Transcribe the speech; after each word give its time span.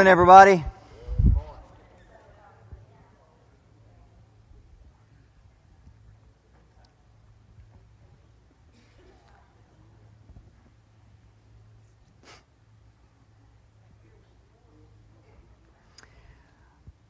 morning, 0.00 0.12
everybody. 0.12 0.64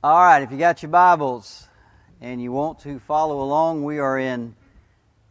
All 0.02 0.18
right, 0.18 0.42
if 0.42 0.50
you 0.50 0.58
got 0.58 0.82
your 0.82 0.90
Bibles 0.90 1.68
and 2.20 2.42
you 2.42 2.50
want 2.50 2.80
to 2.80 2.98
follow 2.98 3.40
along, 3.40 3.84
we 3.84 4.00
are 4.00 4.18
in 4.18 4.56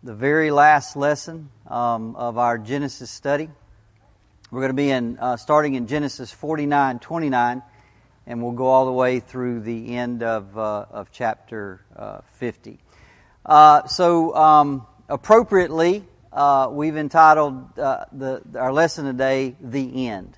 the 0.02 0.16
very 0.16 0.50
last 0.50 0.96
lesson 0.96 1.50
um, 1.68 2.16
of 2.16 2.38
our 2.38 2.58
Genesis 2.58 3.12
study. 3.12 3.50
We're 4.52 4.62
going 4.62 4.72
to 4.72 4.74
be 4.74 4.90
in 4.90 5.20
uh, 5.20 5.38
starting 5.38 5.76
in 5.76 5.86
Genesis 5.86 6.32
49, 6.32 6.98
29, 6.98 7.62
and 8.26 8.42
we'll 8.42 8.54
go 8.54 8.66
all 8.66 8.88
the 8.88 8.92
way 8.92 9.20
through 9.20 9.60
the 9.60 9.96
end 9.96 10.24
of, 10.24 10.58
uh, 10.58 10.86
of 10.90 11.12
chapter 11.12 11.82
uh, 11.96 12.22
50. 12.38 12.80
Uh, 13.46 13.86
so, 13.86 14.34
um, 14.36 14.88
appropriately, 15.08 16.04
uh, 16.34 16.68
we've 16.72 16.98
entitled 16.98 17.78
uh, 17.78 18.06
the, 18.12 18.42
our 18.56 18.74
lesson 18.74 19.06
today, 19.06 19.56
The 19.62 20.08
End. 20.08 20.36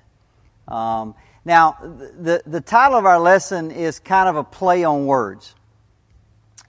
Um, 0.68 1.14
now, 1.46 1.78
the, 1.80 2.42
the 2.44 2.60
title 2.60 2.98
of 2.98 3.06
our 3.06 3.18
lesson 3.18 3.70
is 3.70 3.98
kind 3.98 4.28
of 4.28 4.36
a 4.36 4.44
play 4.44 4.84
on 4.84 5.06
words. 5.06 5.54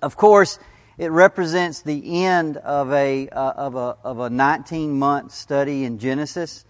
Of 0.02 0.16
course, 0.16 0.60
it 0.98 1.12
represents 1.12 1.82
the 1.82 2.24
end 2.24 2.56
of 2.56 2.94
a, 2.94 3.28
of 3.28 3.76
a, 3.76 3.98
of 4.02 4.20
a 4.20 4.30
19 4.30 4.98
month 4.98 5.34
study 5.34 5.84
in 5.84 6.00
Genesis. 6.00 6.64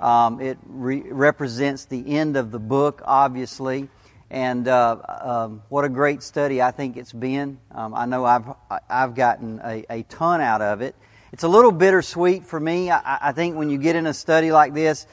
Um, 0.00 0.40
it 0.40 0.58
re- 0.66 1.04
represents 1.06 1.86
the 1.86 2.16
end 2.16 2.36
of 2.36 2.50
the 2.50 2.58
book, 2.58 3.02
obviously, 3.04 3.88
and 4.30 4.68
uh, 4.68 4.96
um, 5.22 5.62
what 5.68 5.84
a 5.84 5.88
great 5.88 6.22
study 6.22 6.60
I 6.60 6.70
think 6.70 6.96
it's 6.96 7.12
been. 7.12 7.58
Um, 7.70 7.94
I 7.94 8.06
know 8.06 8.24
I've 8.24 8.46
I've 8.90 9.14
gotten 9.14 9.60
a, 9.64 9.84
a, 9.88 10.02
ton 10.04 10.40
out 10.40 10.60
of 10.60 10.82
it. 10.82 10.94
It's 11.32 11.44
a 11.44 11.48
little 11.48 11.72
bittersweet 11.72 12.44
for 12.44 12.58
me. 12.58 12.90
I, 12.90 13.28
I 13.28 13.32
think 13.32 13.56
when 13.56 13.70
you 13.70 13.78
get 13.78 13.96
in 13.96 14.06
a 14.06 14.14
study 14.14 14.52
like 14.52 14.74
this, 14.74 15.06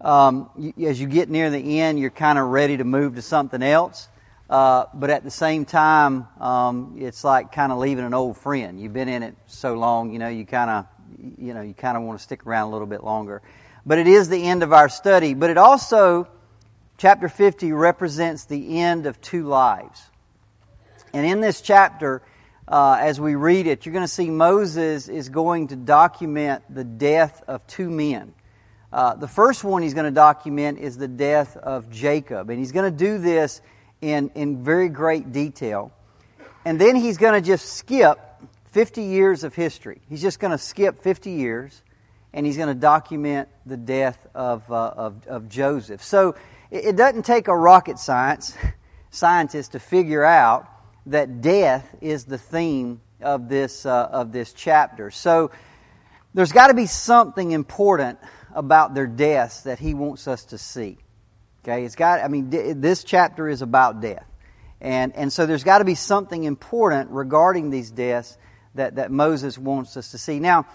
um, 0.00 0.50
you, 0.58 0.88
as 0.88 1.00
you 1.00 1.06
get 1.06 1.30
near 1.30 1.50
the 1.50 1.80
end, 1.80 1.98
you're 1.98 2.10
kind 2.10 2.38
of 2.38 2.48
ready 2.48 2.76
to 2.76 2.84
move 2.84 3.14
to 3.14 3.22
something 3.22 3.62
else. 3.62 4.08
Uh, 4.50 4.86
but 4.94 5.10
at 5.10 5.24
the 5.24 5.30
same 5.30 5.64
time, 5.64 6.26
um, 6.40 6.96
it's 6.98 7.22
like 7.22 7.52
kind 7.52 7.70
of 7.70 7.78
leaving 7.78 8.04
an 8.04 8.14
old 8.14 8.36
friend. 8.36 8.80
You've 8.80 8.94
been 8.94 9.08
in 9.08 9.22
it 9.22 9.36
so 9.46 9.74
long, 9.74 10.12
you 10.12 10.18
know, 10.18 10.28
you 10.28 10.46
kind 10.46 10.70
of, 10.70 10.86
you 11.38 11.52
know, 11.52 11.60
you 11.60 11.74
kind 11.74 11.96
of 11.96 12.02
want 12.02 12.18
to 12.18 12.22
stick 12.22 12.46
around 12.46 12.68
a 12.68 12.70
little 12.72 12.86
bit 12.86 13.04
longer 13.04 13.42
but 13.88 13.98
it 13.98 14.06
is 14.06 14.28
the 14.28 14.44
end 14.44 14.62
of 14.62 14.70
our 14.74 14.90
study. 14.90 15.32
But 15.32 15.48
it 15.48 15.56
also, 15.56 16.28
chapter 16.98 17.26
50 17.26 17.72
represents 17.72 18.44
the 18.44 18.80
end 18.80 19.06
of 19.06 19.18
two 19.22 19.44
lives. 19.44 20.02
And 21.14 21.24
in 21.24 21.40
this 21.40 21.62
chapter, 21.62 22.20
uh, 22.68 22.98
as 23.00 23.18
we 23.18 23.34
read 23.34 23.66
it, 23.66 23.86
you're 23.86 23.94
going 23.94 24.04
to 24.04 24.12
see 24.12 24.28
Moses 24.28 25.08
is 25.08 25.30
going 25.30 25.68
to 25.68 25.76
document 25.76 26.62
the 26.68 26.84
death 26.84 27.42
of 27.48 27.66
two 27.66 27.88
men. 27.88 28.34
Uh, 28.92 29.14
the 29.14 29.26
first 29.26 29.64
one 29.64 29.80
he's 29.80 29.94
going 29.94 30.04
to 30.04 30.10
document 30.10 30.78
is 30.78 30.98
the 30.98 31.08
death 31.08 31.56
of 31.56 31.90
Jacob. 31.90 32.50
And 32.50 32.58
he's 32.58 32.72
going 32.72 32.92
to 32.92 32.96
do 32.96 33.16
this 33.16 33.62
in, 34.02 34.30
in 34.34 34.62
very 34.62 34.90
great 34.90 35.32
detail. 35.32 35.92
And 36.66 36.78
then 36.78 36.94
he's 36.94 37.16
going 37.16 37.42
to 37.42 37.46
just 37.46 37.72
skip 37.72 38.18
50 38.72 39.02
years 39.02 39.44
of 39.44 39.54
history. 39.54 40.02
He's 40.10 40.20
just 40.20 40.40
going 40.40 40.50
to 40.50 40.58
skip 40.58 41.02
50 41.02 41.30
years 41.30 41.82
and 42.38 42.46
he's 42.46 42.56
going 42.56 42.68
to 42.68 42.74
document 42.74 43.48
the 43.66 43.76
death 43.76 44.24
of, 44.32 44.70
uh, 44.70 44.92
of, 44.96 45.26
of, 45.26 45.48
Joseph. 45.48 46.04
So 46.04 46.36
it, 46.70 46.84
it 46.84 46.96
doesn't 46.96 47.24
take 47.24 47.48
a 47.48 47.56
rocket 47.56 47.98
science 47.98 48.56
scientist 49.10 49.72
to 49.72 49.80
figure 49.80 50.22
out 50.22 50.68
that 51.06 51.40
death 51.40 51.96
is 52.00 52.26
the 52.26 52.38
theme 52.38 53.00
of 53.20 53.48
this, 53.48 53.84
uh, 53.84 54.08
of 54.12 54.30
this 54.30 54.52
chapter. 54.52 55.10
So 55.10 55.50
there's 56.32 56.52
got 56.52 56.68
to 56.68 56.74
be 56.74 56.86
something 56.86 57.50
important 57.50 58.20
about 58.54 58.94
their 58.94 59.08
deaths 59.08 59.62
that 59.62 59.80
he 59.80 59.94
wants 59.94 60.28
us 60.28 60.44
to 60.44 60.58
see. 60.58 60.96
Okay, 61.64 61.84
it's 61.84 61.96
got. 61.96 62.22
I 62.22 62.28
mean, 62.28 62.50
this 62.50 63.02
chapter 63.02 63.48
is 63.48 63.62
about 63.62 64.00
death, 64.00 64.24
and 64.80 65.12
and 65.16 65.32
so 65.32 65.44
there's 65.44 65.64
got 65.64 65.78
to 65.78 65.84
be 65.84 65.96
something 65.96 66.44
important 66.44 67.10
regarding 67.10 67.70
these 67.70 67.90
deaths 67.90 68.38
that 68.76 68.94
that 68.94 69.10
Moses 69.10 69.58
wants 69.58 69.96
us 69.96 70.12
to 70.12 70.18
see. 70.18 70.38
Now, 70.38 70.66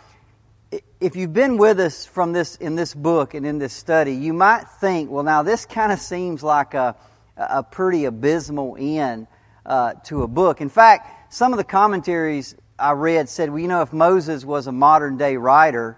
if 0.99 1.15
you've 1.15 1.33
been 1.33 1.57
with 1.57 1.79
us 1.79 2.05
from 2.05 2.33
this 2.33 2.55
in 2.57 2.75
this 2.75 2.93
book 2.93 3.33
and 3.33 3.45
in 3.45 3.57
this 3.57 3.73
study, 3.73 4.13
you 4.13 4.33
might 4.33 4.67
think, 4.79 5.09
well, 5.11 5.23
now 5.23 5.43
this 5.43 5.65
kind 5.65 5.91
of 5.91 5.99
seems 5.99 6.43
like 6.43 6.73
a 6.73 6.95
a 7.37 7.63
pretty 7.63 8.05
abysmal 8.05 8.75
end 8.79 9.27
uh, 9.65 9.93
to 10.05 10.23
a 10.23 10.27
book. 10.27 10.61
In 10.61 10.69
fact, 10.69 11.33
some 11.33 11.53
of 11.53 11.57
the 11.57 11.63
commentaries 11.63 12.55
I 12.77 12.91
read 12.91 13.29
said, 13.29 13.49
well, 13.49 13.59
you 13.59 13.67
know, 13.67 13.81
if 13.81 13.93
Moses 13.93 14.45
was 14.45 14.67
a 14.67 14.71
modern 14.71 15.17
day 15.17 15.37
writer, 15.37 15.97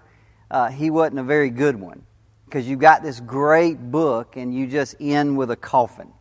uh, 0.50 0.68
he 0.70 0.90
wasn't 0.90 1.18
a 1.18 1.24
very 1.24 1.50
good 1.50 1.76
one 1.76 2.04
because 2.44 2.68
you've 2.68 2.80
got 2.80 3.02
this 3.02 3.20
great 3.20 3.90
book 3.90 4.36
and 4.36 4.54
you 4.54 4.66
just 4.66 4.96
end 5.00 5.36
with 5.36 5.50
a 5.50 5.56
coffin. 5.56 6.12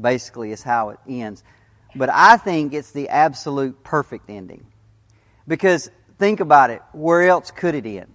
Basically, 0.00 0.50
is 0.50 0.62
how 0.62 0.90
it 0.90 0.98
ends. 1.06 1.44
But 1.94 2.10
I 2.10 2.36
think 2.36 2.72
it's 2.72 2.90
the 2.90 3.10
absolute 3.10 3.84
perfect 3.84 4.30
ending 4.30 4.66
because 5.46 5.90
Think 6.22 6.38
about 6.38 6.70
it. 6.70 6.82
Where 6.92 7.26
else 7.26 7.50
could 7.50 7.74
it 7.74 7.84
end? 7.84 8.14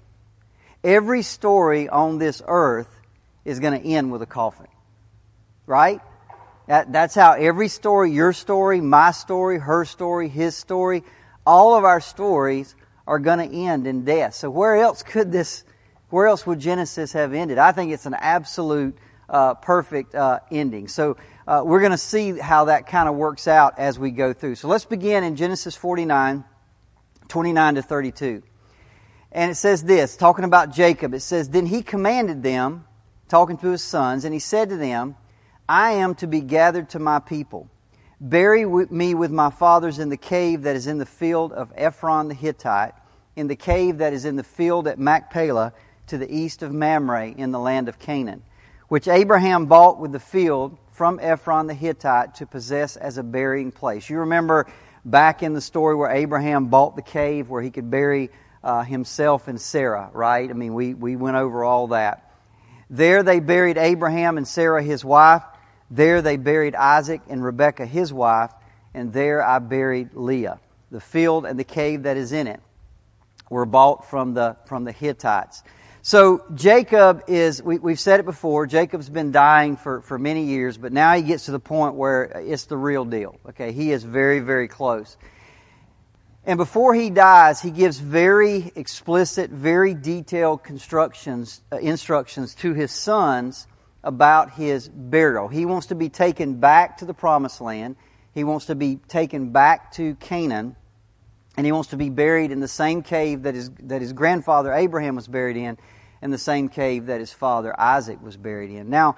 Every 0.82 1.24
story 1.24 1.90
on 1.90 2.20
this 2.20 2.42
earth 2.48 2.88
is 3.44 3.60
going 3.60 3.82
to 3.82 3.86
end 3.86 4.14
with 4.14 4.22
a 4.22 4.26
coffin. 4.26 4.68
Right? 5.66 6.00
That, 6.68 6.94
that's 6.94 7.16
how 7.16 7.34
every 7.34 7.68
story, 7.68 8.14
your 8.14 8.32
story, 8.32 8.80
my 8.80 9.12
story, 9.12 9.60
her 9.60 9.84
story, 9.84 10.30
his 10.30 10.56
story, 10.56 11.04
all 11.46 11.76
of 11.76 11.84
our 11.84 12.00
stories 12.00 12.76
are 13.06 13.20
going 13.20 13.40
to 13.40 13.54
end 13.54 13.86
in 13.88 14.06
death. 14.06 14.36
So 14.36 14.50
where 14.50 14.78
else 14.78 15.04
could 15.04 15.34
this, 15.34 15.66
where 16.10 16.28
else 16.28 16.48
would 16.48 16.62
Genesis 16.62 17.12
have 17.12 17.34
ended? 17.34 17.58
I 17.58 17.74
think 17.74 17.92
it's 17.92 18.06
an 18.06 18.16
absolute 18.18 18.98
uh, 19.28 19.56
perfect 19.56 20.16
uh, 20.16 20.40
ending. 20.50 20.88
So 20.88 21.18
uh, 21.46 21.64
we're 21.66 21.82
going 21.82 21.92
to 21.92 21.98
see 21.98 22.40
how 22.40 22.66
that 22.66 22.88
kind 22.88 23.10
of 23.10 23.16
works 23.16 23.50
out 23.50 23.80
as 23.80 24.00
we 24.00 24.12
go 24.12 24.32
through. 24.32 24.56
So 24.56 24.70
let's 24.70 24.86
begin 24.86 25.26
in 25.26 25.36
Genesis 25.36 25.76
49. 25.76 26.46
29 27.28 27.76
to 27.76 27.82
32. 27.82 28.44
And 29.32 29.52
it 29.52 29.56
says 29.56 29.84
this, 29.84 30.16
talking 30.16 30.46
about 30.46 30.72
Jacob, 30.72 31.14
it 31.14 31.20
says, 31.20 31.50
Then 31.50 31.66
he 31.66 31.82
commanded 31.82 32.44
them, 32.44 32.86
talking 33.28 33.58
to 33.58 33.68
his 33.70 33.84
sons, 33.84 34.26
and 34.26 34.34
he 34.34 34.40
said 34.40 34.70
to 34.70 34.78
them, 34.78 35.16
I 35.68 35.92
am 35.94 36.16
to 36.16 36.28
be 36.28 36.42
gathered 36.42 36.90
to 36.92 37.00
my 37.00 37.20
people. 37.20 37.70
Bury 38.20 38.66
me 38.66 39.14
with 39.14 39.32
my 39.32 39.52
fathers 39.52 40.00
in 40.00 40.10
the 40.10 40.18
cave 40.18 40.64
that 40.64 40.76
is 40.76 40.88
in 40.88 40.98
the 40.98 41.06
field 41.06 41.54
of 41.54 41.72
Ephron 41.76 42.30
the 42.30 42.34
Hittite, 42.34 42.94
in 43.36 43.48
the 43.48 43.56
cave 43.56 44.00
that 44.00 44.14
is 44.14 44.26
in 44.26 44.38
the 44.38 44.44
field 44.44 44.88
at 44.88 44.98
Machpelah, 44.98 45.74
to 46.08 46.18
the 46.18 46.34
east 46.34 46.64
of 46.64 46.72
Mamre, 46.72 47.28
in 47.28 47.52
the 47.52 47.60
land 47.60 47.90
of 47.90 48.00
Canaan, 48.00 48.42
which 48.88 49.08
Abraham 49.08 49.66
bought 49.66 50.00
with 50.00 50.14
the 50.14 50.20
field 50.20 50.78
from 50.90 51.20
Ephron 51.22 51.68
the 51.68 51.74
Hittite 51.74 52.36
to 52.36 52.48
possess 52.48 52.96
as 52.96 53.18
a 53.18 53.24
burying 53.24 53.72
place. 53.72 54.10
You 54.10 54.20
remember 54.20 54.66
back 55.10 55.42
in 55.42 55.54
the 55.54 55.62
story 55.62 55.96
where 55.96 56.12
Abraham 56.12 56.68
bought 56.68 56.96
the 56.96 57.02
cave 57.02 57.50
where 57.50 57.62
he 57.62 57.72
could 57.72 57.90
bury 57.90 58.30
uh, 58.64 58.84
himself 58.84 59.48
and 59.48 59.60
Sarah, 59.60 60.10
right? 60.14 60.50
I 60.50 60.54
mean, 60.54 60.74
we, 60.74 60.94
we 60.94 61.16
went 61.16 61.38
over 61.38 61.64
all 61.64 61.88
that. 61.88 62.32
There 62.90 63.24
they 63.24 63.40
buried 63.40 63.78
Abraham 63.78 64.38
and 64.38 64.48
Sarah, 64.48 64.84
his 64.84 65.04
wife. 65.06 65.44
There 65.90 66.22
they 66.22 66.36
buried 66.36 66.76
Isaac 66.76 67.22
and 67.30 67.44
Rebekah, 67.44 67.86
his 67.86 68.12
wife. 68.12 68.52
And 68.94 69.14
there 69.14 69.42
I 69.42 69.60
buried 69.60 70.10
Leah. 70.14 70.60
The 70.92 71.00
field 71.00 71.46
and 71.46 71.58
the 71.58 71.64
cave 71.64 72.04
that 72.04 72.18
is 72.18 72.34
in 72.34 72.48
it 72.48 72.60
were 73.50 73.66
bought 73.66 74.10
from 74.10 74.34
the, 74.34 74.58
from 74.66 74.84
the 74.84 74.92
Hittites. 74.92 75.64
So 76.08 76.42
Jacob 76.56 77.26
is, 77.28 77.62
we, 77.62 77.92
have 77.92 78.00
said 78.00 78.22
it 78.22 78.26
before, 78.26 78.66
Jacob's 78.66 79.10
been 79.10 79.34
dying 79.34 79.76
for, 79.76 80.00
for 80.00 80.18
many 80.18 80.46
years, 80.46 80.78
but 80.78 80.94
now 80.94 81.14
he 81.14 81.22
gets 81.22 81.48
to 81.48 81.52
the 81.52 81.60
point 81.60 81.96
where 81.96 82.24
it's 82.46 82.64
the 82.64 82.78
real 82.78 83.04
deal. 83.04 83.38
Okay, 83.50 83.74
he 83.74 83.92
is 83.92 84.06
very, 84.06 84.40
very 84.40 84.70
close. 84.70 85.18
And 86.46 86.56
before 86.56 86.94
he 86.94 87.10
dies, 87.10 87.62
he 87.62 87.72
gives 87.72 88.00
very 88.00 88.72
explicit, 88.78 89.50
very 89.52 89.94
detailed 89.94 90.64
constructions, 90.64 91.62
uh, 91.74 91.78
instructions 91.80 92.56
to 92.56 92.74
his 92.74 92.94
sons 92.94 93.68
about 94.02 94.52
his 94.52 94.88
burial. 94.88 95.50
He 95.50 95.66
wants 95.66 95.88
to 95.88 95.96
be 95.96 96.08
taken 96.08 96.62
back 96.62 97.00
to 97.00 97.06
the 97.06 97.14
promised 97.14 97.60
land. 97.60 97.98
He 98.34 98.46
wants 98.46 98.68
to 98.68 98.76
be 98.76 98.96
taken 99.10 99.50
back 99.50 99.92
to 99.96 100.16
Canaan. 100.16 100.78
And 101.58 101.66
he 101.66 101.74
wants 101.74 101.90
to 101.90 101.98
be 101.98 102.10
buried 102.10 102.52
in 102.52 102.62
the 102.62 102.68
same 102.70 103.02
cave 103.02 103.44
that 103.44 103.56
his, 103.56 103.72
that 103.84 104.00
his 104.00 104.14
grandfather 104.14 104.72
Abraham 104.72 105.18
was 105.18 105.28
buried 105.28 105.58
in 105.58 105.78
in 106.22 106.32
the 106.32 106.38
same 106.38 106.70
cave 106.70 107.08
that 107.08 107.20
his 107.20 107.32
father 107.32 107.78
Isaac 107.80 108.22
was 108.22 108.38
buried 108.38 108.72
in. 108.72 108.90
Now, 108.90 109.18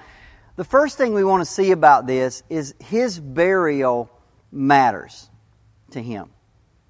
the 0.55 0.63
first 0.63 0.97
thing 0.97 1.13
we 1.13 1.23
want 1.23 1.41
to 1.41 1.49
see 1.49 1.71
about 1.71 2.05
this 2.05 2.43
is 2.49 2.75
his 2.79 3.19
burial 3.19 4.09
matters 4.51 5.29
to 5.91 6.01
him. 6.01 6.29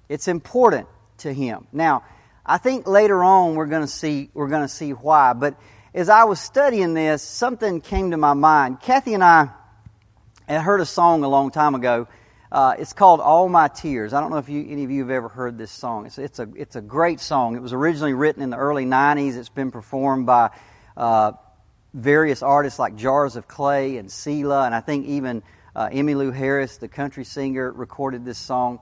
It's 0.08 0.26
important 0.26 0.88
to 1.18 1.32
him. 1.32 1.66
Now, 1.72 2.02
I 2.44 2.58
think 2.58 2.88
later 2.88 3.22
on 3.22 3.54
we're 3.54 3.66
going 3.66 3.82
to 3.82 3.88
see 3.88 4.30
we're 4.34 4.48
going 4.48 4.62
to 4.62 4.68
see 4.68 4.90
why, 4.90 5.34
but 5.34 5.54
as 5.94 6.08
I 6.08 6.24
was 6.24 6.40
studying 6.40 6.94
this, 6.94 7.22
something 7.22 7.80
came 7.80 8.10
to 8.12 8.16
my 8.16 8.34
mind. 8.34 8.80
Kathy 8.80 9.14
and 9.14 9.22
I 9.22 9.50
I 10.48 10.58
heard 10.58 10.80
a 10.80 10.86
song 10.86 11.22
a 11.22 11.28
long 11.28 11.52
time 11.52 11.76
ago. 11.76 12.08
Uh, 12.52 12.74
it's 12.78 12.92
called 12.92 13.20
"All 13.20 13.48
My 13.48 13.68
Tears." 13.68 14.12
I 14.12 14.20
don't 14.20 14.30
know 14.30 14.38
if 14.38 14.48
you, 14.48 14.66
any 14.68 14.82
of 14.82 14.90
you 14.90 15.02
have 15.02 15.10
ever 15.10 15.28
heard 15.28 15.56
this 15.56 15.70
song. 15.70 16.06
It's, 16.06 16.18
it's 16.18 16.38
a 16.40 16.48
it's 16.56 16.74
a 16.74 16.80
great 16.80 17.20
song. 17.20 17.54
It 17.54 17.62
was 17.62 17.72
originally 17.72 18.12
written 18.12 18.42
in 18.42 18.50
the 18.50 18.56
early 18.56 18.84
'90s. 18.84 19.36
It's 19.36 19.48
been 19.48 19.70
performed 19.70 20.26
by 20.26 20.50
uh, 20.96 21.32
various 21.94 22.42
artists 22.42 22.78
like 22.78 22.96
Jars 22.96 23.36
of 23.36 23.46
Clay 23.46 23.98
and 23.98 24.10
Selah, 24.10 24.66
and 24.66 24.74
I 24.74 24.80
think 24.80 25.06
even 25.06 25.44
uh, 25.76 25.90
Emmylou 25.90 26.34
Harris, 26.34 26.78
the 26.78 26.88
country 26.88 27.24
singer, 27.24 27.70
recorded 27.70 28.24
this 28.24 28.38
song. 28.38 28.80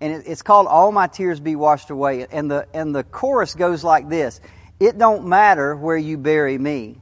And 0.00 0.12
it, 0.12 0.28
it's 0.28 0.42
called 0.42 0.68
"All 0.68 0.92
My 0.92 1.08
Tears 1.08 1.40
Be 1.40 1.56
Washed 1.56 1.90
Away." 1.90 2.24
And 2.30 2.48
the 2.48 2.68
and 2.72 2.94
the 2.94 3.02
chorus 3.02 3.56
goes 3.56 3.82
like 3.82 4.08
this: 4.08 4.40
"It 4.78 4.96
don't 4.96 5.26
matter 5.26 5.74
where 5.74 5.96
you 5.96 6.18
bury 6.18 6.56
me, 6.56 7.00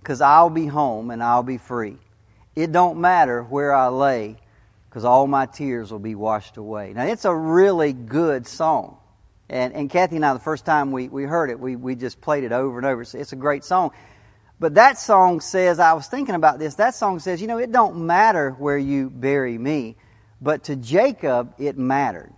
because 0.00 0.22
I'll 0.22 0.48
be 0.48 0.66
home 0.66 1.10
and 1.10 1.22
I'll 1.22 1.42
be 1.42 1.58
free. 1.58 1.98
It 2.56 2.72
don't 2.72 2.98
matter 2.98 3.42
where 3.42 3.74
I 3.74 3.88
lay, 3.88 4.36
'cause 4.90 5.04
all 5.04 5.26
my 5.26 5.46
tears 5.46 5.90
will 5.90 5.98
be 5.98 6.14
washed 6.14 6.56
away." 6.56 6.92
Now 6.92 7.04
it's 7.04 7.24
a 7.24 7.34
really 7.34 7.92
good 7.92 8.46
song. 8.46 8.96
And, 9.48 9.74
and 9.74 9.90
Kathy 9.90 10.16
and 10.16 10.24
I, 10.24 10.32
the 10.32 10.38
first 10.38 10.64
time 10.64 10.92
we, 10.92 11.08
we 11.08 11.24
heard 11.24 11.50
it, 11.50 11.58
we, 11.58 11.74
we 11.74 11.96
just 11.96 12.20
played 12.20 12.44
it 12.44 12.52
over 12.52 12.78
and 12.78 12.86
over. 12.86 13.02
It's, 13.02 13.14
it's 13.14 13.32
a 13.32 13.36
great 13.36 13.64
song. 13.64 13.90
But 14.60 14.74
that 14.74 14.98
song 14.98 15.40
says, 15.40 15.80
I 15.80 15.94
was 15.94 16.06
thinking 16.06 16.36
about 16.36 16.58
this, 16.58 16.76
that 16.76 16.94
song 16.94 17.18
says, 17.18 17.40
you 17.40 17.48
know, 17.48 17.58
it 17.58 17.72
don't 17.72 18.06
matter 18.06 18.50
where 18.52 18.78
you 18.78 19.10
bury 19.10 19.58
me, 19.58 19.96
but 20.40 20.64
to 20.64 20.76
Jacob, 20.76 21.54
it 21.58 21.76
mattered. 21.76 22.32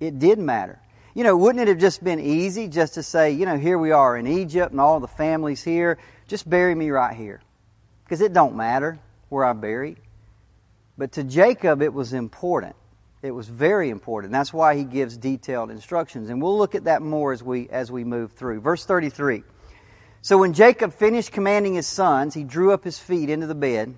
It 0.00 0.18
did 0.18 0.38
matter. 0.38 0.80
You 1.14 1.24
know, 1.24 1.36
wouldn't 1.36 1.62
it 1.62 1.68
have 1.68 1.78
just 1.78 2.02
been 2.02 2.20
easy 2.20 2.68
just 2.68 2.94
to 2.94 3.02
say, 3.02 3.30
you 3.30 3.46
know, 3.46 3.56
here 3.56 3.78
we 3.78 3.92
are 3.92 4.16
in 4.16 4.26
Egypt 4.26 4.72
and 4.72 4.80
all 4.80 4.98
the 4.98 5.08
families 5.08 5.62
here, 5.62 5.96
just 6.26 6.48
bury 6.48 6.74
me 6.74 6.90
right 6.90 7.16
here? 7.16 7.40
Because 8.04 8.20
it 8.20 8.32
don't 8.32 8.56
matter 8.56 8.98
where 9.28 9.44
I'm 9.44 9.60
buried. 9.60 9.98
But 10.96 11.12
to 11.12 11.24
Jacob, 11.24 11.82
it 11.82 11.92
was 11.92 12.12
important. 12.12 12.76
It 13.22 13.30
was 13.30 13.48
very 13.48 13.90
important. 13.90 14.32
That's 14.32 14.52
why 14.52 14.76
he 14.76 14.84
gives 14.84 15.16
detailed 15.16 15.70
instructions. 15.70 16.28
And 16.28 16.42
we'll 16.42 16.58
look 16.58 16.74
at 16.74 16.84
that 16.84 17.02
more 17.02 17.32
as 17.32 17.42
we, 17.42 17.68
as 17.68 17.90
we 17.90 18.04
move 18.04 18.32
through. 18.32 18.60
Verse 18.60 18.84
33. 18.84 19.44
So 20.22 20.38
when 20.38 20.52
Jacob 20.52 20.92
finished 20.92 21.32
commanding 21.32 21.74
his 21.74 21.86
sons, 21.86 22.34
he 22.34 22.44
drew 22.44 22.72
up 22.72 22.84
his 22.84 22.98
feet 22.98 23.30
into 23.30 23.46
the 23.46 23.54
bed 23.54 23.94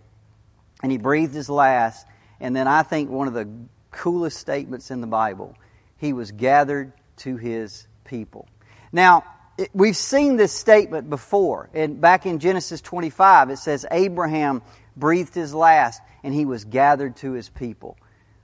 and 0.83 0.93
he 0.93 0.99
breathed 0.99 1.35
his 1.35 1.49
last. 1.49 2.07
And 2.41 2.55
then 2.55 2.69
I 2.69 2.83
think 2.83 3.11
one 3.11 3.29
of 3.29 3.35
the 3.35 3.49
coolest 3.91 4.39
statements 4.39 4.91
in 4.91 5.01
the 5.01 5.07
Bible 5.07 5.57
he 5.97 6.13
was 6.13 6.33
gathered 6.33 6.93
to 7.17 7.37
his 7.37 7.87
people. 8.05 8.47
Now, 8.93 9.25
we've 9.73 9.97
seen 9.97 10.37
this 10.37 10.53
statement 10.53 11.09
before. 11.09 11.71
And 11.73 12.01
back 12.01 12.27
in 12.27 12.41
Genesis 12.41 12.81
25, 12.81 13.51
it 13.51 13.57
says 13.59 13.87
Abraham 13.91 14.63
breathed 14.97 15.35
his 15.35 15.55
last 15.55 16.01
and 16.25 16.35
he 16.35 16.47
was 16.47 16.65
gathered 16.65 17.15
to 17.17 17.33
his 17.33 17.49
people. 17.49 17.97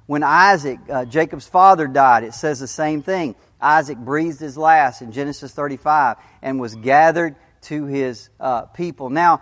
When 0.07 0.23
Isaac, 0.23 0.79
uh, 0.89 1.07
Jacob's 1.07 1.49
father, 1.49 1.89
died, 1.89 2.25
it 2.25 2.35
says 2.35 2.61
the 2.61 2.69
same 2.69 3.03
thing. 3.03 3.35
Isaac 3.61 3.97
breathed 3.97 4.39
his 4.39 4.57
last 4.57 5.03
in 5.03 5.13
Genesis 5.13 5.53
35 5.53 6.19
and 6.43 6.61
was 6.61 6.75
gathered 6.75 7.35
to 7.63 7.87
his 7.87 8.29
uh, 8.39 8.63
people. 8.63 9.11
Now, 9.11 9.41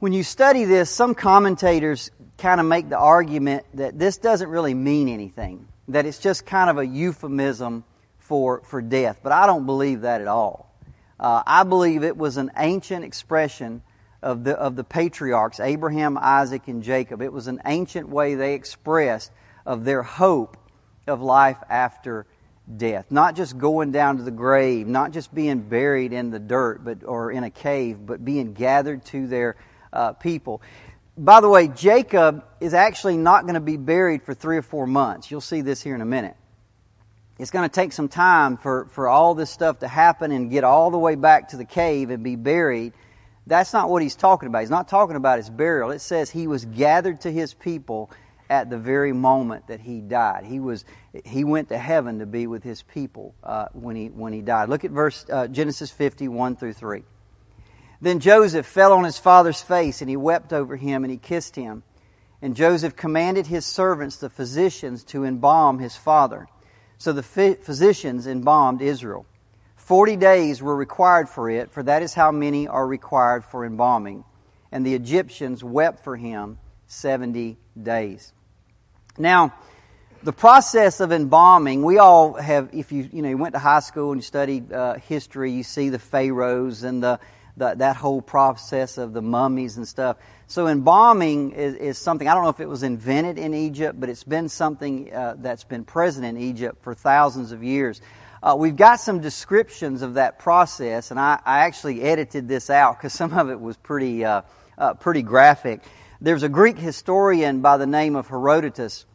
when 0.00 0.12
you 0.12 0.22
study 0.22 0.64
this, 0.64 0.90
some 0.90 1.14
commentators 1.14 2.10
kind 2.38 2.60
of 2.60 2.66
make 2.66 2.88
the 2.88 2.98
argument 2.98 3.64
that 3.74 3.98
this 3.98 4.18
doesn't 4.18 4.48
really 4.48 4.74
mean 4.74 5.08
anything, 5.08 5.68
that 5.88 6.06
it's 6.06 6.18
just 6.18 6.44
kind 6.44 6.70
of 6.70 6.78
a 6.78 6.86
euphemism 6.86 7.84
for, 8.18 8.62
for 8.62 8.82
death. 8.82 9.20
But 9.22 9.32
I 9.32 9.46
don't 9.46 9.66
believe 9.66 10.02
that 10.02 10.20
at 10.20 10.28
all. 10.28 10.74
Uh, 11.20 11.42
I 11.46 11.64
believe 11.64 12.04
it 12.04 12.16
was 12.16 12.36
an 12.36 12.50
ancient 12.56 13.04
expression 13.04 13.82
of 14.22 14.44
the, 14.44 14.56
of 14.58 14.76
the 14.76 14.84
patriarchs, 14.84 15.60
Abraham, 15.60 16.18
Isaac, 16.20 16.68
and 16.68 16.82
Jacob. 16.82 17.22
It 17.22 17.32
was 17.32 17.46
an 17.46 17.60
ancient 17.64 18.08
way 18.08 18.34
they 18.34 18.54
expressed 18.54 19.30
of 19.64 19.84
their 19.84 20.02
hope 20.02 20.56
of 21.06 21.20
life 21.20 21.58
after 21.68 22.26
death. 22.76 23.06
Not 23.10 23.36
just 23.36 23.56
going 23.58 23.92
down 23.92 24.18
to 24.18 24.22
the 24.22 24.30
grave, 24.30 24.86
not 24.86 25.12
just 25.12 25.34
being 25.34 25.60
buried 25.60 26.12
in 26.12 26.30
the 26.30 26.38
dirt 26.38 26.84
but, 26.84 27.04
or 27.04 27.30
in 27.30 27.44
a 27.44 27.50
cave, 27.50 28.04
but 28.04 28.24
being 28.24 28.52
gathered 28.52 29.04
to 29.06 29.26
their 29.26 29.56
uh, 29.92 30.12
people. 30.12 30.60
By 31.16 31.40
the 31.40 31.48
way, 31.48 31.68
Jacob 31.68 32.44
is 32.60 32.74
actually 32.74 33.16
not 33.16 33.42
going 33.42 33.54
to 33.54 33.60
be 33.60 33.76
buried 33.76 34.22
for 34.22 34.34
three 34.34 34.56
or 34.56 34.62
four 34.62 34.86
months. 34.86 35.30
You'll 35.30 35.40
see 35.40 35.62
this 35.62 35.82
here 35.82 35.94
in 35.94 36.00
a 36.00 36.06
minute. 36.06 36.36
It's 37.38 37.50
going 37.50 37.68
to 37.68 37.72
take 37.72 37.92
some 37.92 38.08
time 38.08 38.56
for, 38.56 38.86
for 38.90 39.08
all 39.08 39.34
this 39.34 39.50
stuff 39.50 39.80
to 39.80 39.88
happen 39.88 40.32
and 40.32 40.50
get 40.50 40.64
all 40.64 40.90
the 40.90 40.98
way 40.98 41.14
back 41.14 41.50
to 41.50 41.56
the 41.56 41.64
cave 41.64 42.10
and 42.10 42.22
be 42.22 42.36
buried. 42.36 42.92
That's 43.48 43.72
not 43.72 43.88
what 43.88 44.02
he's 44.02 44.14
talking 44.14 44.46
about. 44.46 44.60
He's 44.60 44.70
not 44.70 44.88
talking 44.88 45.16
about 45.16 45.38
his 45.38 45.48
burial. 45.48 45.90
It 45.90 46.00
says 46.00 46.30
he 46.30 46.46
was 46.46 46.66
gathered 46.66 47.22
to 47.22 47.32
his 47.32 47.54
people 47.54 48.10
at 48.50 48.68
the 48.68 48.78
very 48.78 49.12
moment 49.12 49.66
that 49.68 49.80
he 49.80 50.00
died. 50.00 50.44
He 50.44 50.60
was 50.60 50.84
he 51.24 51.44
went 51.44 51.70
to 51.70 51.78
heaven 51.78 52.18
to 52.18 52.26
be 52.26 52.46
with 52.46 52.62
his 52.62 52.82
people 52.82 53.34
uh, 53.42 53.66
when 53.72 53.96
he 53.96 54.08
when 54.08 54.32
he 54.34 54.42
died. 54.42 54.68
Look 54.68 54.84
at 54.84 54.90
verse 54.90 55.24
uh, 55.30 55.48
Genesis 55.48 55.90
fifty 55.90 56.28
one 56.28 56.56
through 56.56 56.74
three. 56.74 57.04
Then 58.00 58.20
Joseph 58.20 58.66
fell 58.66 58.92
on 58.92 59.04
his 59.04 59.18
father's 59.18 59.60
face 59.60 60.02
and 60.02 60.10
he 60.10 60.16
wept 60.16 60.52
over 60.52 60.76
him 60.76 61.02
and 61.02 61.10
he 61.10 61.16
kissed 61.16 61.56
him. 61.56 61.82
And 62.40 62.54
Joseph 62.54 62.94
commanded 62.94 63.48
his 63.48 63.66
servants, 63.66 64.16
the 64.16 64.30
physicians, 64.30 65.02
to 65.04 65.24
embalm 65.24 65.80
his 65.80 65.96
father. 65.96 66.48
So 66.98 67.12
the 67.12 67.22
physicians 67.22 68.26
embalmed 68.26 68.82
Israel. 68.82 69.26
Forty 69.88 70.16
days 70.16 70.60
were 70.60 70.76
required 70.76 71.30
for 71.30 71.48
it, 71.48 71.70
for 71.70 71.82
that 71.82 72.02
is 72.02 72.12
how 72.12 72.30
many 72.30 72.68
are 72.68 72.86
required 72.86 73.42
for 73.42 73.64
embalming. 73.64 74.22
And 74.70 74.84
the 74.84 74.94
Egyptians 74.94 75.64
wept 75.64 76.04
for 76.04 76.14
him 76.14 76.58
seventy 76.86 77.56
days. 77.82 78.34
Now, 79.16 79.54
the 80.22 80.34
process 80.34 81.00
of 81.00 81.10
embalming, 81.10 81.82
we 81.82 81.96
all 81.96 82.34
have, 82.34 82.68
if 82.74 82.92
you, 82.92 83.08
you 83.10 83.22
know, 83.22 83.30
you 83.30 83.38
went 83.38 83.54
to 83.54 83.58
high 83.58 83.80
school 83.80 84.12
and 84.12 84.18
you 84.18 84.26
studied 84.26 84.70
uh, 84.70 84.96
history, 84.96 85.52
you 85.52 85.62
see 85.62 85.88
the 85.88 85.98
pharaohs 85.98 86.82
and 86.82 87.02
the, 87.02 87.18
the, 87.56 87.74
that 87.76 87.96
whole 87.96 88.20
process 88.20 88.98
of 88.98 89.14
the 89.14 89.22
mummies 89.22 89.78
and 89.78 89.88
stuff. 89.88 90.18
So 90.48 90.66
embalming 90.66 91.52
is, 91.52 91.74
is, 91.76 91.98
something, 91.98 92.28
I 92.28 92.34
don't 92.34 92.42
know 92.42 92.50
if 92.50 92.60
it 92.60 92.68
was 92.68 92.82
invented 92.82 93.38
in 93.38 93.54
Egypt, 93.54 93.98
but 93.98 94.10
it's 94.10 94.24
been 94.24 94.50
something 94.50 95.12
uh, 95.14 95.36
that's 95.38 95.64
been 95.64 95.84
present 95.84 96.26
in 96.26 96.36
Egypt 96.36 96.82
for 96.82 96.94
thousands 96.94 97.52
of 97.52 97.64
years. 97.64 98.02
Uh, 98.42 98.54
we've 98.56 98.76
got 98.76 99.00
some 99.00 99.20
descriptions 99.20 100.02
of 100.02 100.14
that 100.14 100.38
process, 100.38 101.10
and 101.10 101.18
I, 101.18 101.40
I 101.44 101.60
actually 101.60 102.02
edited 102.02 102.46
this 102.46 102.70
out 102.70 102.98
because 102.98 103.12
some 103.12 103.32
of 103.36 103.50
it 103.50 103.60
was 103.60 103.76
pretty, 103.76 104.24
uh, 104.24 104.42
uh, 104.76 104.94
pretty 104.94 105.22
graphic. 105.22 105.82
There's 106.20 106.44
a 106.44 106.48
Greek 106.48 106.78
historian 106.78 107.60
by 107.60 107.78
the 107.78 107.86
name 107.86 108.14
of 108.14 108.28
Herodotus, 108.28 109.06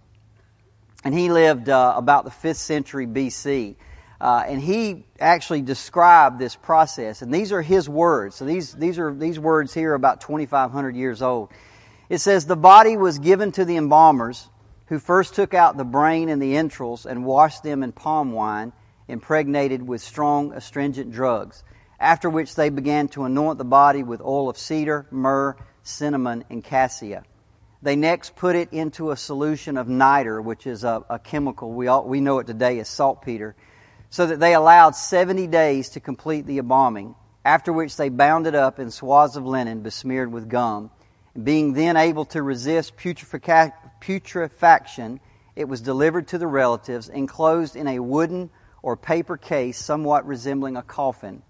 and 1.04 1.14
he 1.14 1.32
lived 1.32 1.70
uh, 1.70 1.94
about 1.96 2.26
the 2.26 2.32
5th 2.32 2.58
century 2.58 3.08
BC. 3.08 3.76
Uh, 4.20 4.44
and 4.48 4.62
he 4.62 5.06
actually 5.20 5.62
described 5.62 6.40
this 6.40 6.56
process, 6.56 7.22
and 7.22 7.34
these 7.34 7.52
are 7.52 7.62
his 7.62 7.90
words. 7.90 8.36
So 8.36 8.46
these, 8.46 8.74
these 8.74 8.98
are 8.98 9.14
these 9.14 9.38
words 9.38 9.74
here 9.74 9.94
about 9.94 10.22
2,500 10.22 10.96
years 10.96 11.22
old. 11.22 11.50
It 12.08 12.20
says, 12.20 12.46
The 12.46 12.56
body 12.56 12.96
was 12.96 13.20
given 13.20 13.52
to 13.54 13.66
the 13.66 13.76
embalmers, 13.76 14.48
who 14.88 15.00
first 15.00 15.34
took 15.34 15.54
out 15.54 15.76
the 15.76 15.84
brain 15.84 16.30
and 16.30 16.42
the 16.42 16.56
entrails 16.56 17.06
and 17.06 17.26
washed 17.26 17.64
them 17.64 17.84
in 17.84 17.92
palm 17.92 18.32
wine, 18.32 18.72
impregnated 19.14 19.88
with 19.88 20.02
strong 20.02 20.52
astringent 20.52 21.12
drugs, 21.12 21.64
after 22.00 22.30
which 22.30 22.56
they 22.56 22.70
began 22.70 23.08
to 23.08 23.24
anoint 23.24 23.58
the 23.58 23.64
body 23.64 24.04
with 24.04 24.20
oil 24.20 24.50
of 24.50 24.58
cedar, 24.58 25.08
myrrh, 25.10 25.56
cinnamon, 25.84 26.44
and 26.50 26.64
cassia. 26.64 27.24
They 27.82 27.96
next 27.96 28.36
put 28.36 28.56
it 28.56 28.72
into 28.72 29.12
a 29.12 29.18
solution 29.18 29.78
of 29.78 29.88
niter, 29.88 30.42
which 30.42 30.68
is 30.68 30.84
a, 30.84 31.04
a 31.10 31.20
chemical. 31.20 31.72
We, 31.72 31.88
all, 31.88 32.06
we 32.06 32.22
know 32.22 32.40
it 32.40 32.48
today 32.48 32.80
as 32.80 32.90
saltpeter. 32.90 33.56
So 34.10 34.26
that 34.26 34.40
they 34.40 34.54
allowed 34.54 34.96
70 34.96 35.48
days 35.48 35.90
to 35.90 36.00
complete 36.00 36.46
the 36.46 36.60
embalming, 36.60 37.16
after 37.44 37.74
which 37.74 37.98
they 37.98 38.10
bound 38.10 38.48
it 38.48 38.56
up 38.56 38.80
in 38.80 38.90
swaths 38.90 39.36
of 39.36 39.46
linen 39.46 39.82
besmeared 39.82 40.32
with 40.32 40.50
gum. 40.50 40.92
Being 41.42 41.74
then 41.74 41.98
able 41.98 42.26
to 42.26 42.42
resist 42.42 42.96
putrefaction, 42.96 45.20
it 45.56 45.68
was 45.68 45.82
delivered 45.82 46.28
to 46.30 46.38
the 46.38 46.48
relatives, 46.48 47.10
enclosed 47.10 47.76
in 47.76 47.88
a 47.88 48.00
wooden 48.00 48.50
or 48.84 48.98
paper 48.98 49.38
case 49.38 49.80
somewhat 49.80 50.28
resembling 50.28 50.78
a 50.78 50.84
coffin. 50.84 51.42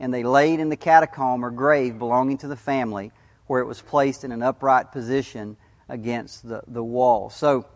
And 0.00 0.14
they 0.14 0.22
laid 0.22 0.60
in 0.60 0.70
the 0.70 0.76
catacomb 0.76 1.44
or 1.44 1.50
grave 1.50 1.98
belonging 1.98 2.38
to 2.38 2.48
the 2.48 2.56
family, 2.56 3.12
where 3.46 3.60
it 3.60 3.66
was 3.66 3.82
placed 3.82 4.24
in 4.24 4.32
an 4.32 4.42
upright 4.42 4.92
position 4.92 5.56
against 5.88 6.48
the, 6.48 6.62
the 6.66 6.82
wall. 6.82 7.28
So, 7.28 7.66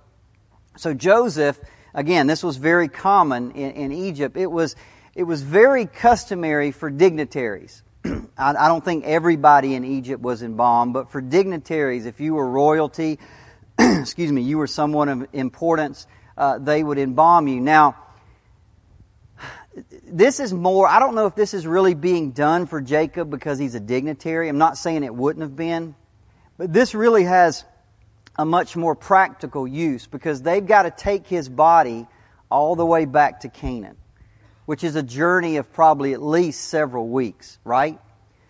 so 0.77 0.95
Joseph, 0.95 1.61
again, 1.93 2.27
this 2.27 2.43
was 2.43 2.57
very 2.57 2.89
common 2.89 3.53
in, 3.53 3.73
in 3.73 3.93
Egypt. 3.93 4.37
It 4.37 4.51
was, 4.51 4.77
it 5.15 5.25
was 5.25 5.43
very 5.43 5.87
customary 5.87 6.71
for 6.71 6.89
dignitaries. 6.89 7.83
I, 8.05 8.21
I 8.39 8.69
don't 8.69 8.85
think 8.85 9.05
everybody 9.05 9.75
in 9.75 9.85
Egypt 9.85 10.23
was 10.23 10.43
embalmed, 10.43 10.93
but 10.93 11.11
for 11.11 11.21
dignitaries, 11.21 12.07
if 12.07 12.21
you 12.21 12.35
were 12.35 12.49
royalty, 12.49 13.19
excuse 13.79 14.31
me, 14.31 14.43
you 14.43 14.59
were 14.59 14.69
someone 14.69 15.09
of 15.09 15.29
importance, 15.33 16.07
uh, 16.37 16.59
they 16.59 16.85
would 16.85 16.99
embalm 16.99 17.49
you. 17.49 17.61
Now, 17.61 17.97
this 19.75 20.41
is 20.41 20.53
more, 20.53 20.89
I 20.89 20.99
don't 20.99 21.15
know 21.15 21.27
if 21.27 21.35
this 21.35 21.55
is 21.55 21.67
really 21.67 21.95
being 21.95 22.33
done 22.33 22.67
for 22.67 22.81
Jacob 22.81 23.31
because 23.31 23.59
he's 23.59 23.75
a 23.75 23.81
dignitary. 23.81 24.49
I'm 24.49 24.59
not 24.59 24.77
saying 24.77 25.05
it 25.05 25.15
wouldn't 25.15 25.43
have 25.43 25.55
been, 25.55 25.95
but 26.59 26.73
this 26.73 26.95
really 26.95 27.25
has 27.25 27.65
a 28.37 28.45
much 28.45 28.77
more 28.77 28.95
practical 28.95 29.67
use 29.67 30.07
because 30.07 30.43
they've 30.43 30.67
got 30.67 30.83
to 30.83 30.91
take 30.91 31.27
his 31.27 31.49
body 31.49 32.07
all 32.51 32.75
the 32.75 32.87
way 32.87 33.05
back 33.05 33.41
to 33.41 33.49
Canaan, 33.49 33.97
which 34.67 34.83
is 34.83 34.97
a 34.97 35.03
journey 35.03 35.57
of 35.57 35.73
probably 35.73 36.15
at 36.15 36.23
least 36.23 36.63
several 36.69 37.09
weeks, 37.09 37.59
right? 37.65 37.99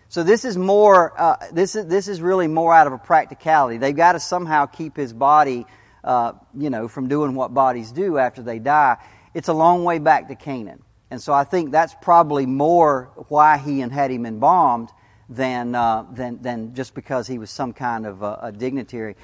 So 0.09 0.23
this 0.23 0.43
is 0.43 0.57
more, 0.57 1.13
uh, 1.19 1.35
this 1.53 1.75
is, 1.75 1.85
this 1.85 2.07
is 2.07 2.19
really 2.19 2.47
more 2.47 2.73
out 2.73 2.87
of 2.87 2.93
a 2.93 2.97
practicality. 2.97 3.77
They've 3.77 3.95
got 3.95 4.13
to 4.13 4.19
somehow 4.19 4.65
keep 4.65 4.97
his 4.97 5.13
body, 5.13 5.65
uh, 6.03 6.33
you 6.57 6.69
know, 6.69 6.87
from 6.87 7.07
doing 7.07 7.35
what 7.35 7.53
bodies 7.53 7.91
do 7.91 8.17
after 8.17 8.41
they 8.41 8.59
die. 8.59 8.97
It's 9.33 9.47
a 9.47 9.53
long 9.53 9.83
way 9.83 9.99
back 9.99 10.27
to 10.29 10.35
Canaan. 10.35 10.83
And 11.11 11.21
so 11.21 11.33
I 11.33 11.43
think 11.43 11.71
that's 11.71 11.93
probably 12.01 12.45
more 12.45 13.11
why 13.27 13.57
he 13.57 13.81
and 13.81 13.91
had 13.91 14.11
him 14.11 14.25
embalmed 14.25 14.89
than, 15.27 15.75
uh, 15.75 16.05
than, 16.09 16.41
than 16.41 16.73
just 16.73 16.95
because 16.95 17.27
he 17.27 17.37
was 17.37 17.51
some 17.51 17.73
kind 17.73 18.05
of 18.05 18.21
a, 18.21 18.39
a 18.43 18.51
dignitary. 18.53 19.17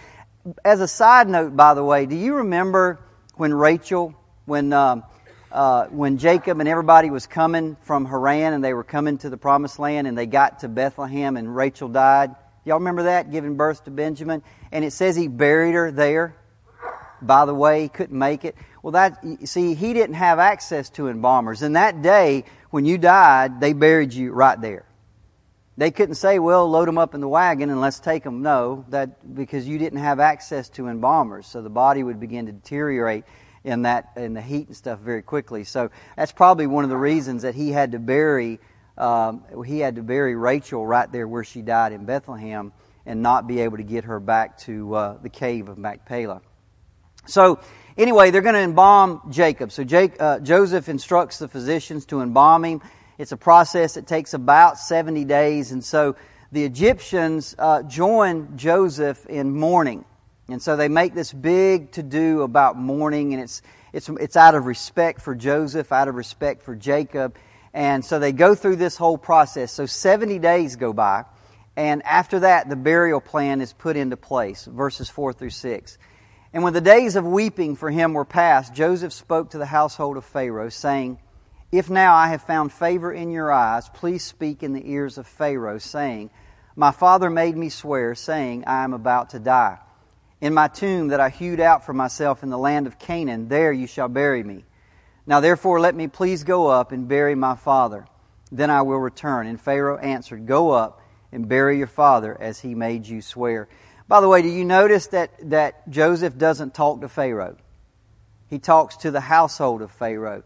As 0.65 0.81
a 0.81 0.87
side 0.87 1.29
note, 1.29 1.55
by 1.55 1.73
the 1.73 1.83
way, 1.83 2.05
do 2.05 2.15
you 2.15 2.35
remember 2.35 2.99
when 3.35 3.53
Rachel, 3.53 4.13
when, 4.43 4.73
um, 4.73 5.03
uh, 5.49 5.85
when 5.85 6.17
Jacob 6.17 6.59
and 6.59 6.67
everybody 6.67 7.09
was 7.09 7.25
coming 7.25 7.77
from 7.83 8.05
Haran 8.05 8.53
and 8.53 8.61
they 8.61 8.73
were 8.73 8.83
coming 8.83 9.17
to 9.19 9.29
the 9.29 9.37
promised 9.37 9.79
land 9.79 10.07
and 10.07 10.17
they 10.17 10.25
got 10.25 10.59
to 10.59 10.67
Bethlehem 10.67 11.37
and 11.37 11.55
Rachel 11.55 11.87
died. 11.87 12.35
Y'all 12.65 12.79
remember 12.79 13.03
that? 13.03 13.31
Giving 13.31 13.55
birth 13.55 13.85
to 13.85 13.91
Benjamin. 13.91 14.43
And 14.73 14.83
it 14.83 14.91
says 14.91 15.15
he 15.15 15.29
buried 15.29 15.73
her 15.73 15.89
there. 15.89 16.35
By 17.21 17.45
the 17.45 17.53
way, 17.53 17.83
he 17.83 17.89
couldn't 17.89 18.17
make 18.17 18.45
it. 18.45 18.55
Well, 18.83 18.91
that, 18.91 19.23
see, 19.45 19.73
he 19.73 19.93
didn't 19.93 20.15
have 20.15 20.39
access 20.39 20.89
to 20.91 21.07
embalmers. 21.07 21.61
And 21.61 21.75
that 21.75 22.01
day, 22.01 22.45
when 22.69 22.85
you 22.85 22.97
died, 22.97 23.59
they 23.59 23.73
buried 23.73 24.13
you 24.13 24.31
right 24.31 24.59
there. 24.59 24.85
They 25.77 25.91
couldn't 25.91 26.15
say, 26.15 26.39
well, 26.39 26.69
load 26.69 26.87
them 26.87 26.97
up 26.97 27.13
in 27.13 27.21
the 27.21 27.27
wagon 27.27 27.69
and 27.69 27.79
let's 27.79 27.99
take 27.99 28.23
them. 28.23 28.41
No, 28.41 28.85
that, 28.89 29.35
because 29.35 29.67
you 29.67 29.77
didn't 29.77 29.99
have 29.99 30.19
access 30.19 30.69
to 30.69 30.87
embalmers. 30.87 31.45
So 31.45 31.61
the 31.61 31.69
body 31.69 32.01
would 32.01 32.19
begin 32.19 32.47
to 32.47 32.51
deteriorate 32.51 33.25
in 33.63 33.83
that 33.83 34.11
in 34.15 34.33
the 34.33 34.41
heat 34.41 34.67
and 34.67 34.75
stuff 34.75 34.99
very 34.99 35.21
quickly. 35.21 35.63
So 35.63 35.91
that's 36.15 36.31
probably 36.31 36.67
one 36.67 36.83
of 36.83 36.89
the 36.89 36.97
reasons 36.97 37.43
that 37.43 37.53
he 37.53 37.71
had 37.71 37.91
to 37.91 37.99
bury 37.99 38.59
um, 38.97 39.43
he 39.65 39.79
had 39.79 39.95
to 39.97 40.01
bury 40.01 40.35
Rachel 40.35 40.85
right 40.85 41.11
there 41.11 41.27
where 41.27 41.43
she 41.43 41.61
died 41.61 41.91
in 41.91 42.05
Bethlehem 42.05 42.73
and 43.05 43.21
not 43.21 43.47
be 43.47 43.59
able 43.59 43.77
to 43.77 43.83
get 43.83 44.05
her 44.05 44.19
back 44.19 44.57
to 44.59 44.95
uh, 44.95 45.17
the 45.21 45.29
cave 45.29 45.69
of 45.69 45.77
Machpelah. 45.77 46.41
So 47.27 47.59
anyway, 47.97 48.31
they're 48.31 48.41
going 48.41 48.55
to 48.55 48.61
embalm 48.61 49.21
Jacob. 49.29 49.71
So 49.71 49.83
Jake, 49.83 50.19
uh, 50.19 50.39
Joseph 50.39 50.89
instructs 50.89 51.39
the 51.39 51.47
physicians 51.47 52.05
to 52.07 52.21
embalm 52.21 52.65
him. 52.65 52.81
It's 53.17 53.31
a 53.31 53.37
process 53.37 53.95
that 53.95 54.07
takes 54.07 54.33
about 54.33 54.77
70 54.77 55.25
days, 55.25 55.71
and 55.71 55.83
so 55.83 56.15
the 56.51 56.63
Egyptians 56.63 57.55
uh, 57.57 57.83
join 57.83 58.57
Joseph 58.57 59.25
in 59.25 59.55
mourning. 59.55 60.05
And 60.49 60.61
so 60.61 60.77
they 60.77 60.87
make 60.87 61.13
this 61.13 61.33
big 61.33 61.91
to 61.93 62.03
do 62.03 62.43
about 62.43 62.77
mourning, 62.77 63.33
and 63.33 63.43
it's, 63.43 63.61
it's, 63.91 64.07
it's 64.07 64.37
out 64.37 64.55
of 64.55 64.65
respect 64.65 65.21
for 65.21 65.35
Joseph, 65.35 65.91
out 65.91 66.07
of 66.07 66.15
respect 66.15 66.63
for 66.63 66.75
Jacob. 66.75 67.35
And 67.73 68.05
so 68.05 68.17
they 68.19 68.31
go 68.31 68.55
through 68.55 68.77
this 68.77 68.95
whole 68.95 69.17
process. 69.17 69.73
So 69.73 69.85
70 69.85 70.39
days 70.39 70.77
go 70.77 70.93
by, 70.93 71.25
and 71.75 72.01
after 72.03 72.39
that, 72.39 72.69
the 72.69 72.75
burial 72.75 73.19
plan 73.19 73.59
is 73.61 73.73
put 73.73 73.97
into 73.97 74.15
place, 74.15 74.65
verses 74.65 75.09
4 75.09 75.33
through 75.33 75.49
6. 75.49 75.97
And 76.53 76.63
when 76.63 76.73
the 76.73 76.81
days 76.81 77.15
of 77.15 77.25
weeping 77.25 77.75
for 77.75 77.91
him 77.91 78.13
were 78.13 78.25
past, 78.25 78.73
Joseph 78.73 79.13
spoke 79.13 79.51
to 79.51 79.57
the 79.57 79.65
household 79.65 80.17
of 80.17 80.25
Pharaoh, 80.25 80.69
saying, 80.69 81.19
If 81.71 81.89
now 81.89 82.15
I 82.15 82.29
have 82.29 82.41
found 82.41 82.71
favor 82.71 83.11
in 83.11 83.31
your 83.31 83.51
eyes, 83.51 83.89
please 83.89 84.23
speak 84.23 84.63
in 84.63 84.73
the 84.73 84.89
ears 84.89 85.17
of 85.17 85.27
Pharaoh, 85.27 85.77
saying, 85.77 86.29
My 86.75 86.91
father 86.91 87.29
made 87.29 87.57
me 87.57 87.69
swear, 87.69 88.15
saying, 88.15 88.63
I 88.65 88.83
am 88.83 88.93
about 88.93 89.31
to 89.31 89.39
die. 89.39 89.79
In 90.39 90.53
my 90.53 90.67
tomb 90.67 91.09
that 91.09 91.19
I 91.19 91.29
hewed 91.29 91.59
out 91.59 91.85
for 91.85 91.93
myself 91.93 92.43
in 92.43 92.49
the 92.49 92.57
land 92.57 92.87
of 92.87 92.99
Canaan, 92.99 93.47
there 93.47 93.73
you 93.73 93.87
shall 93.87 94.07
bury 94.07 94.43
me. 94.43 94.63
Now 95.25 95.41
therefore 95.41 95.79
let 95.79 95.95
me 95.95 96.07
please 96.07 96.43
go 96.43 96.67
up 96.67 96.91
and 96.91 97.07
bury 97.07 97.35
my 97.35 97.55
father. 97.55 98.05
Then 98.51 98.69
I 98.69 98.83
will 98.83 98.99
return. 98.99 99.47
And 99.47 99.59
Pharaoh 99.59 99.97
answered, 99.97 100.45
Go 100.45 100.71
up 100.71 101.01
and 101.31 101.49
bury 101.49 101.77
your 101.77 101.87
father 101.87 102.39
as 102.39 102.59
he 102.59 102.75
made 102.75 103.05
you 103.05 103.21
swear. 103.21 103.67
By 104.07 104.21
the 104.21 104.27
way, 104.27 104.41
do 104.41 104.49
you 104.49 104.63
notice 104.65 105.07
that, 105.07 105.31
that 105.49 105.89
Joseph 105.89 106.37
doesn't 106.37 106.73
talk 106.73 107.01
to 107.01 107.09
Pharaoh? 107.09 107.57
He 108.49 108.59
talks 108.59 108.97
to 108.97 109.11
the 109.11 109.19
household 109.19 109.81
of 109.81 109.91
Pharaoh. 109.91 110.43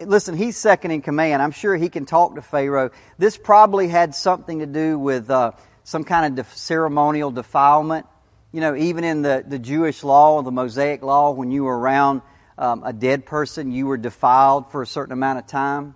Listen, 0.00 0.36
he's 0.36 0.56
second 0.56 0.92
in 0.92 1.02
command. 1.02 1.42
I'm 1.42 1.50
sure 1.50 1.76
he 1.76 1.90
can 1.90 2.06
talk 2.06 2.36
to 2.36 2.42
Pharaoh. 2.42 2.90
This 3.18 3.36
probably 3.36 3.88
had 3.88 4.14
something 4.14 4.60
to 4.60 4.66
do 4.66 4.98
with 4.98 5.30
uh, 5.30 5.52
some 5.84 6.04
kind 6.04 6.38
of 6.38 6.46
ceremonial 6.54 7.30
defilement 7.30 8.06
you 8.52 8.60
know, 8.60 8.74
even 8.74 9.04
in 9.04 9.22
the, 9.22 9.44
the 9.46 9.58
Jewish 9.58 10.02
law, 10.02 10.42
the 10.42 10.50
Mosaic 10.50 11.02
law, 11.02 11.30
when 11.30 11.52
you 11.52 11.64
were 11.64 11.78
around 11.78 12.22
um, 12.58 12.82
a 12.84 12.92
dead 12.92 13.24
person, 13.24 13.70
you 13.70 13.86
were 13.86 13.96
defiled 13.96 14.72
for 14.72 14.82
a 14.82 14.86
certain 14.86 15.12
amount 15.12 15.38
of 15.38 15.46
time. 15.46 15.94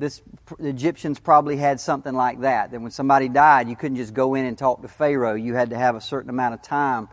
This, 0.00 0.22
the 0.58 0.68
Egyptians 0.68 1.20
probably 1.20 1.58
had 1.58 1.78
something 1.78 2.14
like 2.14 2.40
that. 2.40 2.70
That 2.70 2.80
when 2.80 2.90
somebody 2.90 3.28
died, 3.28 3.68
you 3.68 3.76
couldn't 3.76 3.98
just 3.98 4.14
go 4.14 4.34
in 4.34 4.46
and 4.46 4.56
talk 4.56 4.80
to 4.80 4.88
Pharaoh. 4.88 5.34
You 5.34 5.54
had 5.54 5.70
to 5.70 5.76
have 5.76 5.94
a 5.94 6.00
certain 6.00 6.30
amount 6.30 6.54
of 6.54 6.62
time 6.62 7.08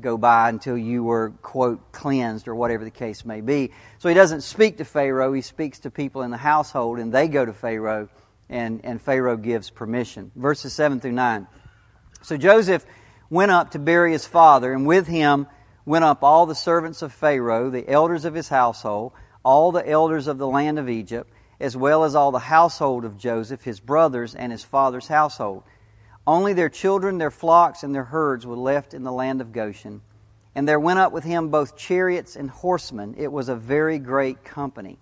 go 0.00 0.18
by 0.18 0.48
until 0.48 0.76
you 0.76 1.04
were, 1.04 1.30
quote, 1.42 1.92
cleansed 1.92 2.48
or 2.48 2.56
whatever 2.56 2.82
the 2.82 2.90
case 2.90 3.24
may 3.24 3.40
be. 3.40 3.70
So 3.98 4.08
he 4.08 4.16
doesn't 4.16 4.40
speak 4.40 4.78
to 4.78 4.84
Pharaoh, 4.84 5.32
he 5.32 5.40
speaks 5.40 5.78
to 5.80 5.90
people 5.92 6.22
in 6.22 6.32
the 6.32 6.36
household, 6.36 6.98
and 6.98 7.12
they 7.12 7.28
go 7.28 7.44
to 7.44 7.52
Pharaoh, 7.52 8.08
and, 8.48 8.80
and 8.82 9.00
Pharaoh 9.00 9.36
gives 9.36 9.70
permission. 9.70 10.32
Verses 10.34 10.72
7 10.72 10.98
through 10.98 11.12
9. 11.12 11.46
So 12.22 12.36
Joseph 12.36 12.84
went 13.30 13.52
up 13.52 13.70
to 13.70 13.78
bury 13.78 14.10
his 14.10 14.26
father, 14.26 14.72
and 14.72 14.84
with 14.84 15.06
him 15.06 15.46
went 15.84 16.04
up 16.04 16.24
all 16.24 16.46
the 16.46 16.56
servants 16.56 17.02
of 17.02 17.12
Pharaoh, 17.12 17.70
the 17.70 17.88
elders 17.88 18.24
of 18.24 18.34
his 18.34 18.48
household, 18.48 19.12
all 19.44 19.70
the 19.70 19.88
elders 19.88 20.26
of 20.26 20.38
the 20.38 20.48
land 20.48 20.80
of 20.80 20.88
Egypt, 20.88 21.32
as 21.62 21.76
well 21.76 22.04
as 22.04 22.14
all 22.14 22.32
the 22.32 22.38
household 22.38 23.04
of 23.04 23.16
Joseph, 23.16 23.62
his 23.62 23.80
brothers, 23.80 24.34
and 24.34 24.50
his 24.50 24.64
father's 24.64 25.06
household. 25.06 25.62
Only 26.26 26.52
their 26.52 26.68
children, 26.68 27.18
their 27.18 27.30
flocks, 27.30 27.82
and 27.82 27.94
their 27.94 28.04
herds 28.04 28.44
were 28.44 28.56
left 28.56 28.94
in 28.94 29.04
the 29.04 29.12
land 29.12 29.40
of 29.40 29.52
Goshen. 29.52 30.02
And 30.54 30.68
there 30.68 30.80
went 30.80 30.98
up 30.98 31.12
with 31.12 31.24
him 31.24 31.48
both 31.48 31.76
chariots 31.76 32.36
and 32.36 32.50
horsemen. 32.50 33.14
It 33.16 33.32
was 33.32 33.48
a 33.48 33.56
very 33.56 33.98
great 33.98 34.44
company. 34.44 34.98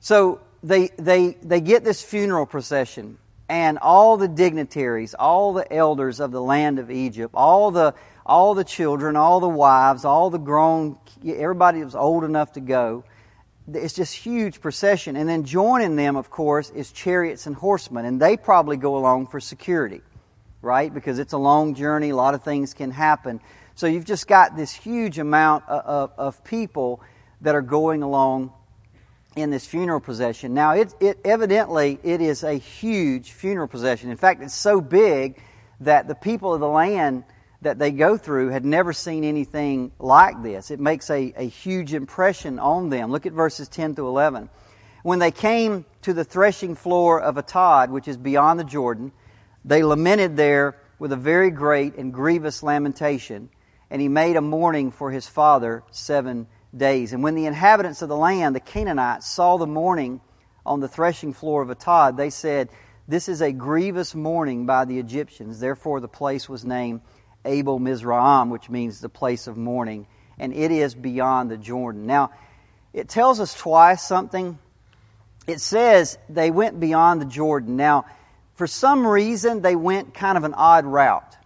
So 0.00 0.40
they, 0.62 0.88
they, 0.98 1.36
they 1.42 1.60
get 1.60 1.84
this 1.84 2.02
funeral 2.02 2.46
procession 2.46 3.18
and 3.48 3.78
all 3.78 4.16
the 4.16 4.28
dignitaries, 4.28 5.14
all 5.14 5.52
the 5.54 5.72
elders 5.72 6.20
of 6.20 6.32
the 6.32 6.42
land 6.42 6.78
of 6.78 6.90
Egypt, 6.90 7.34
all 7.34 7.70
the, 7.70 7.94
all 8.26 8.54
the 8.54 8.64
children, 8.64 9.16
all 9.16 9.40
the 9.40 9.48
wives, 9.48 10.04
all 10.04 10.28
the 10.28 10.38
grown, 10.38 10.98
everybody 11.24 11.78
that 11.78 11.86
was 11.86 11.94
old 11.94 12.24
enough 12.24 12.52
to 12.52 12.60
go. 12.60 13.04
It's 13.72 13.94
just 13.94 14.14
huge 14.14 14.60
procession. 14.60 15.16
And 15.16 15.28
then 15.28 15.44
joining 15.44 15.96
them, 15.96 16.16
of 16.16 16.30
course, 16.30 16.70
is 16.70 16.90
chariots 16.90 17.46
and 17.46 17.54
horsemen. 17.54 18.04
And 18.04 18.20
they 18.20 18.36
probably 18.36 18.76
go 18.76 18.96
along 18.96 19.26
for 19.26 19.40
security, 19.40 20.00
right? 20.62 20.92
Because 20.92 21.18
it's 21.18 21.32
a 21.32 21.38
long 21.38 21.74
journey, 21.74 22.10
a 22.10 22.16
lot 22.16 22.34
of 22.34 22.42
things 22.42 22.74
can 22.74 22.90
happen. 22.90 23.40
So 23.74 23.86
you've 23.86 24.06
just 24.06 24.26
got 24.26 24.56
this 24.56 24.72
huge 24.72 25.18
amount 25.18 25.68
of, 25.68 25.84
of, 25.84 26.12
of 26.18 26.44
people 26.44 27.02
that 27.42 27.54
are 27.54 27.62
going 27.62 28.02
along 28.02 28.52
in 29.36 29.50
this 29.50 29.66
funeral 29.66 30.00
procession. 30.00 30.54
Now, 30.54 30.72
it, 30.72 30.94
it 31.00 31.20
evidently 31.24 31.98
it 32.02 32.20
is 32.20 32.42
a 32.42 32.54
huge 32.54 33.32
funeral 33.32 33.68
procession. 33.68 34.10
In 34.10 34.16
fact, 34.16 34.42
it's 34.42 34.54
so 34.54 34.80
big 34.80 35.40
that 35.80 36.08
the 36.08 36.14
people 36.14 36.54
of 36.54 36.60
the 36.60 36.68
land 36.68 37.24
that 37.62 37.78
they 37.78 37.90
go 37.90 38.16
through 38.16 38.48
had 38.50 38.64
never 38.64 38.92
seen 38.92 39.24
anything 39.24 39.90
like 39.98 40.42
this. 40.42 40.70
It 40.70 40.78
makes 40.78 41.10
a, 41.10 41.32
a 41.36 41.48
huge 41.48 41.92
impression 41.92 42.58
on 42.58 42.88
them. 42.88 43.10
Look 43.10 43.26
at 43.26 43.32
verses 43.32 43.68
10 43.68 43.96
to 43.96 44.06
11. 44.06 44.48
When 45.02 45.18
they 45.18 45.30
came 45.30 45.84
to 46.02 46.12
the 46.12 46.24
threshing 46.24 46.74
floor 46.74 47.20
of 47.20 47.36
Atad, 47.36 47.90
which 47.90 48.08
is 48.08 48.16
beyond 48.16 48.60
the 48.60 48.64
Jordan, 48.64 49.12
they 49.64 49.82
lamented 49.82 50.36
there 50.36 50.76
with 50.98 51.12
a 51.12 51.16
very 51.16 51.50
great 51.50 51.96
and 51.96 52.12
grievous 52.12 52.62
lamentation, 52.62 53.48
and 53.90 54.00
he 54.00 54.08
made 54.08 54.36
a 54.36 54.40
mourning 54.40 54.90
for 54.90 55.10
his 55.10 55.26
father 55.26 55.82
seven 55.90 56.46
days. 56.76 57.12
And 57.12 57.22
when 57.22 57.34
the 57.34 57.46
inhabitants 57.46 58.02
of 58.02 58.08
the 58.08 58.16
land, 58.16 58.54
the 58.54 58.60
Canaanites, 58.60 59.26
saw 59.26 59.56
the 59.56 59.66
mourning 59.66 60.20
on 60.64 60.80
the 60.80 60.88
threshing 60.88 61.32
floor 61.32 61.62
of 61.62 61.68
Atad, 61.68 62.16
they 62.16 62.30
said, 62.30 62.68
This 63.06 63.28
is 63.28 63.40
a 63.40 63.52
grievous 63.52 64.14
mourning 64.14 64.66
by 64.66 64.84
the 64.84 64.98
Egyptians. 64.98 65.60
Therefore, 65.60 66.00
the 66.00 66.08
place 66.08 66.48
was 66.48 66.64
named 66.64 67.00
Abel 67.48 67.78
Mizraim, 67.78 68.50
which 68.50 68.70
means 68.70 69.00
the 69.00 69.08
place 69.08 69.46
of 69.46 69.56
mourning. 69.56 70.06
And 70.38 70.52
it 70.52 70.70
is 70.70 70.94
beyond 70.94 71.50
the 71.50 71.56
Jordan. 71.56 72.06
Now, 72.06 72.30
it 72.92 73.08
tells 73.08 73.40
us 73.40 73.54
twice 73.54 74.02
something. 74.02 74.58
It 75.46 75.60
says 75.60 76.18
they 76.28 76.50
went 76.50 76.78
beyond 76.78 77.20
the 77.20 77.26
Jordan. 77.26 77.76
Now, 77.76 78.04
for 78.54 78.66
some 78.66 79.06
reason, 79.06 79.62
they 79.62 79.74
went 79.74 80.14
kind 80.14 80.36
of 80.36 80.44
an 80.44 80.54
odd 80.54 80.84
route. 80.84 81.36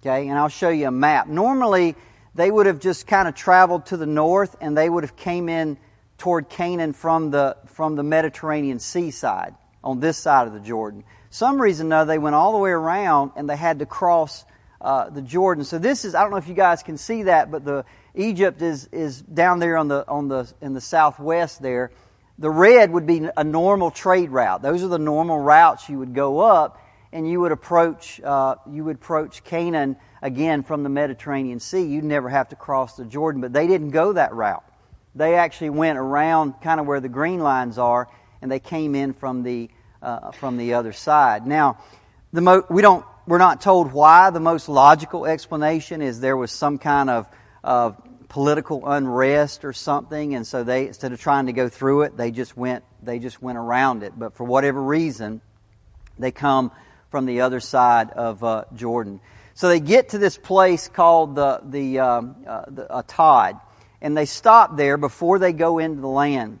Okay, 0.00 0.28
and 0.28 0.38
I'll 0.38 0.48
show 0.48 0.68
you 0.68 0.86
a 0.86 0.92
map. 0.92 1.26
Normally, 1.26 1.96
they 2.34 2.50
would 2.50 2.66
have 2.66 2.78
just 2.78 3.06
kind 3.06 3.26
of 3.26 3.34
traveled 3.34 3.86
to 3.86 3.96
the 3.96 4.06
north 4.06 4.54
and 4.60 4.76
they 4.76 4.88
would 4.88 5.02
have 5.02 5.16
came 5.16 5.48
in 5.48 5.76
toward 6.18 6.48
Canaan 6.48 6.92
from 6.92 7.30
the, 7.30 7.56
from 7.66 7.96
the 7.96 8.04
Mediterranean 8.04 8.78
seaside 8.78 9.54
on 9.82 9.98
this 9.98 10.18
side 10.18 10.46
of 10.46 10.52
the 10.52 10.60
Jordan. 10.60 11.02
Some 11.30 11.60
reason, 11.60 11.88
though, 11.88 12.04
they 12.04 12.18
went 12.18 12.36
all 12.36 12.52
the 12.52 12.58
way 12.58 12.70
around 12.70 13.32
and 13.36 13.48
they 13.48 13.56
had 13.56 13.80
to 13.80 13.86
cross 13.86 14.44
uh, 14.80 15.10
the 15.10 15.22
Jordan. 15.22 15.64
So 15.64 15.78
this 15.78 16.04
is 16.04 16.14
I 16.14 16.22
don't 16.22 16.30
know 16.30 16.36
if 16.36 16.48
you 16.48 16.54
guys 16.54 16.82
can 16.82 16.96
see 16.96 17.24
that, 17.24 17.50
but 17.50 17.64
the 17.64 17.84
Egypt 18.14 18.62
is 18.62 18.88
is 18.92 19.20
down 19.22 19.58
there 19.58 19.76
on 19.76 19.88
the 19.88 20.06
on 20.08 20.28
the 20.28 20.52
in 20.60 20.74
the 20.74 20.80
southwest 20.80 21.60
there. 21.62 21.90
The 22.38 22.50
red 22.50 22.92
would 22.92 23.06
be 23.06 23.28
a 23.36 23.42
normal 23.42 23.90
trade 23.90 24.30
route. 24.30 24.62
Those 24.62 24.84
are 24.84 24.88
the 24.88 24.98
normal 24.98 25.38
routes 25.38 25.88
you 25.88 25.98
would 25.98 26.14
go 26.14 26.38
up, 26.38 26.80
and 27.12 27.28
you 27.28 27.40
would 27.40 27.52
approach 27.52 28.20
uh, 28.20 28.56
you 28.70 28.84
would 28.84 28.96
approach 28.96 29.42
Canaan 29.44 29.96
again 30.22 30.62
from 30.62 30.84
the 30.84 30.88
Mediterranean 30.88 31.58
Sea. 31.58 31.82
You'd 31.82 32.04
never 32.04 32.28
have 32.28 32.50
to 32.50 32.56
cross 32.56 32.96
the 32.96 33.04
Jordan, 33.04 33.40
but 33.40 33.52
they 33.52 33.66
didn't 33.66 33.90
go 33.90 34.12
that 34.12 34.32
route. 34.32 34.64
They 35.14 35.34
actually 35.34 35.70
went 35.70 35.98
around 35.98 36.60
kind 36.62 36.78
of 36.78 36.86
where 36.86 37.00
the 37.00 37.08
green 37.08 37.40
lines 37.40 37.78
are, 37.78 38.08
and 38.40 38.50
they 38.50 38.60
came 38.60 38.94
in 38.94 39.12
from 39.12 39.42
the 39.42 39.70
uh, 40.00 40.30
from 40.30 40.56
the 40.56 40.74
other 40.74 40.92
side. 40.92 41.44
Now, 41.44 41.78
the 42.32 42.40
mo- 42.40 42.66
we 42.70 42.82
don't 42.82 43.04
we're 43.28 43.38
not 43.38 43.60
told 43.60 43.92
why. 43.92 44.30
The 44.30 44.40
most 44.40 44.68
logical 44.68 45.26
explanation 45.26 46.00
is 46.00 46.18
there 46.18 46.36
was 46.36 46.50
some 46.50 46.78
kind 46.78 47.10
of 47.10 47.28
political 48.28 48.88
unrest 48.88 49.64
or 49.64 49.74
something, 49.74 50.34
and 50.34 50.46
so 50.46 50.64
they 50.64 50.86
instead 50.86 51.12
of 51.12 51.20
trying 51.20 51.46
to 51.46 51.52
go 51.52 51.68
through 51.68 52.02
it, 52.02 52.16
they 52.16 52.30
just 52.30 52.56
went 52.56 52.84
they 53.02 53.18
just 53.18 53.42
went 53.42 53.58
around 53.58 54.02
it. 54.02 54.18
But 54.18 54.34
for 54.34 54.44
whatever 54.44 54.82
reason, 54.82 55.42
they 56.18 56.30
come 56.30 56.72
from 57.10 57.26
the 57.26 57.42
other 57.42 57.60
side 57.60 58.10
of 58.10 58.42
uh, 58.42 58.64
Jordan. 58.74 59.20
So 59.52 59.68
they 59.68 59.80
get 59.80 60.10
to 60.10 60.18
this 60.18 60.38
place 60.38 60.88
called 60.88 61.34
the 61.34 61.60
the, 61.64 61.98
um, 61.98 62.36
uh, 62.46 62.64
the 62.68 63.60
and 64.00 64.16
they 64.16 64.26
stop 64.26 64.76
there 64.76 64.96
before 64.96 65.38
they 65.38 65.52
go 65.52 65.78
into 65.78 66.00
the 66.00 66.08
land, 66.08 66.60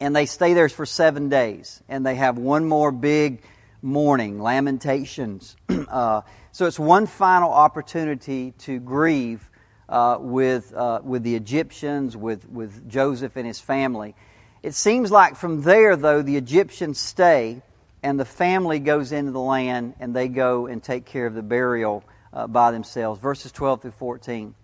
and 0.00 0.16
they 0.16 0.24
stay 0.24 0.54
there 0.54 0.70
for 0.70 0.86
seven 0.86 1.28
days, 1.28 1.82
and 1.86 2.06
they 2.06 2.14
have 2.14 2.38
one 2.38 2.66
more 2.66 2.92
big 2.92 3.42
mourning, 3.86 4.42
lamentations. 4.42 5.56
uh, 5.88 6.22
so 6.50 6.66
it's 6.66 6.78
one 6.78 7.06
final 7.06 7.52
opportunity 7.52 8.50
to 8.58 8.80
grieve 8.80 9.48
uh, 9.88 10.18
with, 10.20 10.74
uh, 10.74 11.00
with 11.04 11.22
the 11.22 11.36
Egyptians, 11.36 12.16
with, 12.16 12.48
with 12.50 12.88
Joseph 12.88 13.36
and 13.36 13.46
his 13.46 13.60
family. 13.60 14.14
It 14.62 14.74
seems 14.74 15.12
like 15.12 15.36
from 15.36 15.62
there, 15.62 15.94
though, 15.94 16.20
the 16.20 16.36
Egyptians 16.36 16.98
stay 16.98 17.62
and 18.02 18.18
the 18.18 18.24
family 18.24 18.80
goes 18.80 19.12
into 19.12 19.30
the 19.30 19.40
land 19.40 19.94
and 20.00 20.14
they 20.14 20.26
go 20.28 20.66
and 20.66 20.82
take 20.82 21.06
care 21.06 21.26
of 21.26 21.34
the 21.34 21.42
burial 21.42 22.02
uh, 22.32 22.48
by 22.48 22.72
themselves. 22.72 23.20
Verses 23.20 23.52
12 23.52 23.82
through 23.82 23.90
14. 23.92 24.54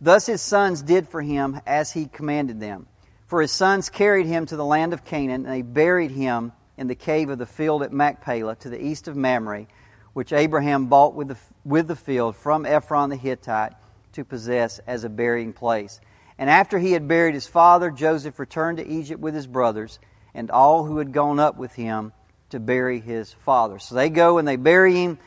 Thus 0.00 0.26
his 0.26 0.40
sons 0.40 0.80
did 0.80 1.08
for 1.08 1.20
him 1.20 1.60
as 1.66 1.92
he 1.92 2.06
commanded 2.06 2.60
them. 2.60 2.86
For 3.26 3.42
his 3.42 3.50
sons 3.50 3.90
carried 3.90 4.26
him 4.26 4.46
to 4.46 4.56
the 4.56 4.64
land 4.64 4.92
of 4.92 5.04
Canaan, 5.04 5.44
and 5.44 5.52
they 5.52 5.62
buried 5.62 6.10
him 6.10 6.52
in 6.80 6.86
the 6.86 6.94
cave 6.94 7.28
of 7.28 7.38
the 7.38 7.44
field 7.44 7.82
at 7.82 7.92
Machpelah 7.92 8.56
to 8.56 8.70
the 8.70 8.82
east 8.82 9.06
of 9.06 9.14
Mamre, 9.14 9.66
which 10.14 10.32
Abraham 10.32 10.86
bought 10.86 11.14
with 11.14 11.28
the, 11.28 11.36
with 11.62 11.86
the 11.86 11.94
field 11.94 12.34
from 12.34 12.64
Ephron 12.64 13.10
the 13.10 13.16
Hittite 13.16 13.74
to 14.14 14.24
possess 14.24 14.80
as 14.86 15.04
a 15.04 15.10
burying 15.10 15.52
place. 15.52 16.00
And 16.38 16.48
after 16.48 16.78
he 16.78 16.92
had 16.92 17.06
buried 17.06 17.34
his 17.34 17.46
father, 17.46 17.90
Joseph 17.90 18.38
returned 18.38 18.78
to 18.78 18.88
Egypt 18.88 19.20
with 19.20 19.34
his 19.34 19.46
brothers 19.46 19.98
and 20.32 20.50
all 20.50 20.86
who 20.86 20.96
had 20.96 21.12
gone 21.12 21.38
up 21.38 21.58
with 21.58 21.74
him 21.74 22.12
to 22.48 22.58
bury 22.58 22.98
his 22.98 23.30
father. 23.30 23.78
So 23.78 23.94
they 23.94 24.08
go 24.08 24.38
and 24.38 24.48
they 24.48 24.56
bury 24.56 24.94
him. 24.94 25.18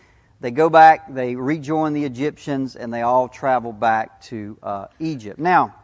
They 0.41 0.50
go 0.51 0.72
back, 0.72 1.13
they 1.13 1.36
rejoin 1.36 1.93
the 1.93 2.03
Egyptians, 2.03 2.75
and 2.75 2.91
they 2.91 3.01
all 3.01 3.29
travel 3.29 3.72
back 3.72 4.22
to 4.24 4.57
uh, 4.62 4.88
Egypt. 5.00 5.39
Now, 5.39 5.75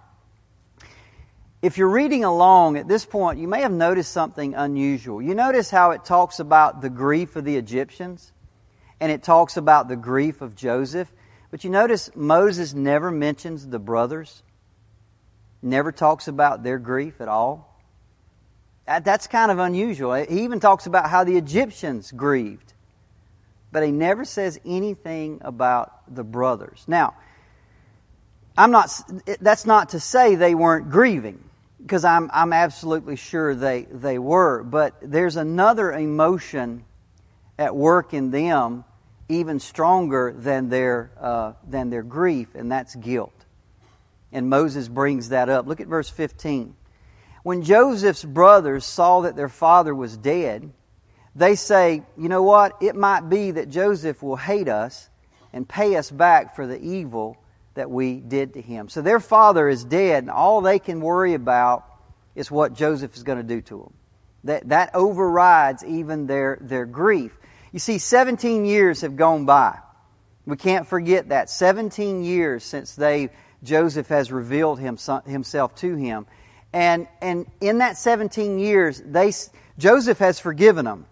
if 1.61 1.77
you're 1.77 1.89
reading 1.89 2.23
along 2.23 2.77
at 2.77 2.87
this 2.87 3.05
point, 3.05 3.39
you 3.39 3.47
may 3.47 3.61
have 3.61 3.71
noticed 3.71 4.11
something 4.11 4.55
unusual. 4.55 5.21
You 5.21 5.35
notice 5.35 5.69
how 5.69 5.91
it 5.91 6.05
talks 6.05 6.39
about 6.39 6.81
the 6.81 6.89
grief 6.89 7.35
of 7.35 7.43
the 7.43 7.57
Egyptians, 7.57 8.31
and 8.99 9.11
it 9.11 9.23
talks 9.23 9.57
about 9.57 9.87
the 9.87 9.97
grief 9.97 10.41
of 10.41 10.55
Joseph. 10.55 11.11
But 11.51 11.63
you 11.63 11.69
notice 11.69 12.11
Moses 12.15 12.73
never 12.73 13.11
mentions 13.11 13.67
the 13.67 13.79
brothers, 13.79 14.41
never 15.61 15.91
talks 15.91 16.27
about 16.27 16.63
their 16.63 16.77
grief 16.77 17.19
at 17.19 17.27
all. 17.27 17.65
That's 18.85 19.27
kind 19.27 19.51
of 19.51 19.59
unusual. 19.59 20.13
He 20.13 20.43
even 20.43 20.59
talks 20.59 20.85
about 20.85 21.09
how 21.09 21.23
the 21.23 21.35
Egyptians 21.37 22.11
grieved, 22.11 22.73
but 23.71 23.83
he 23.83 23.91
never 23.91 24.25
says 24.25 24.59
anything 24.65 25.41
about 25.41 26.13
the 26.13 26.23
brothers. 26.23 26.85
Now, 26.87 27.15
I'm 28.57 28.71
not, 28.71 28.89
that's 29.41 29.65
not 29.65 29.89
to 29.89 29.99
say 29.99 30.35
they 30.35 30.55
weren't 30.55 30.89
grieving, 30.89 31.43
because 31.81 32.03
I'm, 32.03 32.29
I'm 32.33 32.53
absolutely 32.53 33.15
sure 33.15 33.55
they, 33.55 33.83
they 33.83 34.19
were, 34.19 34.63
but 34.63 34.95
there's 35.01 35.35
another 35.35 35.91
emotion 35.91 36.83
at 37.57 37.75
work 37.75 38.13
in 38.13 38.31
them 38.31 38.83
even 39.27 39.59
stronger 39.59 40.33
than 40.35 40.69
their, 40.69 41.11
uh, 41.19 41.53
than 41.67 41.89
their 41.89 42.03
grief, 42.03 42.55
and 42.55 42.71
that's 42.71 42.95
guilt. 42.95 43.33
And 44.31 44.49
Moses 44.49 44.87
brings 44.87 45.29
that 45.29 45.49
up. 45.49 45.67
Look 45.67 45.79
at 45.79 45.87
verse 45.87 46.09
15. 46.09 46.75
When 47.43 47.63
Joseph's 47.63 48.23
brothers 48.23 48.85
saw 48.85 49.21
that 49.21 49.35
their 49.35 49.49
father 49.49 49.95
was 49.95 50.17
dead, 50.17 50.71
they 51.35 51.55
say, 51.55 52.03
You 52.17 52.29
know 52.29 52.43
what? 52.43 52.75
It 52.81 52.95
might 52.95 53.29
be 53.29 53.51
that 53.51 53.69
Joseph 53.69 54.21
will 54.21 54.35
hate 54.35 54.67
us 54.67 55.09
and 55.53 55.67
pay 55.67 55.95
us 55.95 56.11
back 56.11 56.55
for 56.55 56.67
the 56.67 56.79
evil 56.79 57.37
that 57.79 57.89
we 57.89 58.15
did 58.19 58.55
to 58.55 58.61
him. 58.61 58.89
So 58.89 59.01
their 59.01 59.21
father 59.21 59.69
is 59.69 59.85
dead, 59.85 60.23
and 60.23 60.29
all 60.29 60.59
they 60.59 60.79
can 60.79 60.99
worry 60.99 61.33
about 61.33 61.85
is 62.35 62.51
what 62.51 62.73
Joseph 62.73 63.15
is 63.15 63.23
going 63.23 63.37
to 63.37 63.43
do 63.43 63.61
to 63.61 63.77
them. 63.77 63.93
That, 64.43 64.67
that 64.67 64.95
overrides 64.95 65.85
even 65.85 66.27
their, 66.27 66.57
their 66.59 66.85
grief. 66.85 67.31
You 67.71 67.79
see, 67.79 67.97
17 67.97 68.65
years 68.65 68.99
have 69.01 69.15
gone 69.15 69.45
by. 69.45 69.79
We 70.45 70.57
can't 70.57 70.87
forget 70.87 71.29
that. 71.29 71.49
17 71.49 72.21
years 72.21 72.65
since 72.65 72.95
they, 72.95 73.29
Joseph 73.63 74.09
has 74.09 74.29
revealed 74.29 74.79
himself 74.79 75.75
to 75.75 75.95
him. 75.95 76.25
And, 76.73 77.07
and 77.21 77.45
in 77.61 77.77
that 77.77 77.97
17 77.97 78.59
years, 78.59 79.01
they, 79.05 79.31
Joseph 79.77 80.17
has 80.17 80.37
forgiven 80.37 80.83
them. 80.83 81.05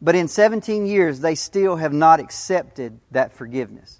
But 0.00 0.14
in 0.14 0.28
17 0.28 0.86
years, 0.86 1.20
they 1.20 1.34
still 1.34 1.76
have 1.76 1.92
not 1.92 2.20
accepted 2.20 2.98
that 3.10 3.34
forgiveness. 3.34 3.99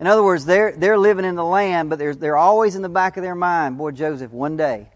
In 0.00 0.06
other 0.06 0.22
words, 0.22 0.44
they're, 0.44 0.72
they're 0.76 0.98
living 0.98 1.24
in 1.24 1.34
the 1.34 1.44
land, 1.44 1.90
but 1.90 1.98
they're, 1.98 2.14
they're 2.14 2.36
always 2.36 2.76
in 2.76 2.82
the 2.82 2.88
back 2.88 3.16
of 3.16 3.22
their 3.22 3.34
mind, 3.34 3.78
boy, 3.78 3.90
Joseph, 3.90 4.32
one 4.32 4.56
day, 4.56 4.88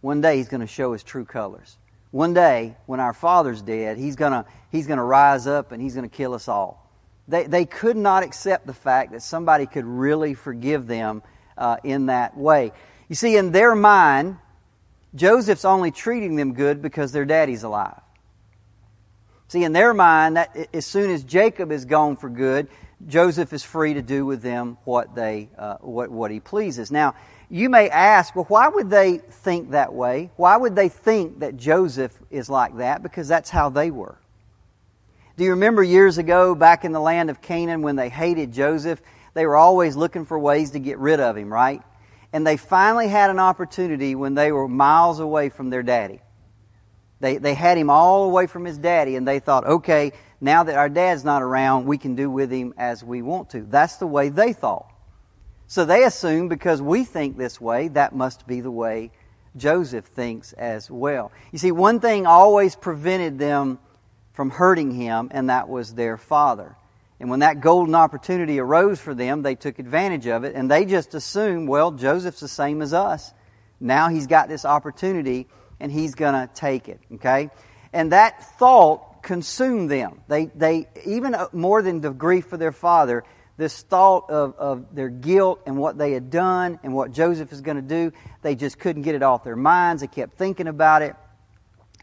one 0.00 0.20
day 0.20 0.36
he's 0.36 0.48
going 0.48 0.60
to 0.60 0.66
show 0.66 0.92
his 0.92 1.02
true 1.02 1.24
colors. 1.24 1.76
One 2.10 2.34
day, 2.34 2.76
when 2.86 2.98
our 2.98 3.12
father's 3.12 3.62
dead, 3.62 3.98
he's 3.98 4.16
going 4.16 4.32
to, 4.32 4.44
he's 4.70 4.86
to 4.86 4.96
rise 4.96 5.46
up 5.46 5.72
and 5.72 5.82
he's 5.82 5.94
going 5.94 6.08
to 6.08 6.14
kill 6.14 6.34
us 6.34 6.48
all. 6.48 6.90
They, 7.28 7.44
they 7.44 7.66
could 7.66 7.96
not 7.96 8.22
accept 8.22 8.66
the 8.66 8.74
fact 8.74 9.12
that 9.12 9.22
somebody 9.22 9.66
could 9.66 9.84
really 9.84 10.34
forgive 10.34 10.86
them 10.86 11.22
uh, 11.58 11.76
in 11.84 12.06
that 12.06 12.36
way. 12.36 12.72
You 13.08 13.14
see, 13.16 13.36
in 13.36 13.52
their 13.52 13.74
mind, 13.74 14.38
Joseph's 15.14 15.64
only 15.64 15.90
treating 15.90 16.36
them 16.36 16.54
good 16.54 16.82
because 16.82 17.12
their 17.12 17.24
daddy's 17.24 17.62
alive. 17.62 18.00
See, 19.48 19.62
in 19.62 19.72
their 19.72 19.94
mind, 19.94 20.36
that 20.36 20.68
as 20.74 20.86
soon 20.86 21.10
as 21.10 21.22
Jacob 21.22 21.70
is 21.70 21.84
gone 21.84 22.16
for 22.16 22.28
good, 22.28 22.68
Joseph 23.06 23.52
is 23.52 23.62
free 23.62 23.94
to 23.94 24.02
do 24.02 24.24
with 24.24 24.40
them 24.42 24.78
what 24.84 25.14
they 25.14 25.50
uh, 25.58 25.76
what 25.80 26.10
what 26.10 26.30
he 26.30 26.40
pleases. 26.40 26.90
Now, 26.90 27.14
you 27.50 27.68
may 27.68 27.90
ask, 27.90 28.34
well, 28.34 28.46
why 28.48 28.68
would 28.68 28.90
they 28.90 29.18
think 29.18 29.70
that 29.70 29.92
way? 29.92 30.30
Why 30.36 30.56
would 30.56 30.74
they 30.74 30.88
think 30.88 31.40
that 31.40 31.56
Joseph 31.56 32.18
is 32.30 32.48
like 32.48 32.76
that? 32.78 33.02
Because 33.02 33.28
that's 33.28 33.50
how 33.50 33.68
they 33.68 33.90
were. 33.90 34.18
Do 35.36 35.44
you 35.44 35.50
remember 35.50 35.82
years 35.82 36.16
ago, 36.16 36.54
back 36.54 36.84
in 36.84 36.92
the 36.92 37.00
land 37.00 37.28
of 37.28 37.42
Canaan, 37.42 37.82
when 37.82 37.96
they 37.96 38.08
hated 38.08 38.52
Joseph? 38.52 39.02
They 39.34 39.44
were 39.44 39.56
always 39.56 39.94
looking 39.94 40.24
for 40.24 40.38
ways 40.38 40.70
to 40.70 40.78
get 40.78 40.98
rid 40.98 41.20
of 41.20 41.36
him, 41.36 41.52
right? 41.52 41.82
And 42.32 42.46
they 42.46 42.56
finally 42.56 43.08
had 43.08 43.28
an 43.28 43.38
opportunity 43.38 44.14
when 44.14 44.34
they 44.34 44.50
were 44.50 44.66
miles 44.66 45.20
away 45.20 45.50
from 45.50 45.68
their 45.68 45.82
daddy. 45.82 46.20
They, 47.20 47.36
they 47.36 47.54
had 47.54 47.76
him 47.76 47.90
all 47.90 48.24
away 48.24 48.46
from 48.46 48.64
his 48.64 48.78
daddy, 48.78 49.14
and 49.14 49.28
they 49.28 49.38
thought, 49.38 49.66
okay, 49.66 50.12
now 50.40 50.64
that 50.64 50.76
our 50.76 50.88
dad's 50.88 51.24
not 51.24 51.42
around, 51.42 51.86
we 51.86 51.98
can 51.98 52.14
do 52.14 52.30
with 52.30 52.50
him 52.50 52.74
as 52.76 53.02
we 53.02 53.22
want 53.22 53.50
to. 53.50 53.62
That's 53.62 53.96
the 53.96 54.06
way 54.06 54.28
they 54.28 54.52
thought. 54.52 54.92
So 55.66 55.84
they 55.84 56.04
assume 56.04 56.48
because 56.48 56.80
we 56.80 57.04
think 57.04 57.36
this 57.36 57.60
way, 57.60 57.88
that 57.88 58.14
must 58.14 58.46
be 58.46 58.60
the 58.60 58.70
way 58.70 59.10
Joseph 59.56 60.04
thinks 60.04 60.52
as 60.52 60.90
well. 60.90 61.32
You 61.50 61.58
see, 61.58 61.72
one 61.72 62.00
thing 62.00 62.26
always 62.26 62.76
prevented 62.76 63.38
them 63.38 63.78
from 64.32 64.50
hurting 64.50 64.92
him, 64.92 65.28
and 65.32 65.48
that 65.48 65.68
was 65.68 65.94
their 65.94 66.16
father. 66.16 66.76
And 67.18 67.30
when 67.30 67.40
that 67.40 67.62
golden 67.62 67.94
opportunity 67.94 68.60
arose 68.60 69.00
for 69.00 69.14
them, 69.14 69.42
they 69.42 69.54
took 69.54 69.78
advantage 69.78 70.26
of 70.26 70.44
it, 70.44 70.54
and 70.54 70.70
they 70.70 70.84
just 70.84 71.14
assumed, 71.14 71.68
well, 71.68 71.90
Joseph's 71.90 72.40
the 72.40 72.48
same 72.48 72.82
as 72.82 72.92
us. 72.92 73.32
Now 73.80 74.10
he's 74.10 74.26
got 74.26 74.48
this 74.48 74.66
opportunity, 74.66 75.48
and 75.80 75.90
he's 75.90 76.14
going 76.14 76.34
to 76.34 76.52
take 76.54 76.88
it. 76.90 77.00
Okay? 77.14 77.50
And 77.94 78.12
that 78.12 78.58
thought 78.58 79.05
consumed 79.26 79.90
them. 79.90 80.20
They, 80.28 80.46
they, 80.46 80.86
even 81.04 81.34
uh, 81.34 81.48
more 81.52 81.82
than 81.82 82.00
the 82.00 82.12
grief 82.12 82.46
for 82.46 82.56
their 82.56 82.72
father, 82.72 83.24
this 83.56 83.82
thought 83.82 84.30
of, 84.30 84.54
of 84.56 84.94
their 84.94 85.08
guilt 85.08 85.62
and 85.66 85.76
what 85.76 85.98
they 85.98 86.12
had 86.12 86.30
done 86.30 86.78
and 86.84 86.94
what 86.94 87.10
Joseph 87.10 87.52
is 87.52 87.60
going 87.60 87.76
to 87.76 87.82
do, 87.82 88.12
they 88.42 88.54
just 88.54 88.78
couldn't 88.78 89.02
get 89.02 89.16
it 89.16 89.24
off 89.24 89.42
their 89.42 89.56
minds. 89.56 90.00
They 90.00 90.06
kept 90.06 90.38
thinking 90.38 90.68
about 90.68 91.02
it. 91.02 91.16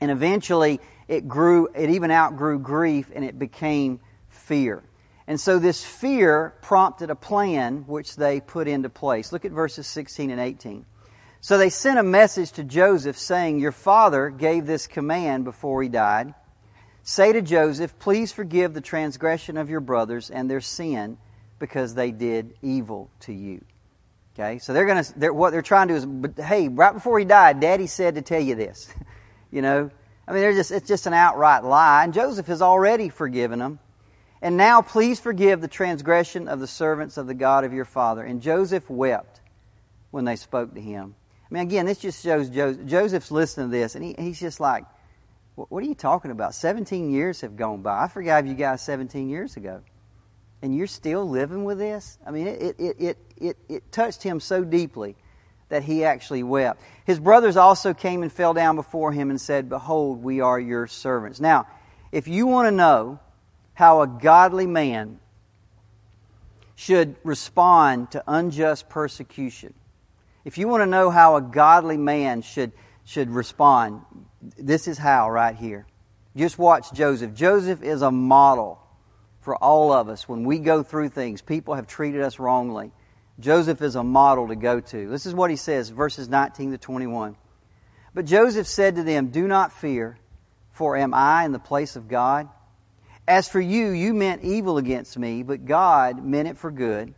And 0.01 0.12
eventually 0.12 0.81
it 1.07 1.27
grew, 1.27 1.69
it 1.73 1.89
even 1.91 2.12
outgrew 2.12 2.59
grief 2.59 3.09
and 3.15 3.23
it 3.23 3.39
became 3.39 4.01
fear. 4.27 4.83
And 5.25 5.39
so 5.39 5.59
this 5.59 5.81
fear 5.81 6.53
prompted 6.62 7.09
a 7.09 7.15
plan 7.15 7.86
which 7.88 8.17
they 8.17 8.41
put 8.41 8.67
into 8.67 8.89
place. 8.89 9.31
Look 9.31 9.45
at 9.45 9.53
verses 9.53 9.88
16 9.88 10.29
and 10.29 10.41
18. 10.41 10.86
So 11.39 11.57
they 11.57 11.69
sent 11.69 11.99
a 11.99 12.03
message 12.03 12.51
to 12.53 12.65
Joseph 12.65 13.17
saying, 13.17 13.59
Your 13.59 13.71
father 13.71 14.29
gave 14.29 14.65
this 14.65 14.88
command 14.88 15.45
before 15.45 15.81
he 15.81 15.88
died. 15.88 16.33
Say 17.03 17.33
to 17.33 17.41
Joseph, 17.41 17.99
Please 17.99 18.31
forgive 18.31 18.73
the 18.73 18.81
transgression 18.81 19.57
of 19.57 19.69
your 19.69 19.81
brothers 19.81 20.29
and 20.29 20.49
their 20.49 20.61
sin 20.61 21.17
because 21.59 21.93
they 21.93 22.11
did 22.11 22.55
evil 22.61 23.09
to 23.21 23.33
you. 23.33 23.63
Okay, 24.33 24.57
so 24.57 24.73
they're 24.73 24.87
going 24.87 25.03
to, 25.03 25.31
what 25.31 25.51
they're 25.51 25.61
trying 25.61 25.89
to 25.89 25.93
do 25.93 25.97
is, 25.97 26.05
but 26.05 26.43
hey, 26.43 26.67
right 26.67 26.93
before 26.93 27.19
he 27.19 27.25
died, 27.25 27.59
Daddy 27.59 27.85
said 27.85 28.15
to 28.15 28.23
tell 28.23 28.41
you 28.41 28.55
this. 28.55 28.91
you 29.51 29.61
know, 29.61 29.91
I 30.27 30.31
mean, 30.31 30.41
they're 30.41 30.53
just, 30.53 30.71
it's 30.71 30.87
just 30.87 31.05
an 31.05 31.13
outright 31.13 31.63
lie. 31.63 32.03
And 32.03 32.13
Joseph 32.13 32.47
has 32.47 32.61
already 32.61 33.09
forgiven 33.09 33.59
them. 33.59 33.79
And 34.41 34.57
now 34.57 34.81
please 34.81 35.19
forgive 35.19 35.61
the 35.61 35.67
transgression 35.67 36.47
of 36.47 36.59
the 36.59 36.67
servants 36.67 37.17
of 37.17 37.27
the 37.27 37.33
God 37.33 37.63
of 37.63 37.73
your 37.73 37.85
father. 37.85 38.23
And 38.23 38.41
Joseph 38.41 38.89
wept 38.89 39.39
when 40.09 40.25
they 40.25 40.35
spoke 40.35 40.73
to 40.73 40.81
him. 40.81 41.15
I 41.49 41.53
mean, 41.53 41.63
again, 41.63 41.85
this 41.85 41.99
just 41.99 42.23
shows 42.23 42.49
Joseph, 42.49 42.85
Joseph's 42.85 43.31
listening 43.31 43.69
to 43.69 43.71
this, 43.71 43.95
and 43.95 44.03
he, 44.03 44.15
he's 44.17 44.39
just 44.39 44.59
like, 44.59 44.85
what 45.55 45.83
are 45.83 45.87
you 45.87 45.95
talking 45.95 46.31
about? 46.31 46.55
17 46.55 47.11
years 47.11 47.41
have 47.41 47.55
gone 47.55 47.81
by. 47.81 48.03
I 48.03 48.07
forgave 48.07 48.47
you 48.47 48.55
guys 48.55 48.81
17 48.81 49.29
years 49.29 49.55
ago. 49.55 49.81
And 50.61 50.75
you're 50.75 50.87
still 50.87 51.29
living 51.29 51.63
with 51.65 51.77
this? 51.77 52.17
I 52.25 52.31
mean, 52.31 52.47
it, 52.47 52.79
it, 52.79 52.95
it, 52.99 53.17
it, 53.37 53.57
it 53.67 53.91
touched 53.91 54.23
him 54.23 54.39
so 54.39 54.63
deeply 54.63 55.15
that 55.69 55.83
he 55.83 56.05
actually 56.05 56.43
wept. 56.43 56.81
His 57.05 57.19
brothers 57.19 57.57
also 57.57 57.93
came 57.93 58.23
and 58.23 58.31
fell 58.31 58.53
down 58.53 58.75
before 58.75 59.11
him 59.11 59.29
and 59.29 59.39
said, 59.39 59.69
Behold, 59.69 60.23
we 60.23 60.39
are 60.39 60.59
your 60.59 60.87
servants. 60.87 61.39
Now, 61.39 61.67
if 62.11 62.27
you 62.27 62.47
want 62.47 62.67
to 62.67 62.71
know 62.71 63.19
how 63.73 64.01
a 64.01 64.07
godly 64.07 64.67
man 64.67 65.19
should 66.75 67.15
respond 67.23 68.11
to 68.11 68.23
unjust 68.27 68.87
persecution, 68.87 69.73
if 70.45 70.57
you 70.57 70.67
want 70.67 70.81
to 70.81 70.87
know 70.87 71.09
how 71.09 71.35
a 71.35 71.41
godly 71.41 71.97
man 71.97 72.41
should, 72.41 72.71
should 73.03 73.29
respond, 73.29 74.01
this 74.58 74.88
is 74.88 74.97
how 74.97 75.29
right 75.29 75.56
here. 75.56 75.86
Just 76.36 76.58
watch 76.58 76.91
Joseph. 76.93 77.34
Joseph 77.34 77.84
is 77.84 78.01
a 78.01 78.12
model 78.12 78.79
for 79.41 79.56
all 79.56 79.91
of 79.91 80.10
us 80.10 80.27
when 80.27 80.43
we 80.43 80.60
go 80.60 80.84
through 80.84 81.10
things. 81.10 81.41
People 81.41 81.75
have 81.75 81.88
treated 81.88 82.21
us 82.21 82.39
wrongly. 82.39 82.91
Joseph 83.39 83.82
is 83.82 83.95
a 83.95 84.03
model 84.03 84.47
to 84.47 84.56
go 84.56 84.79
to. 84.79 85.10
This 85.10 85.25
is 85.25 85.34
what 85.34 85.49
he 85.49 85.56
says, 85.56 85.89
verses 85.89 86.29
19 86.29 86.71
to 86.71 86.77
21. 86.77 87.36
But 88.13 88.25
Joseph 88.25 88.67
said 88.67 88.95
to 88.95 89.03
them, 89.03 89.27
Do 89.27 89.47
not 89.47 89.73
fear, 89.73 90.17
for 90.71 90.95
am 90.95 91.13
I 91.13 91.45
in 91.45 91.51
the 91.51 91.60
place 91.60 91.95
of 91.95 92.08
God? 92.08 92.47
As 93.27 93.47
for 93.47 93.62
you, 93.62 93.89
you 93.89 94.13
meant 94.13 94.43
evil 94.43 94.77
against 94.77 95.17
me, 95.17 95.43
but 95.43 95.65
God 95.65 96.23
meant 96.23 96.47
it 96.47 96.58
for 96.58 96.71
good 96.71 97.13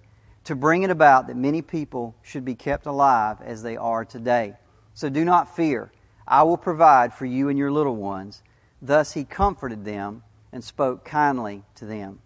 to 0.45 0.55
bring 0.55 0.83
it 0.83 0.91
about 0.91 1.27
that 1.27 1.35
many 1.35 1.61
people 1.61 2.15
should 2.21 2.45
be 2.45 2.55
kept 2.55 2.85
alive 2.85 3.38
as 3.41 3.63
they 3.63 3.75
are 3.75 4.05
today. 4.05 4.53
So 4.93 5.09
do 5.09 5.25
not 5.25 5.55
fear. 5.55 5.91
I 6.27 6.43
will 6.43 6.57
provide 6.57 7.13
for 7.13 7.25
you 7.25 7.49
and 7.49 7.57
your 7.57 7.71
little 7.71 7.95
ones. 7.95 8.41
Thus 8.81 9.13
he 9.13 9.23
comforted 9.23 9.85
them 9.85 10.23
and 10.51 10.63
spoke 10.63 11.05
kindly 11.05 11.63
to 11.75 11.85
them. 11.85 12.19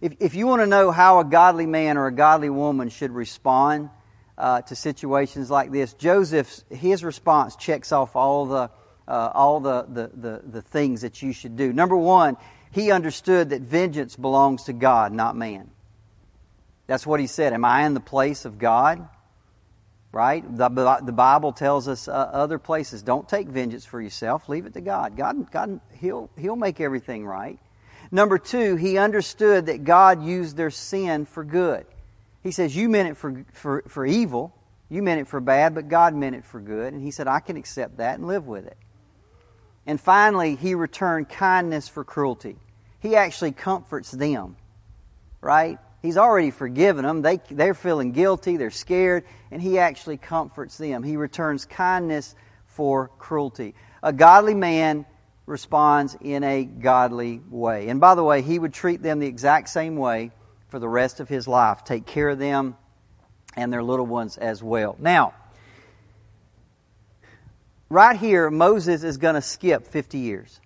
If, 0.00 0.14
if 0.20 0.34
you 0.34 0.46
want 0.46 0.62
to 0.62 0.66
know 0.66 0.90
how 0.90 1.20
a 1.20 1.24
godly 1.24 1.66
man 1.66 1.96
or 1.96 2.06
a 2.06 2.12
godly 2.12 2.50
woman 2.50 2.88
should 2.88 3.10
respond 3.10 3.90
uh, 4.36 4.62
to 4.62 4.76
situations 4.76 5.50
like 5.50 5.72
this, 5.72 5.92
Joseph's 5.94 6.64
his 6.70 7.02
response 7.02 7.56
checks 7.56 7.90
off 7.90 8.14
all 8.14 8.46
the 8.46 8.70
uh, 9.08 9.32
all 9.34 9.60
the, 9.60 9.86
the, 9.88 10.10
the, 10.14 10.42
the 10.44 10.62
things 10.62 11.00
that 11.00 11.22
you 11.22 11.32
should 11.32 11.56
do. 11.56 11.72
Number 11.72 11.96
one, 11.96 12.36
he 12.70 12.90
understood 12.90 13.50
that 13.50 13.62
vengeance 13.62 14.16
belongs 14.16 14.64
to 14.64 14.74
God, 14.74 15.12
not 15.12 15.34
man. 15.34 15.70
That's 16.86 17.06
what 17.06 17.18
he 17.18 17.26
said. 17.26 17.54
Am 17.54 17.64
I 17.64 17.86
in 17.86 17.94
the 17.94 18.00
place 18.00 18.44
of 18.44 18.58
God? 18.58 19.08
Right? 20.10 20.42
The, 20.56 20.68
the 21.04 21.12
Bible 21.12 21.52
tells 21.52 21.86
us 21.86 22.08
uh, 22.08 22.12
other 22.12 22.58
places 22.58 23.02
don't 23.02 23.28
take 23.28 23.48
vengeance 23.48 23.84
for 23.84 24.00
yourself, 24.00 24.48
leave 24.48 24.64
it 24.64 24.72
to 24.74 24.80
God. 24.80 25.16
God, 25.16 25.50
God 25.50 25.80
he'll, 26.00 26.30
he'll 26.38 26.56
make 26.56 26.80
everything 26.80 27.26
right. 27.26 27.58
Number 28.10 28.38
two, 28.38 28.76
he 28.76 28.96
understood 28.96 29.66
that 29.66 29.84
God 29.84 30.22
used 30.22 30.56
their 30.56 30.70
sin 30.70 31.26
for 31.26 31.44
good. 31.44 31.86
He 32.42 32.52
says, 32.52 32.74
You 32.74 32.88
meant 32.88 33.10
it 33.10 33.16
for, 33.16 33.44
for, 33.52 33.82
for 33.86 34.06
evil, 34.06 34.54
you 34.88 35.02
meant 35.02 35.20
it 35.20 35.28
for 35.28 35.40
bad, 35.40 35.74
but 35.74 35.88
God 35.88 36.14
meant 36.14 36.34
it 36.34 36.44
for 36.44 36.60
good. 36.60 36.94
And 36.94 37.02
he 37.02 37.10
said, 37.10 37.28
I 37.28 37.40
can 37.40 37.56
accept 37.56 37.98
that 37.98 38.18
and 38.18 38.26
live 38.26 38.46
with 38.46 38.66
it. 38.66 38.78
And 39.86 40.00
finally, 40.00 40.56
he 40.56 40.74
returned 40.74 41.28
kindness 41.28 41.88
for 41.88 42.04
cruelty. 42.04 42.56
He 43.00 43.16
actually 43.16 43.52
comforts 43.52 44.10
them, 44.10 44.56
right? 45.40 45.78
He's 46.00 46.16
already 46.16 46.50
forgiven 46.50 47.04
them. 47.04 47.22
They, 47.22 47.40
they're 47.50 47.74
feeling 47.74 48.12
guilty, 48.12 48.56
they're 48.56 48.70
scared, 48.70 49.24
and 49.50 49.60
he 49.60 49.78
actually 49.78 50.16
comforts 50.16 50.78
them. 50.78 51.02
He 51.02 51.16
returns 51.16 51.64
kindness 51.64 52.34
for 52.66 53.08
cruelty. 53.18 53.74
A 54.02 54.12
godly 54.12 54.54
man 54.54 55.06
responds 55.46 56.16
in 56.20 56.44
a 56.44 56.64
godly 56.64 57.40
way. 57.50 57.88
And 57.88 58.00
by 58.00 58.14
the 58.14 58.22
way, 58.22 58.42
he 58.42 58.58
would 58.58 58.72
treat 58.72 59.02
them 59.02 59.18
the 59.18 59.26
exact 59.26 59.70
same 59.70 59.96
way 59.96 60.30
for 60.68 60.78
the 60.78 60.88
rest 60.88 61.18
of 61.18 61.28
his 61.28 61.48
life, 61.48 61.82
take 61.82 62.06
care 62.06 62.28
of 62.28 62.38
them 62.38 62.76
and 63.56 63.72
their 63.72 63.82
little 63.82 64.06
ones 64.06 64.36
as 64.36 64.62
well. 64.62 64.94
Now, 65.00 65.34
right 67.88 68.16
here, 68.16 68.50
Moses 68.50 69.02
is 69.02 69.16
going 69.16 69.34
to 69.34 69.42
skip 69.42 69.86
50 69.86 70.18
years. 70.18 70.60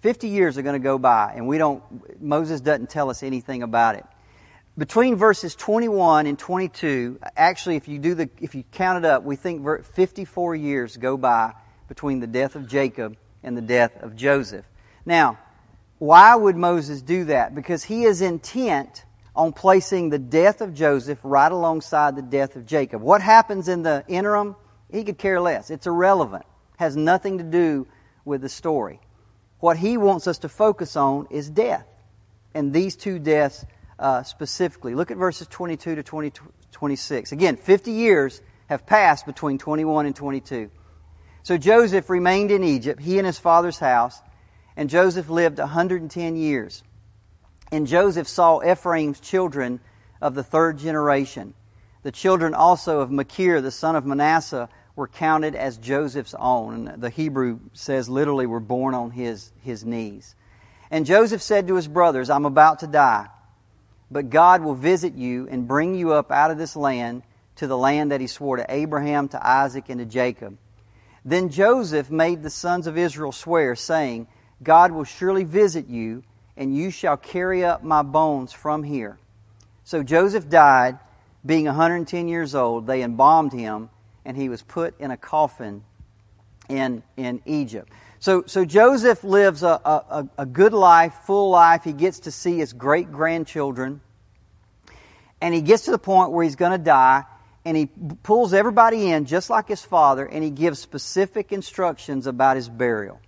50 0.00 0.28
years 0.28 0.56
are 0.58 0.62
going 0.62 0.80
to 0.80 0.84
go 0.84 0.98
by, 0.98 1.32
and 1.34 1.48
we 1.48 1.58
don't, 1.58 1.82
Moses 2.22 2.60
doesn't 2.60 2.90
tell 2.90 3.10
us 3.10 3.22
anything 3.22 3.62
about 3.62 3.96
it 3.96 4.04
between 4.78 5.16
verses 5.16 5.54
21 5.54 6.26
and 6.26 6.38
22, 6.38 7.18
actually, 7.36 7.76
if 7.76 7.88
you 7.88 7.98
do 7.98 8.14
the, 8.14 8.30
if 8.40 8.54
you 8.54 8.64
count 8.72 9.04
it 9.04 9.08
up, 9.08 9.24
we 9.24 9.36
think 9.36 9.66
54 9.84 10.54
years 10.56 10.96
go 10.96 11.16
by 11.16 11.54
between 11.88 12.20
the 12.20 12.26
death 12.26 12.54
of 12.54 12.68
Jacob 12.68 13.16
and 13.42 13.56
the 13.56 13.62
death 13.62 14.00
of 14.02 14.16
Joseph. 14.16 14.64
Now, 15.04 15.38
why 15.98 16.34
would 16.34 16.56
Moses 16.56 17.02
do 17.02 17.24
that? 17.24 17.54
Because 17.54 17.84
he 17.84 18.04
is 18.04 18.22
intent 18.22 19.04
on 19.34 19.52
placing 19.52 20.10
the 20.10 20.18
death 20.18 20.60
of 20.60 20.74
Joseph 20.74 21.18
right 21.22 21.50
alongside 21.50 22.16
the 22.16 22.22
death 22.22 22.56
of 22.56 22.66
Jacob. 22.66 23.02
What 23.02 23.22
happens 23.22 23.68
in 23.68 23.82
the 23.82 24.04
interim, 24.08 24.56
he 24.90 25.04
could 25.04 25.18
care 25.18 25.40
less. 25.40 25.70
It's 25.70 25.86
irrelevant. 25.86 26.44
Has 26.78 26.96
nothing 26.96 27.38
to 27.38 27.44
do 27.44 27.86
with 28.24 28.40
the 28.40 28.48
story. 28.48 29.00
What 29.58 29.76
he 29.76 29.96
wants 29.96 30.26
us 30.26 30.38
to 30.38 30.48
focus 30.48 30.96
on 30.96 31.26
is 31.30 31.50
death. 31.50 31.86
And 32.54 32.72
these 32.72 32.96
two 32.96 33.18
deaths 33.18 33.64
uh, 34.00 34.22
specifically. 34.22 34.94
Look 34.94 35.10
at 35.10 35.18
verses 35.18 35.46
22 35.46 35.96
to 35.96 36.02
20, 36.02 36.32
26. 36.72 37.32
Again, 37.32 37.56
50 37.56 37.92
years 37.92 38.40
have 38.68 38.86
passed 38.86 39.26
between 39.26 39.58
21 39.58 40.06
and 40.06 40.16
22. 40.16 40.70
So 41.42 41.58
Joseph 41.58 42.08
remained 42.10 42.50
in 42.50 42.64
Egypt, 42.64 43.00
he 43.00 43.18
and 43.18 43.26
his 43.26 43.38
father's 43.38 43.78
house, 43.78 44.20
and 44.76 44.88
Joseph 44.88 45.28
lived 45.28 45.58
110 45.58 46.36
years. 46.36 46.82
And 47.70 47.86
Joseph 47.86 48.26
saw 48.26 48.62
Ephraim's 48.62 49.20
children 49.20 49.80
of 50.20 50.34
the 50.34 50.42
third 50.42 50.78
generation. 50.78 51.54
The 52.02 52.12
children 52.12 52.54
also 52.54 53.00
of 53.00 53.10
Machir, 53.10 53.60
the 53.60 53.70
son 53.70 53.96
of 53.96 54.06
Manasseh, 54.06 54.68
were 54.96 55.08
counted 55.08 55.54
as 55.54 55.76
Joseph's 55.76 56.34
own. 56.38 56.88
And 56.88 57.02
the 57.02 57.10
Hebrew 57.10 57.60
says 57.74 58.08
literally 58.08 58.46
were 58.46 58.60
born 58.60 58.94
on 58.94 59.10
his, 59.10 59.52
his 59.62 59.84
knees. 59.84 60.34
And 60.90 61.06
Joseph 61.06 61.42
said 61.42 61.68
to 61.68 61.76
his 61.76 61.86
brothers, 61.86 62.30
I'm 62.30 62.46
about 62.46 62.80
to 62.80 62.86
die 62.86 63.28
but 64.10 64.30
God 64.30 64.62
will 64.62 64.74
visit 64.74 65.14
you 65.14 65.48
and 65.48 65.68
bring 65.68 65.94
you 65.94 66.12
up 66.12 66.30
out 66.30 66.50
of 66.50 66.58
this 66.58 66.76
land 66.76 67.22
to 67.56 67.66
the 67.66 67.76
land 67.76 68.10
that 68.10 68.20
he 68.20 68.26
swore 68.26 68.56
to 68.56 68.66
Abraham, 68.68 69.28
to 69.28 69.46
Isaac, 69.46 69.88
and 69.88 69.98
to 70.00 70.06
Jacob. 70.06 70.56
Then 71.24 71.50
Joseph 71.50 72.10
made 72.10 72.42
the 72.42 72.50
sons 72.50 72.86
of 72.86 72.96
Israel 72.96 73.32
swear, 73.32 73.76
saying, 73.76 74.26
God 74.62 74.92
will 74.92 75.04
surely 75.04 75.44
visit 75.44 75.86
you, 75.86 76.22
and 76.56 76.74
you 76.74 76.90
shall 76.90 77.16
carry 77.16 77.64
up 77.64 77.82
my 77.84 78.02
bones 78.02 78.52
from 78.52 78.82
here. 78.82 79.18
So 79.84 80.02
Joseph 80.02 80.48
died, 80.48 80.98
being 81.44 81.66
110 81.66 82.28
years 82.28 82.54
old. 82.54 82.86
They 82.86 83.02
embalmed 83.02 83.52
him, 83.52 83.90
and 84.24 84.36
he 84.36 84.48
was 84.48 84.62
put 84.62 84.98
in 84.98 85.10
a 85.10 85.16
coffin 85.16 85.84
in, 86.68 87.02
in 87.16 87.42
Egypt. 87.44 87.90
So, 88.20 88.44
so 88.46 88.66
Joseph 88.66 89.24
lives 89.24 89.62
a, 89.62 89.80
a, 89.84 90.28
a 90.36 90.46
good 90.46 90.74
life, 90.74 91.14
full 91.24 91.48
life. 91.50 91.84
He 91.84 91.94
gets 91.94 92.20
to 92.20 92.30
see 92.30 92.58
his 92.58 92.74
great 92.74 93.10
grandchildren. 93.10 94.02
And 95.40 95.54
he 95.54 95.62
gets 95.62 95.86
to 95.86 95.90
the 95.90 95.98
point 95.98 96.30
where 96.30 96.44
he's 96.44 96.56
going 96.56 96.72
to 96.72 96.78
die, 96.78 97.24
and 97.64 97.74
he 97.74 97.88
pulls 98.22 98.52
everybody 98.52 99.10
in 99.10 99.24
just 99.24 99.48
like 99.48 99.68
his 99.68 99.82
father, 99.82 100.26
and 100.26 100.44
he 100.44 100.50
gives 100.50 100.78
specific 100.78 101.50
instructions 101.50 102.26
about 102.26 102.56
his 102.56 102.68
burial. 102.68 103.18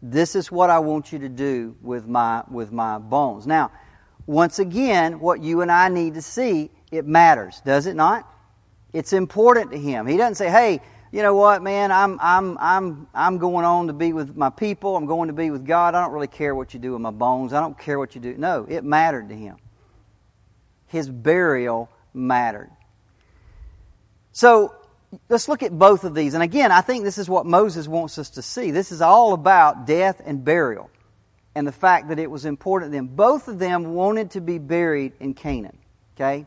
This 0.00 0.34
is 0.34 0.50
what 0.50 0.70
I 0.70 0.78
want 0.78 1.12
you 1.12 1.18
to 1.18 1.28
do 1.28 1.76
with 1.82 2.06
my, 2.06 2.44
with 2.50 2.72
my 2.72 2.96
bones. 2.96 3.46
Now, 3.46 3.72
once 4.26 4.58
again, 4.58 5.20
what 5.20 5.42
you 5.42 5.60
and 5.60 5.70
I 5.70 5.90
need 5.90 6.14
to 6.14 6.22
see, 6.22 6.70
it 6.90 7.06
matters, 7.06 7.60
does 7.66 7.86
it 7.86 7.94
not? 7.94 8.26
It's 8.94 9.12
important 9.12 9.72
to 9.72 9.78
him. 9.78 10.06
He 10.06 10.16
doesn't 10.16 10.36
say, 10.36 10.48
hey, 10.48 10.80
you 11.14 11.22
know 11.22 11.36
what, 11.36 11.62
man, 11.62 11.92
I'm, 11.92 12.18
I'm, 12.20 12.58
I'm, 12.58 13.06
I'm 13.14 13.38
going 13.38 13.64
on 13.64 13.86
to 13.86 13.92
be 13.92 14.12
with 14.12 14.36
my 14.36 14.50
people. 14.50 14.96
I'm 14.96 15.06
going 15.06 15.28
to 15.28 15.32
be 15.32 15.48
with 15.52 15.64
God. 15.64 15.94
I 15.94 16.02
don't 16.02 16.12
really 16.12 16.26
care 16.26 16.56
what 16.56 16.74
you 16.74 16.80
do 16.80 16.90
with 16.90 17.02
my 17.02 17.12
bones. 17.12 17.52
I 17.52 17.60
don't 17.60 17.78
care 17.78 18.00
what 18.00 18.16
you 18.16 18.20
do. 18.20 18.34
No, 18.36 18.66
it 18.68 18.82
mattered 18.82 19.28
to 19.28 19.36
him. 19.36 19.58
his 20.88 21.08
burial 21.08 21.88
mattered. 22.12 22.72
So, 24.32 24.74
let's 25.28 25.46
look 25.46 25.62
at 25.62 25.78
both 25.78 26.02
of 26.02 26.16
these. 26.16 26.34
And 26.34 26.42
again, 26.42 26.72
I 26.72 26.80
think 26.80 27.04
this 27.04 27.18
is 27.18 27.28
what 27.28 27.46
Moses 27.46 27.86
wants 27.86 28.18
us 28.18 28.30
to 28.30 28.42
see. 28.42 28.72
This 28.72 28.90
is 28.90 29.00
all 29.00 29.34
about 29.34 29.86
death 29.86 30.20
and 30.26 30.44
burial 30.44 30.90
and 31.54 31.64
the 31.64 31.70
fact 31.72 32.08
that 32.08 32.18
it 32.18 32.28
was 32.28 32.44
important 32.44 32.90
to 32.90 32.96
them. 32.96 33.06
Both 33.06 33.46
of 33.46 33.60
them 33.60 33.94
wanted 33.94 34.32
to 34.32 34.40
be 34.40 34.58
buried 34.58 35.12
in 35.20 35.34
Canaan. 35.34 35.78
Okay? 36.16 36.46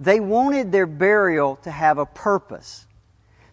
They 0.00 0.18
wanted 0.18 0.72
their 0.72 0.88
burial 0.88 1.60
to 1.62 1.70
have 1.70 1.98
a 1.98 2.06
purpose. 2.06 2.88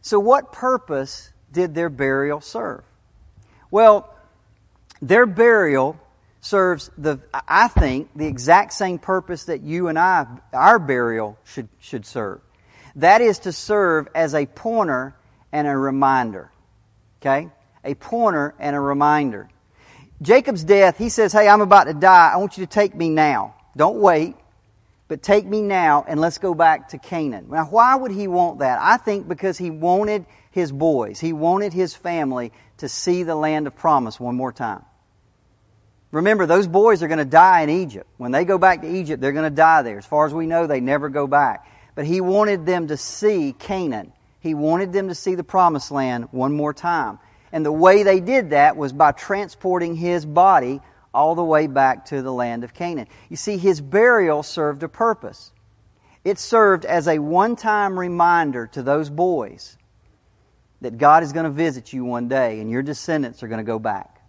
So, 0.08 0.22
what 0.22 0.54
purpose 0.54 1.34
did 1.52 1.76
their 1.76 1.90
burial 1.90 2.40
serve? 2.40 2.86
Well, 3.70 4.10
their 5.02 5.26
burial 5.26 6.00
serves 6.40 6.90
the 6.98 7.20
I 7.46 7.68
think 7.68 8.12
the 8.16 8.26
exact 8.26 8.72
same 8.72 9.00
purpose 9.00 9.44
that 9.46 9.64
you 9.64 9.90
and 9.90 10.00
I 10.00 10.26
our 10.54 10.80
burial 10.80 11.38
should 11.44 11.68
should 11.82 12.06
serve. 12.06 12.40
That 12.96 13.20
is 13.20 13.40
to 13.40 13.52
serve 13.52 14.08
as 14.16 14.34
a 14.34 14.46
pointer 14.46 15.14
and 15.52 15.68
a 15.68 15.76
reminder. 15.76 16.52
Okay? 17.22 17.50
A 17.84 17.94
pointer 17.94 18.56
and 18.60 18.78
a 18.78 18.80
reminder. 18.80 19.50
Jacob's 20.22 20.64
death, 20.64 20.98
he 20.98 21.10
says, 21.10 21.34
Hey, 21.34 21.50
I'm 21.50 21.60
about 21.60 21.84
to 21.84 21.94
die. 21.94 22.32
I 22.34 22.38
want 22.38 22.58
you 22.58 22.66
to 22.66 22.72
take 22.72 22.96
me 22.96 23.10
now. 23.10 23.56
Don't 23.76 24.00
wait, 24.00 24.38
but 25.08 25.22
take 25.22 25.46
me 25.46 25.62
now 25.62 26.06
and 26.08 26.20
let's 26.20 26.38
go 26.38 26.54
back 26.54 26.90
to 26.90 26.98
Canaan. 26.98 27.48
Now, 27.50 27.66
why 27.66 27.96
would 27.96 28.12
he 28.12 28.28
want 28.28 28.60
that? 28.60 28.80
I 28.82 28.98
think 28.98 29.28
because 29.28 29.58
he 29.58 29.70
wanted 29.70 30.26
his 30.52 30.72
boys, 30.72 31.20
he 31.20 31.34
wanted 31.34 31.74
his 31.74 31.94
family 31.94 32.52
to 32.78 32.90
see 32.90 33.24
the 33.24 33.36
land 33.36 33.68
of 33.68 33.76
promise 33.76 34.20
one 34.20 34.36
more 34.36 34.52
time. 34.52 34.84
Remember, 36.12 36.46
those 36.46 36.68
boys 36.68 37.04
are 37.04 37.08
going 37.08 37.18
to 37.18 37.26
die 37.26 37.62
in 37.62 37.70
Egypt. 37.70 38.10
When 38.18 38.32
they 38.32 38.46
go 38.46 38.58
back 38.58 38.82
to 38.82 38.88
Egypt, 38.90 39.22
they're 39.22 39.34
going 39.34 39.50
to 39.50 39.56
die 39.56 39.82
there. 39.82 39.98
As 39.98 40.06
far 40.06 40.26
as 40.26 40.34
we 40.34 40.48
know, 40.48 40.66
they 40.66 40.80
never 40.80 41.10
go 41.10 41.28
back. 41.28 41.68
But 41.96 42.06
he 42.06 42.22
wanted 42.22 42.66
them 42.66 42.88
to 42.88 42.98
see 42.98 43.54
Canaan. 43.58 44.14
He 44.40 44.54
wanted 44.54 44.94
them 44.94 45.10
to 45.10 45.16
see 45.16 45.36
the 45.36 45.44
promised 45.44 45.92
land 45.92 46.30
one 46.32 46.54
more 46.54 46.74
time. 46.74 47.20
And 47.52 47.66
the 47.66 47.72
way 47.72 48.04
they 48.04 48.20
did 48.20 48.52
that 48.52 48.78
was 48.78 48.94
by 48.94 49.12
transporting 49.12 49.96
his 49.96 50.26
body 50.26 50.82
all 51.18 51.34
the 51.34 51.44
way 51.44 51.66
back 51.66 52.06
to 52.06 52.22
the 52.22 52.32
land 52.32 52.64
of 52.64 52.76
Canaan. 52.76 53.08
You 53.28 53.38
see, 53.38 53.58
his 53.58 53.82
burial 53.82 54.44
served 54.44 54.84
a 54.84 54.88
purpose. 54.88 55.52
It 56.24 56.38
served 56.38 56.86
as 56.86 57.08
a 57.08 57.18
one 57.18 57.56
time 57.56 57.98
reminder 57.98 58.68
to 58.68 58.84
those 58.84 59.10
boys 59.10 59.78
that 60.82 61.00
God 61.00 61.24
is 61.24 61.34
going 61.34 61.46
to 61.46 61.50
visit 61.50 61.92
you 61.92 62.06
one 62.06 62.28
day 62.28 62.60
and 62.60 62.70
your 62.70 62.84
descendants 62.84 63.42
are 63.42 63.48
going 63.48 63.58
to 63.58 63.64
go 63.64 63.80
back. 63.80 64.22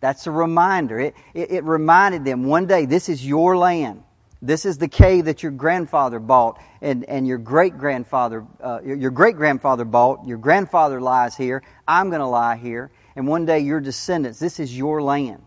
That's 0.00 0.26
a 0.26 0.30
reminder. 0.30 1.00
It, 1.00 1.14
it, 1.32 1.50
it 1.50 1.64
reminded 1.64 2.26
them 2.26 2.44
one 2.44 2.66
day, 2.66 2.84
this 2.84 3.08
is 3.08 3.26
your 3.26 3.56
land. 3.56 4.02
This 4.42 4.66
is 4.66 4.76
the 4.76 4.88
cave 4.88 5.24
that 5.24 5.42
your 5.42 5.52
grandfather 5.52 6.20
bought 6.20 6.60
and, 6.82 7.04
and 7.04 7.26
your 7.26 7.38
great 7.38 7.78
grandfather, 7.78 8.44
uh, 8.62 8.80
your 8.84 9.10
great 9.10 9.36
grandfather 9.36 9.86
bought. 9.86 10.26
Your 10.26 10.36
grandfather 10.36 11.00
lies 11.00 11.34
here. 11.34 11.62
I'm 11.88 12.10
going 12.10 12.20
to 12.20 12.26
lie 12.26 12.56
here. 12.56 12.90
And 13.16 13.26
one 13.26 13.46
day 13.46 13.60
your 13.60 13.80
descendants, 13.80 14.38
this 14.38 14.60
is 14.60 14.76
your 14.76 15.00
land. 15.00 15.46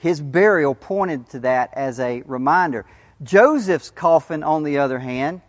His 0.00 0.18
burial 0.18 0.74
pointed 0.74 1.28
to 1.30 1.40
that 1.40 1.74
as 1.74 2.00
a 2.00 2.22
reminder. 2.22 2.86
Joseph's 3.22 3.90
coffin, 3.90 4.42
on 4.42 4.62
the 4.62 4.78
other 4.78 4.98
hand, 4.98 5.42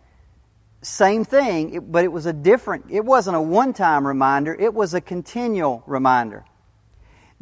same 0.82 1.24
thing, 1.24 1.86
but 1.90 2.04
it 2.04 2.12
was 2.12 2.26
a 2.26 2.34
different, 2.34 2.84
it 2.90 3.02
wasn't 3.02 3.34
a 3.34 3.40
one 3.40 3.72
time 3.72 4.06
reminder, 4.06 4.54
it 4.54 4.74
was 4.74 4.92
a 4.92 5.00
continual 5.00 5.82
reminder. 5.86 6.44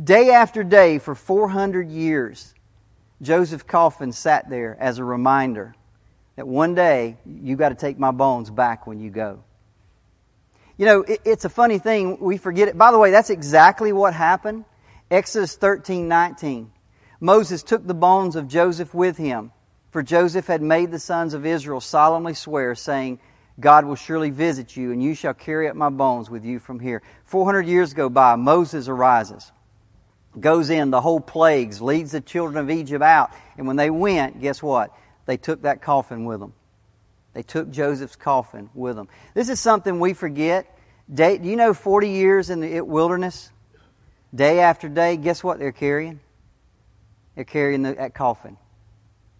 Day 0.02 0.30
after 0.30 0.62
day 0.62 1.00
for 1.00 1.16
400 1.16 1.90
years, 1.90 2.54
Joseph 3.20 3.66
Coffin 3.66 4.12
sat 4.12 4.48
there 4.48 4.76
as 4.78 4.98
a 4.98 5.04
reminder 5.04 5.74
that 6.36 6.46
one 6.46 6.76
day 6.76 7.16
you 7.26 7.56
got 7.56 7.70
to 7.70 7.74
take 7.74 7.98
my 7.98 8.12
bones 8.12 8.50
back 8.50 8.86
when 8.86 9.00
you 9.00 9.10
go. 9.10 9.42
You 10.78 10.86
know, 10.86 11.02
it, 11.02 11.22
it's 11.24 11.44
a 11.44 11.50
funny 11.50 11.80
thing. 11.80 12.20
We 12.20 12.36
forget 12.36 12.68
it. 12.68 12.78
By 12.78 12.92
the 12.92 12.98
way, 12.98 13.10
that's 13.10 13.30
exactly 13.30 13.92
what 13.92 14.14
happened. 14.14 14.64
Exodus 15.10 15.56
13, 15.56 16.06
19. 16.06 16.70
Moses 17.20 17.62
took 17.62 17.86
the 17.86 17.94
bones 17.94 18.34
of 18.34 18.48
Joseph 18.48 18.94
with 18.94 19.16
him, 19.16 19.52
for 19.90 20.02
Joseph 20.02 20.46
had 20.46 20.62
made 20.62 20.90
the 20.90 20.98
sons 20.98 21.34
of 21.34 21.44
Israel 21.44 21.80
solemnly 21.80 22.34
swear, 22.34 22.74
saying, 22.74 23.20
God 23.58 23.84
will 23.84 23.96
surely 23.96 24.30
visit 24.30 24.76
you, 24.76 24.90
and 24.92 25.02
you 25.02 25.14
shall 25.14 25.34
carry 25.34 25.68
up 25.68 25.76
my 25.76 25.90
bones 25.90 26.30
with 26.30 26.44
you 26.44 26.58
from 26.58 26.80
here. 26.80 27.02
400 27.24 27.66
years 27.66 27.92
go 27.92 28.08
by. 28.08 28.36
Moses 28.36 28.88
arises 28.88 29.52
goes 30.38 30.70
in, 30.70 30.90
the 30.90 31.00
whole 31.00 31.20
plagues, 31.20 31.80
leads 31.80 32.12
the 32.12 32.20
children 32.20 32.56
of 32.56 32.70
Egypt 32.70 33.02
out. 33.02 33.30
And 33.56 33.66
when 33.66 33.76
they 33.76 33.90
went, 33.90 34.40
guess 34.40 34.62
what? 34.62 34.94
They 35.26 35.36
took 35.36 35.62
that 35.62 35.82
coffin 35.82 36.24
with 36.24 36.40
them. 36.40 36.52
They 37.32 37.42
took 37.42 37.70
Joseph's 37.70 38.16
coffin 38.16 38.70
with 38.74 38.96
them. 38.96 39.08
This 39.34 39.48
is 39.48 39.60
something 39.60 40.00
we 40.00 40.14
forget. 40.14 40.76
Day, 41.12 41.38
do 41.38 41.48
you 41.48 41.56
know 41.56 41.74
40 41.74 42.10
years 42.10 42.50
in 42.50 42.60
the 42.60 42.80
wilderness? 42.80 43.50
Day 44.34 44.60
after 44.60 44.88
day, 44.88 45.16
guess 45.16 45.42
what 45.42 45.58
they're 45.58 45.72
carrying? 45.72 46.20
They're 47.34 47.44
carrying 47.44 47.82
the, 47.82 47.94
that 47.94 48.14
coffin. 48.14 48.56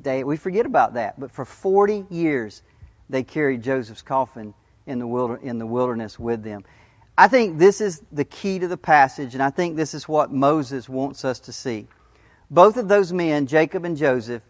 Day, 0.01 0.25
we 0.25 0.37
forget 0.37 0.67
about 0.67 0.95
that. 0.95 1.21
But 1.21 1.31
for 1.31 1.45
40 1.45 2.07
years, 2.11 2.63
they 3.09 3.23
carried 3.23 3.63
Joseph's 3.63 4.03
coffin 4.03 4.55
in 4.87 4.99
the, 4.99 5.07
wilder, 5.07 5.37
in 5.37 5.59
the 5.59 5.67
wilderness 5.67 6.19
with 6.19 6.43
them. 6.43 6.65
I 7.19 7.29
think 7.29 7.59
this 7.59 7.81
is 7.81 8.03
the 8.11 8.25
key 8.25 8.59
to 8.61 8.69
the 8.69 8.79
passage, 8.79 9.35
and 9.35 9.43
I 9.43 9.51
think 9.51 9.77
this 9.77 9.93
is 9.93 10.09
what 10.09 10.33
Moses 10.33 10.89
wants 10.89 11.25
us 11.25 11.41
to 11.41 11.53
see. 11.53 11.87
Both 12.51 12.77
of 12.77 12.89
those 12.89 13.13
men, 13.13 13.47
Jacob 13.47 13.85
and 13.85 13.97
Joseph, 13.97 14.43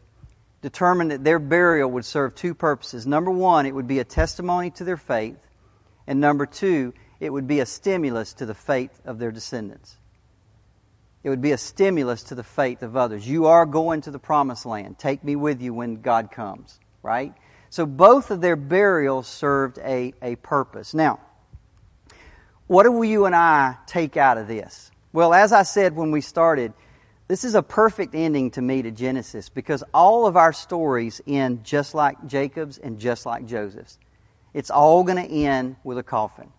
determined 0.62 1.11
that 1.11 1.24
their 1.24 1.38
burial 1.38 1.90
would 1.90 2.05
serve 2.05 2.35
two 2.35 2.55
purposes. 2.55 3.07
Number 3.07 3.31
one, 3.31 3.66
it 3.66 3.74
would 3.74 3.88
be 3.88 3.98
a 3.98 4.05
testimony 4.05 4.70
to 4.72 4.85
their 4.85 4.96
faith, 4.96 5.37
and 6.07 6.20
number 6.20 6.46
two, 6.46 6.94
it 7.18 7.31
would 7.31 7.46
be 7.46 7.61
a 7.61 7.66
stimulus 7.66 8.35
to 8.35 8.46
the 8.46 8.55
faith 8.55 9.00
of 9.05 9.18
their 9.18 9.33
descendants. 9.33 9.96
It 11.22 11.28
would 11.28 11.42
be 11.42 11.52
a 11.52 11.59
stimulus 11.59 12.22
to 12.24 12.35
the 12.35 12.42
faith 12.42 12.83
of 12.83 12.96
others. 12.96 13.28
You 13.28 13.46
are 13.46 13.66
going 13.66 14.00
to 14.02 14.11
the 14.11 14.18
promised 14.18 14.64
land. 14.64 14.98
Take 14.98 15.22
me 15.22 15.37
with 15.37 15.61
you 15.61 15.74
when 15.74 16.00
God 16.00 16.30
comes, 16.30 16.80
right? 17.02 17.35
So 17.68 17.85
both 17.87 18.30
of 18.30 18.40
their 18.40 18.56
burials 18.56 19.26
served 19.26 19.78
a, 19.78 20.14
a 20.22 20.37
purpose. 20.37 20.94
Now, 20.94 21.20
what 22.66 22.85
do 22.85 23.02
you 23.02 23.26
and 23.26 23.35
I 23.35 23.76
take 23.87 24.16
out 24.16 24.38
of 24.38 24.48
this? 24.48 24.90
Well, 25.12 25.35
as 25.35 25.52
I 25.52 25.64
said 25.64 25.94
when 25.94 26.11
we 26.11 26.20
started, 26.20 26.72
this 27.28 27.44
is 27.44 27.54
a 27.54 27.62
perfect 27.62 28.14
ending 28.14 28.50
to 28.52 28.62
me 28.62 28.83
to 28.83 28.90
Genesis 28.90 29.48
because 29.48 29.85
all 29.92 30.26
of 30.26 30.37
our 30.37 30.52
stories 30.52 31.20
end 31.26 31.64
just 31.64 31.94
like 31.94 32.26
Jacob's 32.26 32.78
and 32.78 32.98
just 32.98 33.26
like 33.26 33.46
Joseph's. 33.46 33.98
It's 34.52 34.70
all 34.70 35.04
going 35.04 35.24
to 35.24 35.33
end 35.33 35.76
with 35.85 35.98
a 35.98 36.02
coffin. 36.02 36.50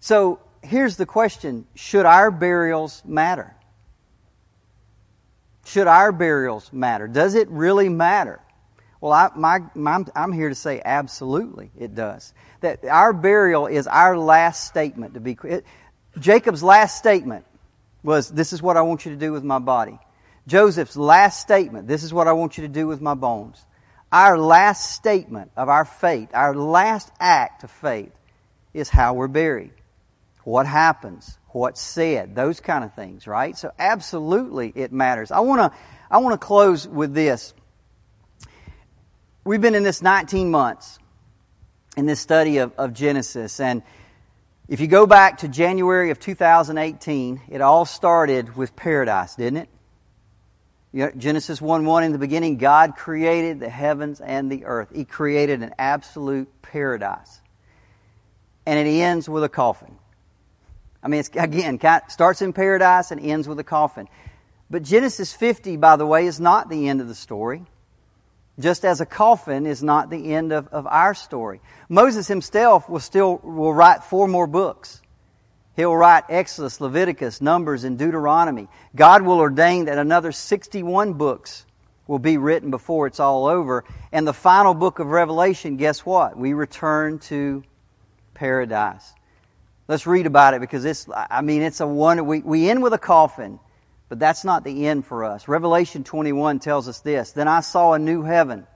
So 0.00 0.40
here's 0.62 0.96
the 0.96 1.06
question 1.06 1.66
Should 1.74 2.06
our 2.06 2.30
burials 2.30 3.02
matter? 3.04 3.54
Should 5.64 5.86
our 5.86 6.12
burials 6.12 6.72
matter? 6.72 7.06
Does 7.06 7.34
it 7.34 7.48
really 7.48 7.88
matter? 7.88 8.40
Well, 9.00 9.12
I, 9.12 9.30
my, 9.34 9.60
my, 9.74 10.04
I'm 10.14 10.32
here 10.32 10.48
to 10.48 10.54
say 10.54 10.80
absolutely 10.84 11.70
it 11.78 11.94
does. 11.94 12.32
That 12.60 12.84
our 12.84 13.12
burial 13.12 13.66
is 13.66 13.86
our 13.86 14.16
last 14.16 14.66
statement 14.66 15.14
to 15.14 15.20
be. 15.20 15.36
It, 15.44 15.64
Jacob's 16.18 16.62
last 16.62 16.98
statement 16.98 17.44
was, 18.02 18.28
This 18.28 18.52
is 18.52 18.62
what 18.62 18.76
I 18.76 18.82
want 18.82 19.04
you 19.04 19.12
to 19.12 19.18
do 19.18 19.32
with 19.32 19.44
my 19.44 19.58
body. 19.58 19.98
Joseph's 20.46 20.96
last 20.96 21.40
statement, 21.40 21.88
This 21.88 22.02
is 22.02 22.12
what 22.12 22.28
I 22.28 22.32
want 22.32 22.58
you 22.58 22.62
to 22.62 22.68
do 22.68 22.86
with 22.86 23.00
my 23.00 23.14
bones. 23.14 23.64
Our 24.10 24.38
last 24.38 24.90
statement 24.90 25.52
of 25.56 25.68
our 25.68 25.84
faith, 25.84 26.28
our 26.34 26.54
last 26.54 27.10
act 27.18 27.64
of 27.64 27.70
faith, 27.70 28.12
is 28.74 28.88
how 28.88 29.14
we're 29.14 29.28
buried. 29.28 29.72
What 30.44 30.66
happens, 30.66 31.38
what's 31.48 31.80
said, 31.80 32.34
those 32.34 32.60
kind 32.60 32.84
of 32.84 32.94
things, 32.94 33.26
right? 33.26 33.56
So 33.56 33.70
absolutely 33.78 34.72
it 34.74 34.92
matters. 34.92 35.30
I 35.30 35.40
want 35.40 35.72
to 35.72 35.78
I 36.10 36.18
want 36.18 36.38
to 36.38 36.44
close 36.44 36.86
with 36.86 37.14
this. 37.14 37.54
We've 39.44 39.60
been 39.60 39.74
in 39.74 39.82
this 39.82 40.02
19 40.02 40.50
months 40.50 40.98
in 41.96 42.06
this 42.06 42.20
study 42.20 42.58
of, 42.58 42.72
of 42.78 42.92
Genesis. 42.92 43.60
And 43.60 43.82
if 44.68 44.80
you 44.80 44.86
go 44.86 45.06
back 45.06 45.38
to 45.38 45.48
January 45.48 46.10
of 46.10 46.20
2018, 46.20 47.42
it 47.48 47.60
all 47.60 47.84
started 47.84 48.56
with 48.56 48.74
paradise, 48.76 49.34
didn't 49.34 49.68
it? 50.94 51.16
Genesis 51.16 51.60
1 51.60 51.86
1 51.86 52.04
in 52.04 52.12
the 52.12 52.18
beginning, 52.18 52.58
God 52.58 52.96
created 52.96 53.60
the 53.60 53.70
heavens 53.70 54.20
and 54.20 54.52
the 54.52 54.66
earth. 54.66 54.90
He 54.94 55.06
created 55.06 55.62
an 55.62 55.74
absolute 55.78 56.48
paradise. 56.60 57.40
And 58.66 58.78
it 58.78 58.90
ends 58.90 59.28
with 59.28 59.42
a 59.42 59.48
coffin. 59.48 59.98
I 61.02 61.08
mean, 61.08 61.20
it's, 61.20 61.30
again, 61.34 61.80
starts 62.08 62.42
in 62.42 62.52
paradise 62.52 63.10
and 63.10 63.20
ends 63.20 63.48
with 63.48 63.58
a 63.58 63.64
coffin. 63.64 64.08
But 64.70 64.84
Genesis 64.84 65.32
50, 65.32 65.76
by 65.76 65.96
the 65.96 66.06
way, 66.06 66.26
is 66.26 66.40
not 66.40 66.70
the 66.70 66.88
end 66.88 67.00
of 67.00 67.08
the 67.08 67.14
story. 67.14 67.64
Just 68.58 68.84
as 68.84 69.00
a 69.00 69.06
coffin 69.06 69.66
is 69.66 69.82
not 69.82 70.10
the 70.10 70.34
end 70.34 70.52
of, 70.52 70.68
of 70.68 70.86
our 70.86 71.14
story. 71.14 71.60
Moses 71.88 72.28
himself 72.28 72.88
will 72.88 73.00
still 73.00 73.38
will 73.42 73.74
write 73.74 74.04
four 74.04 74.28
more 74.28 74.46
books. 74.46 75.00
He'll 75.74 75.96
write 75.96 76.24
Exodus, 76.28 76.80
Leviticus, 76.80 77.40
Numbers, 77.40 77.84
and 77.84 77.98
Deuteronomy. 77.98 78.68
God 78.94 79.22
will 79.22 79.38
ordain 79.38 79.86
that 79.86 79.98
another 79.98 80.30
61 80.30 81.14
books 81.14 81.64
will 82.06 82.18
be 82.18 82.36
written 82.36 82.70
before 82.70 83.06
it's 83.06 83.20
all 83.20 83.46
over. 83.46 83.84
And 84.12 84.26
the 84.26 84.34
final 84.34 84.74
book 84.74 84.98
of 84.98 85.06
Revelation, 85.08 85.78
guess 85.78 86.04
what? 86.04 86.36
We 86.36 86.52
return 86.52 87.20
to 87.20 87.64
paradise. 88.34 89.14
Let's 89.88 90.06
read 90.06 90.26
about 90.26 90.54
it 90.54 90.60
because 90.60 90.84
it's, 90.84 91.08
I 91.12 91.42
mean, 91.42 91.62
it's 91.62 91.80
a 91.80 91.86
one, 91.86 92.24
we, 92.26 92.40
we 92.40 92.70
end 92.70 92.82
with 92.82 92.92
a 92.92 92.98
coffin, 92.98 93.58
but 94.08 94.18
that's 94.18 94.44
not 94.44 94.64
the 94.64 94.86
end 94.86 95.06
for 95.06 95.24
us. 95.24 95.48
Revelation 95.48 96.04
21 96.04 96.60
tells 96.60 96.88
us 96.88 97.00
this 97.00 97.32
Then 97.32 97.48
I 97.48 97.60
saw 97.60 97.92
a 97.92 97.98
new 97.98 98.22
heaven 98.22 98.66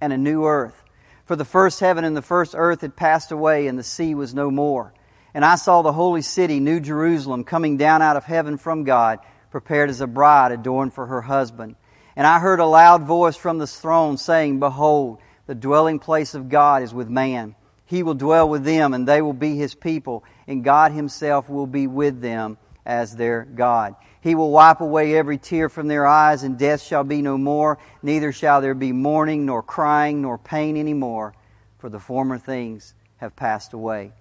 and 0.00 0.12
a 0.12 0.18
new 0.18 0.44
earth. 0.44 0.82
For 1.26 1.36
the 1.36 1.44
first 1.44 1.78
heaven 1.78 2.04
and 2.04 2.16
the 2.16 2.22
first 2.22 2.54
earth 2.56 2.80
had 2.80 2.96
passed 2.96 3.30
away, 3.30 3.68
and 3.68 3.78
the 3.78 3.84
sea 3.84 4.14
was 4.14 4.34
no 4.34 4.50
more. 4.50 4.92
And 5.32 5.44
I 5.44 5.54
saw 5.54 5.82
the 5.82 5.92
holy 5.92 6.22
city, 6.22 6.58
New 6.58 6.80
Jerusalem, 6.80 7.44
coming 7.44 7.76
down 7.76 8.02
out 8.02 8.16
of 8.16 8.24
heaven 8.24 8.56
from 8.56 8.82
God, 8.82 9.20
prepared 9.52 9.90
as 9.90 10.00
a 10.00 10.08
bride 10.08 10.50
adorned 10.50 10.92
for 10.92 11.06
her 11.06 11.20
husband. 11.20 11.76
And 12.16 12.26
I 12.26 12.40
heard 12.40 12.58
a 12.58 12.66
loud 12.66 13.04
voice 13.04 13.36
from 13.36 13.58
the 13.58 13.66
throne 13.68 14.16
saying, 14.16 14.58
Behold, 14.58 15.20
the 15.46 15.54
dwelling 15.54 16.00
place 16.00 16.34
of 16.34 16.48
God 16.48 16.82
is 16.82 16.92
with 16.92 17.08
man. 17.08 17.54
He 17.90 18.04
will 18.04 18.14
dwell 18.14 18.48
with 18.48 18.62
them, 18.62 18.94
and 18.94 19.04
they 19.04 19.20
will 19.20 19.32
be 19.32 19.56
his 19.56 19.74
people, 19.74 20.22
and 20.46 20.62
God 20.62 20.92
himself 20.92 21.50
will 21.50 21.66
be 21.66 21.88
with 21.88 22.20
them 22.20 22.56
as 22.86 23.16
their 23.16 23.42
God. 23.42 23.96
He 24.20 24.36
will 24.36 24.52
wipe 24.52 24.80
away 24.80 25.16
every 25.16 25.38
tear 25.38 25.68
from 25.68 25.88
their 25.88 26.06
eyes, 26.06 26.44
and 26.44 26.56
death 26.56 26.82
shall 26.82 27.02
be 27.02 27.20
no 27.20 27.36
more, 27.36 27.78
neither 28.00 28.30
shall 28.30 28.60
there 28.60 28.74
be 28.74 28.92
mourning, 28.92 29.44
nor 29.44 29.60
crying, 29.60 30.22
nor 30.22 30.38
pain 30.38 30.76
any 30.76 30.94
more, 30.94 31.34
for 31.80 31.88
the 31.88 31.98
former 31.98 32.38
things 32.38 32.94
have 33.16 33.34
passed 33.34 33.72
away. 33.72 34.12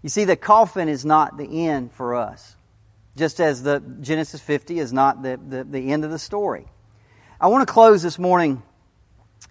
You 0.00 0.08
see, 0.08 0.24
the 0.24 0.34
coffin 0.34 0.88
is 0.88 1.04
not 1.04 1.36
the 1.36 1.66
end 1.66 1.92
for 1.92 2.14
us, 2.14 2.56
just 3.14 3.40
as 3.40 3.62
the 3.62 3.82
Genesis 4.00 4.40
50 4.40 4.78
is 4.78 4.90
not 4.90 5.22
the, 5.22 5.38
the, 5.46 5.64
the 5.64 5.92
end 5.92 6.06
of 6.06 6.10
the 6.10 6.18
story. 6.18 6.64
I 7.38 7.48
want 7.48 7.68
to 7.68 7.70
close 7.70 8.02
this 8.02 8.18
morning 8.18 8.62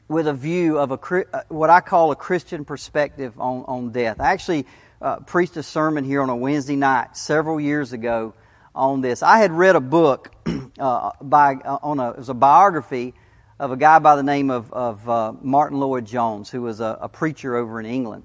with 0.07 0.27
a 0.27 0.33
view 0.33 0.77
of 0.77 0.91
a, 0.91 1.25
uh, 1.33 1.41
what 1.49 1.69
I 1.69 1.81
call 1.81 2.11
a 2.11 2.15
Christian 2.15 2.65
perspective 2.65 3.39
on, 3.39 3.63
on 3.67 3.91
death. 3.91 4.19
I 4.19 4.33
actually 4.33 4.65
uh, 5.01 5.17
preached 5.17 5.55
a 5.57 5.63
sermon 5.63 6.03
here 6.03 6.21
on 6.21 6.29
a 6.29 6.35
Wednesday 6.35 6.75
night 6.75 7.15
several 7.15 7.59
years 7.59 7.93
ago 7.93 8.33
on 8.73 9.01
this. 9.01 9.23
I 9.23 9.39
had 9.39 9.51
read 9.51 9.75
a 9.75 9.81
book 9.81 10.31
uh, 10.79 11.11
by 11.21 11.55
uh, 11.55 11.79
on 11.83 11.99
a 11.99 12.11
it 12.11 12.17
was 12.17 12.29
a 12.29 12.33
biography 12.33 13.13
of 13.59 13.71
a 13.71 13.77
guy 13.77 13.99
by 13.99 14.15
the 14.15 14.23
name 14.23 14.49
of, 14.49 14.71
of 14.71 15.09
uh, 15.09 15.33
Martyn 15.41 15.79
Lloyd-Jones, 15.79 16.49
who 16.49 16.61
was 16.61 16.79
a, 16.79 16.97
a 17.01 17.09
preacher 17.09 17.55
over 17.55 17.79
in 17.79 17.85
England. 17.85 18.23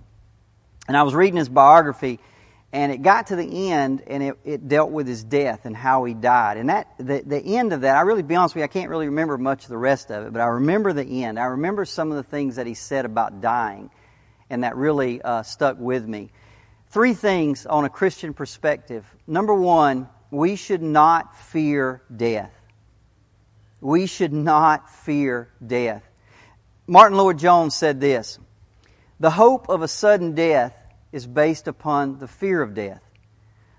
And 0.86 0.96
I 0.96 1.02
was 1.02 1.12
reading 1.12 1.38
his 1.38 1.48
biography, 1.48 2.20
and 2.74 2.90
it 2.90 3.02
got 3.02 3.28
to 3.28 3.36
the 3.36 3.70
end 3.70 4.02
and 4.08 4.20
it, 4.20 4.36
it 4.44 4.68
dealt 4.68 4.90
with 4.90 5.06
his 5.06 5.22
death 5.22 5.64
and 5.64 5.76
how 5.76 6.02
he 6.02 6.12
died. 6.12 6.56
And 6.56 6.70
that 6.70 6.88
the, 6.98 7.22
the 7.24 7.40
end 7.56 7.72
of 7.72 7.82
that 7.82 7.96
i 7.96 8.00
really 8.00 8.24
be 8.24 8.34
honest 8.34 8.56
with 8.56 8.62
you 8.62 8.64
i 8.64 8.68
can't 8.68 8.90
really 8.90 9.06
remember 9.06 9.38
much 9.38 9.62
of 9.62 9.68
the 9.68 9.78
rest 9.78 10.10
of 10.10 10.26
it 10.26 10.32
but 10.32 10.42
i 10.42 10.46
remember 10.46 10.92
the 10.92 11.22
end. 11.24 11.38
I 11.38 11.44
remember 11.44 11.84
some 11.84 12.10
of 12.10 12.16
the 12.16 12.24
things 12.24 12.56
that 12.56 12.66
he 12.66 12.74
said 12.74 13.04
about 13.04 13.40
dying 13.40 13.90
and 14.50 14.64
that 14.64 14.76
really 14.76 15.22
uh, 15.22 15.44
stuck 15.44 15.78
with 15.78 16.06
me. 16.06 16.30
Three 16.88 17.14
things 17.14 17.64
on 17.64 17.84
a 17.84 17.88
christian 17.88 18.34
perspective. 18.34 19.06
Number 19.26 19.54
one 19.54 20.08
we 20.32 20.56
should 20.56 20.82
not 20.82 21.36
fear 21.36 22.02
death. 22.14 22.52
We 23.80 24.06
should 24.06 24.32
not 24.32 24.90
fear 24.90 25.48
death. 25.64 26.02
Martyn 26.88 27.16
Lloyd-Jones 27.16 27.76
said 27.76 28.00
this 28.00 28.40
the 29.20 29.30
hope 29.30 29.68
of 29.68 29.82
a 29.82 29.88
sudden 29.88 30.34
death 30.34 30.83
is 31.14 31.28
based 31.28 31.68
upon 31.68 32.18
the 32.18 32.26
fear 32.26 32.60
of 32.60 32.74
death. 32.74 33.00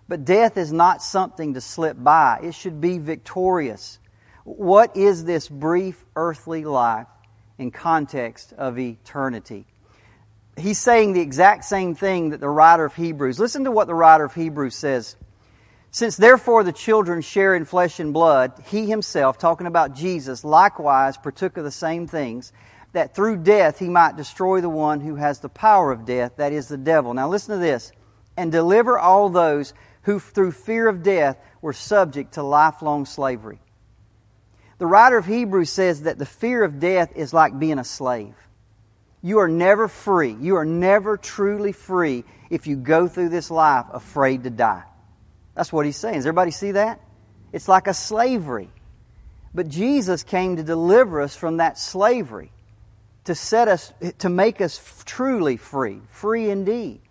But 0.08 0.24
death 0.24 0.56
is 0.56 0.72
not 0.72 1.04
something 1.04 1.56
to 1.56 1.62
slip 1.62 2.02
by, 2.02 2.40
it 2.42 2.56
should 2.56 2.80
be 2.80 2.98
victorious. 2.98 4.00
What 4.46 4.96
is 4.96 5.26
this 5.26 5.50
brief 5.50 6.02
earthly 6.16 6.64
life 6.64 7.08
in 7.58 7.72
context 7.72 8.54
of 8.54 8.80
eternity? 8.80 9.66
He's 10.56 10.80
saying 10.80 11.12
the 11.12 11.20
exact 11.20 11.66
same 11.66 11.94
thing 11.94 12.30
that 12.30 12.40
the 12.40 12.48
writer 12.48 12.86
of 12.86 12.96
Hebrews. 12.96 13.38
Listen 13.38 13.66
to 13.66 13.72
what 13.72 13.88
the 13.88 13.96
writer 13.96 14.24
of 14.24 14.34
Hebrews 14.34 14.76
says. 14.76 15.18
Since 15.92 16.16
therefore 16.16 16.64
the 16.64 16.72
children 16.72 17.22
share 17.22 17.54
in 17.54 17.66
flesh 17.66 18.00
and 18.00 18.14
blood, 18.14 18.54
he 18.68 18.86
himself, 18.86 19.38
talking 19.38 19.68
about 19.68 19.94
Jesus, 19.94 20.46
likewise 20.46 21.18
partook 21.18 21.58
of 21.58 21.66
the 21.66 21.72
same 21.72 22.08
things, 22.08 22.54
that 22.96 23.14
through 23.14 23.36
death 23.36 23.78
he 23.78 23.90
might 23.90 24.16
destroy 24.16 24.62
the 24.62 24.70
one 24.70 25.02
who 25.02 25.16
has 25.16 25.40
the 25.40 25.50
power 25.50 25.92
of 25.92 26.06
death, 26.06 26.38
that 26.38 26.54
is 26.54 26.70
the 26.70 26.78
devil. 26.78 27.14
Now 27.14 27.28
listen 27.28 27.56
to 27.56 27.62
this. 27.62 27.92
And 28.38 28.54
deliver 28.54 28.98
all 28.98 29.30
those 29.30 29.74
who 30.04 30.18
through 30.18 30.54
fear 30.54 30.88
of 30.88 31.04
death 31.04 31.38
were 31.62 31.74
subject 31.74 32.36
to 32.36 32.44
lifelong 32.44 33.06
slavery. 33.06 33.60
The 34.78 34.88
writer 34.88 35.18
of 35.18 35.26
Hebrews 35.26 35.70
says 35.70 36.04
that 36.04 36.18
the 36.18 36.26
fear 36.26 36.64
of 36.64 36.80
death 36.80 37.12
is 37.16 37.34
like 37.34 37.60
being 37.60 37.80
a 37.80 37.84
slave. 37.84 38.34
You 39.22 39.40
are 39.40 39.50
never 39.50 39.90
free. 39.90 40.36
You 40.40 40.56
are 40.56 40.66
never 40.66 41.18
truly 41.18 41.74
free 41.74 42.24
if 42.50 42.66
you 42.66 42.78
go 42.78 43.10
through 43.10 43.30
this 43.30 43.52
life 43.52 43.88
afraid 43.92 44.44
to 44.44 44.50
die. 44.50 44.84
That's 45.54 45.74
what 45.74 45.86
he's 45.86 45.98
saying. 45.98 46.16
Does 46.16 46.28
everybody 46.28 46.52
see 46.52 46.72
that? 46.72 47.02
It's 47.52 47.68
like 47.68 47.88
a 47.88 47.94
slavery. 47.94 48.70
But 49.54 49.68
Jesus 49.68 50.24
came 50.24 50.56
to 50.56 50.64
deliver 50.64 51.20
us 51.20 51.36
from 51.36 51.58
that 51.58 51.78
slavery 51.78 52.52
to 53.26 53.36
set 53.36 53.68
us, 53.68 53.94
to 54.20 54.30
make 54.30 54.62
us 54.62 55.04
truly 55.06 55.58
free, 55.58 56.00
free 56.08 56.50
indeed. 56.50 57.02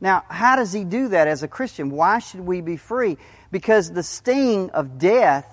Now, 0.00 0.24
how 0.28 0.56
does 0.56 0.72
he 0.72 0.84
do 0.84 1.08
that 1.08 1.28
as 1.28 1.42
a 1.42 1.48
Christian? 1.48 1.90
Why 1.90 2.18
should 2.18 2.40
we 2.40 2.60
be 2.60 2.76
free? 2.76 3.16
Because 3.50 3.92
the 3.92 4.02
sting 4.02 4.70
of 4.70 4.98
death 4.98 5.46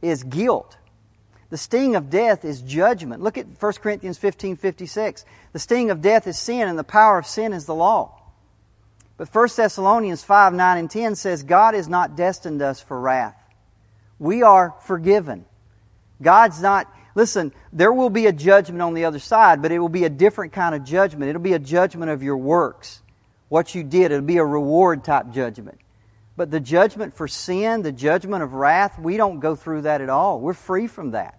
is 0.00 0.22
guilt. 0.22 0.76
The 1.50 1.56
sting 1.56 1.96
of 1.96 2.10
death 2.10 2.44
is 2.44 2.62
judgment. 2.62 3.22
Look 3.22 3.36
at 3.36 3.46
1 3.60 3.72
Corinthians 3.74 4.18
15 4.18 4.56
56. 4.56 5.24
The 5.52 5.58
sting 5.58 5.90
of 5.90 6.00
death 6.00 6.26
is 6.26 6.38
sin, 6.38 6.68
and 6.68 6.78
the 6.78 6.84
power 6.84 7.18
of 7.18 7.26
sin 7.26 7.52
is 7.52 7.66
the 7.66 7.74
law. 7.74 8.20
But 9.16 9.34
1 9.34 9.48
Thessalonians 9.54 10.22
5 10.22 10.54
9 10.54 10.78
and 10.78 10.90
10 10.90 11.14
says, 11.16 11.42
God 11.42 11.74
has 11.74 11.88
not 11.88 12.16
destined 12.16 12.62
us 12.62 12.80
for 12.80 12.98
wrath. 12.98 13.36
We 14.18 14.42
are 14.42 14.74
forgiven. 14.82 15.44
God's 16.22 16.62
not, 16.62 16.86
Listen, 17.14 17.52
there 17.72 17.92
will 17.92 18.10
be 18.10 18.26
a 18.26 18.32
judgment 18.32 18.82
on 18.82 18.94
the 18.94 19.04
other 19.04 19.18
side, 19.18 19.62
but 19.62 19.72
it 19.72 19.78
will 19.78 19.88
be 19.88 20.04
a 20.04 20.10
different 20.10 20.52
kind 20.52 20.74
of 20.74 20.84
judgment. 20.84 21.28
It'll 21.28 21.42
be 21.42 21.54
a 21.54 21.58
judgment 21.58 22.10
of 22.10 22.22
your 22.22 22.36
works, 22.36 23.02
what 23.48 23.74
you 23.74 23.82
did. 23.82 24.12
It'll 24.12 24.24
be 24.24 24.38
a 24.38 24.44
reward 24.44 25.04
type 25.04 25.30
judgment. 25.32 25.80
But 26.36 26.50
the 26.50 26.60
judgment 26.60 27.14
for 27.14 27.28
sin, 27.28 27.82
the 27.82 27.92
judgment 27.92 28.42
of 28.42 28.54
wrath, 28.54 28.98
we 28.98 29.16
don't 29.16 29.40
go 29.40 29.56
through 29.56 29.82
that 29.82 30.00
at 30.00 30.08
all. 30.08 30.40
We're 30.40 30.54
free 30.54 30.86
from 30.86 31.10
that. 31.10 31.38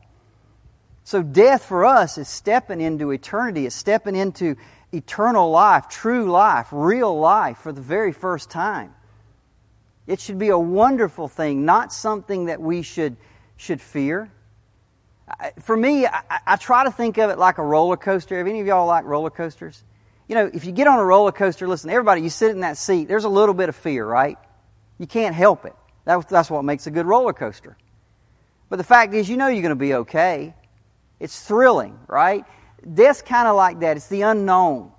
So 1.03 1.23
death 1.23 1.65
for 1.65 1.85
us 1.85 2.17
is 2.17 2.27
stepping 2.27 2.81
into 2.81 3.11
eternity, 3.11 3.65
it's 3.65 3.75
stepping 3.75 4.15
into 4.15 4.55
eternal 4.91 5.49
life, 5.49 5.87
true 5.89 6.29
life, 6.29 6.67
real 6.71 7.17
life 7.17 7.57
for 7.57 7.71
the 7.71 7.81
very 7.81 8.11
first 8.11 8.49
time. 8.49 8.93
It 10.05 10.19
should 10.19 10.37
be 10.37 10.49
a 10.49 10.59
wonderful 10.59 11.27
thing, 11.27 11.65
not 11.65 11.93
something 11.93 12.45
that 12.45 12.61
we 12.61 12.81
should, 12.81 13.15
should 13.57 13.81
fear 13.81 14.31
for 15.59 15.75
me, 15.75 16.05
I, 16.05 16.21
I, 16.45 16.55
try 16.55 16.83
to 16.83 16.91
think 16.91 17.17
of 17.17 17.29
it 17.29 17.37
like 17.37 17.57
a 17.57 17.63
roller 17.63 17.97
coaster. 17.97 18.37
Have 18.37 18.47
any 18.47 18.59
of 18.59 18.67
y'all 18.67 18.87
like 18.87 19.05
roller 19.05 19.29
coasters? 19.29 19.83
You 20.27 20.35
know, 20.35 20.49
if 20.53 20.65
you 20.65 20.71
get 20.71 20.87
on 20.87 20.99
a 20.99 21.03
roller 21.03 21.31
coaster, 21.31 21.67
listen, 21.67 21.89
everybody, 21.89 22.21
you 22.21 22.29
sit 22.29 22.51
in 22.51 22.61
that 22.61 22.77
seat, 22.77 23.07
there's 23.07 23.25
a 23.25 23.29
little 23.29 23.53
bit 23.53 23.69
of 23.69 23.75
fear, 23.75 24.05
right? 24.05 24.37
You 24.97 25.07
can't 25.07 25.35
help 25.35 25.65
it. 25.65 25.75
That, 26.05 26.27
that's 26.29 26.49
what 26.49 26.63
makes 26.63 26.87
a 26.87 26.91
good 26.91 27.05
roller 27.05 27.33
coaster. 27.33 27.77
But 28.69 28.77
the 28.77 28.83
fact 28.83 29.13
is, 29.13 29.29
you 29.29 29.37
know 29.37 29.47
you're 29.47 29.61
going 29.61 29.69
to 29.69 29.75
be 29.75 29.93
okay. 29.95 30.55
It's 31.19 31.39
thrilling, 31.41 31.99
right? 32.07 32.45
Death's 32.93 33.21
kind 33.21 33.47
of 33.47 33.55
like 33.55 33.81
that. 33.81 33.97
It's 33.97 34.07
the 34.07 34.21
unknown. 34.23 34.91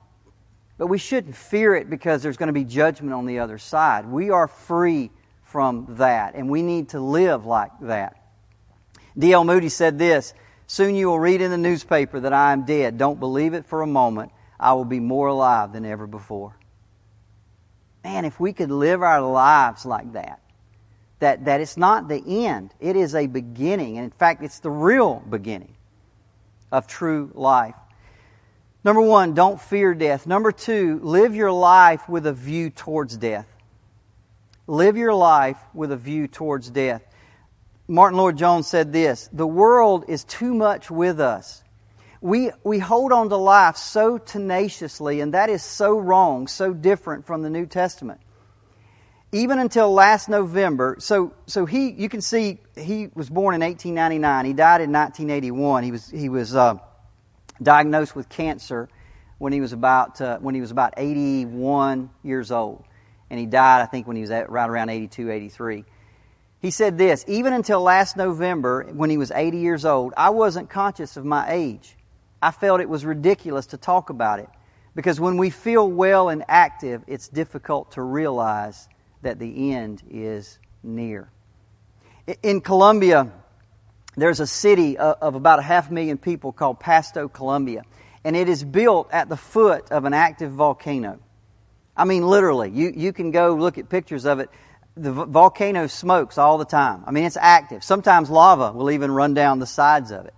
But 0.79 0.87
we 0.89 0.99
shouldn't 0.99 1.37
fear 1.37 1.75
it 1.75 1.89
because 1.89 2.23
there's 2.23 2.37
going 2.37 2.49
to 2.49 2.53
be 2.53 2.65
judgment 2.65 3.13
on 3.13 3.27
the 3.27 3.39
other 3.39 3.59
side. 3.59 4.07
We 4.07 4.31
are 4.31 4.49
free 4.49 5.11
from 5.43 5.87
that, 5.97 6.35
and 6.35 6.51
we 6.51 6.63
need 6.63 6.91
to 6.91 7.01
live 7.01 7.47
like 7.47 7.73
that. 7.83 8.22
D.L. 9.19 9.45
Moody 9.45 9.69
said 9.69 9.99
this 9.99 10.35
Soon 10.67 10.95
you 10.95 11.09
will 11.09 11.21
read 11.21 11.41
in 11.41 11.51
the 11.51 11.59
newspaper 11.59 12.21
that 12.21 12.33
I 12.33 12.53
am 12.53 12.65
dead. 12.65 12.97
Don't 12.97 13.21
believe 13.21 13.55
it 13.55 13.67
for 13.67 13.83
a 13.83 13.87
moment. 13.87 14.33
I 14.59 14.73
will 14.75 14.85
be 14.85 15.01
more 15.01 15.27
alive 15.27 15.73
than 15.73 15.85
ever 15.85 16.07
before. 16.07 16.57
Man, 18.05 18.25
if 18.25 18.41
we 18.41 18.53
could 18.53 18.71
live 18.71 19.03
our 19.03 19.21
lives 19.21 19.85
like 19.85 20.13
that, 20.15 20.41
that, 21.19 21.45
that 21.45 21.61
it's 21.61 21.77
not 21.77 22.09
the 22.09 22.47
end, 22.47 22.73
it 22.81 22.97
is 22.97 23.15
a 23.15 23.27
beginning. 23.27 23.99
And 23.99 24.05
in 24.05 24.11
fact, 24.11 24.43
it's 24.43 24.61
the 24.61 24.71
real 24.71 25.23
beginning 25.29 25.75
of 26.71 26.87
true 26.87 27.31
life. 27.35 27.75
Number 28.85 29.03
one, 29.03 29.35
don't 29.35 29.61
fear 29.61 29.95
death. 29.95 30.27
Number 30.27 30.51
two, 30.51 30.99
live 31.03 31.35
your 31.35 31.53
life 31.53 32.09
with 32.09 32.27
a 32.27 32.33
view 32.33 32.71
towards 32.71 33.17
death. 33.17 33.47
Live 34.67 34.97
your 34.97 35.15
life 35.15 35.59
with 35.75 35.93
a 35.93 35.97
view 35.97 36.27
towards 36.27 36.71
death. 36.71 37.03
Martyn 37.93 38.17
Lloyd-Jones 38.17 38.67
said 38.67 38.91
this 38.91 39.29
The 39.35 39.47
world 39.47 40.07
is 40.09 40.25
too 40.25 40.55
much 40.55 40.91
with 40.91 41.21
us. 41.21 41.63
We, 42.23 42.51
we 42.65 42.79
hold 42.79 43.13
on 43.13 43.29
to 43.29 43.37
life 43.37 43.77
so 43.77 44.17
tenaciously, 44.17 45.21
and 45.21 45.35
that 45.35 45.51
is 45.51 45.63
so 45.63 45.99
wrong, 45.99 46.47
so 46.47 46.73
different 46.73 47.27
from 47.27 47.43
the 47.43 47.51
New 47.51 47.67
Testament. 47.67 48.21
even 49.31 49.59
until 49.59 49.93
last 49.93 50.31
November, 50.31 50.97
so 51.01 51.35
so 51.47 51.67
he 51.67 51.91
you 51.91 52.09
can 52.09 52.23
see 52.23 52.61
he 52.77 53.09
was 53.15 53.29
born 53.29 53.55
in 53.55 53.61
1899. 53.61 54.45
He 54.47 54.53
died 54.55 54.81
in 54.81 54.91
1981. 54.91 55.85
He 55.85 55.91
was 55.91 56.09
he 56.09 56.29
was 56.31 56.55
uh, 56.55 56.79
diagnosed 57.63 58.17
with 58.17 58.29
cancer 58.31 58.89
when 59.37 59.53
he 59.53 59.61
was 59.61 59.75
about 59.75 60.19
uh, 60.19 60.39
when 60.39 60.55
he 60.55 60.63
was 60.63 60.71
about 60.71 60.95
81 60.97 62.09
years 62.23 62.51
old, 62.53 62.85
and 63.29 63.39
he 63.39 63.45
died 63.45 63.83
I 63.83 63.87
think 63.87 64.07
when 64.07 64.17
he 64.17 64.23
was 64.23 64.31
at, 64.31 64.49
right 64.49 64.69
around 64.69 64.89
82, 64.89 65.31
83. 65.31 65.85
He 66.63 66.71
said 66.71 66.97
this: 66.97 67.25
even 67.27 67.53
until 67.53 67.83
last 67.83 68.17
November, 68.17 68.85
when 68.93 69.11
he 69.11 69.19
was 69.19 69.33
80 69.33 69.59
years 69.59 69.85
old, 69.85 70.15
I 70.17 70.31
wasn't 70.31 70.71
conscious 70.71 71.17
of 71.17 71.25
my 71.25 71.51
age. 71.51 71.97
I 72.41 72.53
felt 72.53 72.81
it 72.81 72.89
was 72.89 73.05
ridiculous 73.05 73.67
to 73.67 73.77
talk 73.77 74.11
about 74.11 74.39
it 74.39 74.49
because 74.95 75.21
when 75.21 75.37
we 75.37 75.51
feel 75.51 75.89
well 75.89 76.29
and 76.29 76.45
active, 76.49 77.03
it's 77.09 77.29
difficult 77.29 77.93
to 77.93 78.03
realize 78.03 78.89
that 79.23 79.39
the 79.39 79.73
end 79.73 80.03
is 80.09 80.59
near. 80.83 81.29
In 82.43 82.61
Colombia, 82.61 83.33
there's 84.17 84.41
a 84.41 84.47
city 84.47 84.97
of 84.99 85.35
about 85.35 85.59
a 85.59 85.63
half 85.63 85.91
million 85.91 86.17
people 86.17 86.53
called 86.53 86.79
Pasto, 86.79 87.29
Colombia, 87.29 87.83
and 88.25 88.37
it 88.37 88.49
is 88.49 88.63
built 88.63 89.09
at 89.13 89.29
the 89.29 89.37
foot 89.37 89.91
of 89.91 90.05
an 90.05 90.15
active 90.15 90.53
volcano. 90.53 91.19
I 91.97 92.05
mean, 92.05 92.27
literally, 92.27 92.71
you, 92.71 92.93
you 92.95 93.13
can 93.13 93.33
go 93.33 93.55
look 93.55 93.79
at 93.79 93.89
pictures 93.89 94.25
of 94.25 94.39
it. 94.39 94.51
The 94.97 95.13
volcano 95.13 95.87
smokes 95.87 96.37
all 96.37 96.59
the 96.59 96.67
time. 96.67 97.05
I 97.07 97.13
mean, 97.13 97.25
it's 97.25 97.39
active. 97.41 97.83
Sometimes 97.83 98.29
lava 98.29 98.73
will 98.73 98.91
even 98.91 99.11
run 99.11 99.33
down 99.33 99.59
the 99.59 99.67
sides 99.67 100.11
of 100.11 100.27
it. 100.27 100.35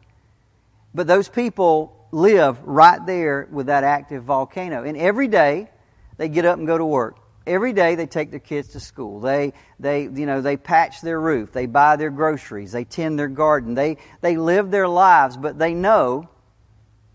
But 0.94 1.08
those 1.08 1.28
people 1.28 2.06
live 2.12 2.62
right 2.62 3.04
there 3.04 3.48
with 3.50 3.66
that 3.66 3.82
active 3.82 4.22
volcano. 4.22 4.84
And 4.84 4.96
every 4.96 5.26
day, 5.26 5.68
they 6.16 6.28
get 6.28 6.44
up 6.44 6.56
and 6.58 6.66
go 6.66 6.78
to 6.78 6.84
work. 6.84 7.16
Every 7.46 7.72
day 7.72 7.94
they 7.96 8.06
take 8.06 8.30
their 8.30 8.40
kids 8.40 8.68
to 8.68 8.80
school. 8.80 9.20
They, 9.20 9.52
they, 9.78 10.02
you 10.02 10.24
know, 10.24 10.40
they 10.40 10.56
patch 10.56 11.02
their 11.02 11.20
roof. 11.20 11.52
They 11.52 11.66
buy 11.66 11.96
their 11.96 12.10
groceries. 12.10 12.72
They 12.72 12.84
tend 12.84 13.18
their 13.18 13.28
garden. 13.28 13.74
They, 13.74 13.98
they 14.22 14.36
live 14.36 14.70
their 14.70 14.88
lives, 14.88 15.36
but 15.36 15.58
they 15.58 15.74
know, 15.74 16.28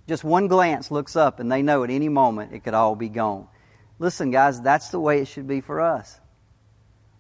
just 0.08 0.24
one 0.24 0.48
glance 0.48 0.92
looks 0.92 1.16
up 1.16 1.40
and 1.40 1.52
they 1.52 1.62
know 1.62 1.84
at 1.84 1.90
any 1.90 2.10
moment 2.10 2.54
it 2.54 2.64
could 2.64 2.74
all 2.74 2.96
be 2.96 3.10
gone. 3.10 3.48
Listen, 3.98 4.30
guys, 4.30 4.62
that's 4.62 4.90
the 4.90 5.00
way 5.00 5.22
it 5.22 5.28
should 5.28 5.48
be 5.48 5.62
for 5.62 5.82
us. 5.82 6.19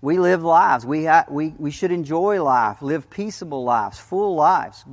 We 0.02 0.18
live 0.18 0.44
lives. 0.44 0.86
We, 0.86 1.06
ha- 1.06 1.26
we, 1.30 1.54
we 1.58 1.72
should 1.72 1.92
enjoy 1.92 2.42
life, 2.42 2.82
live 2.82 3.10
peaceable 3.10 3.64
lives, 3.64 4.00
full 4.00 4.36
lives, 4.36 4.86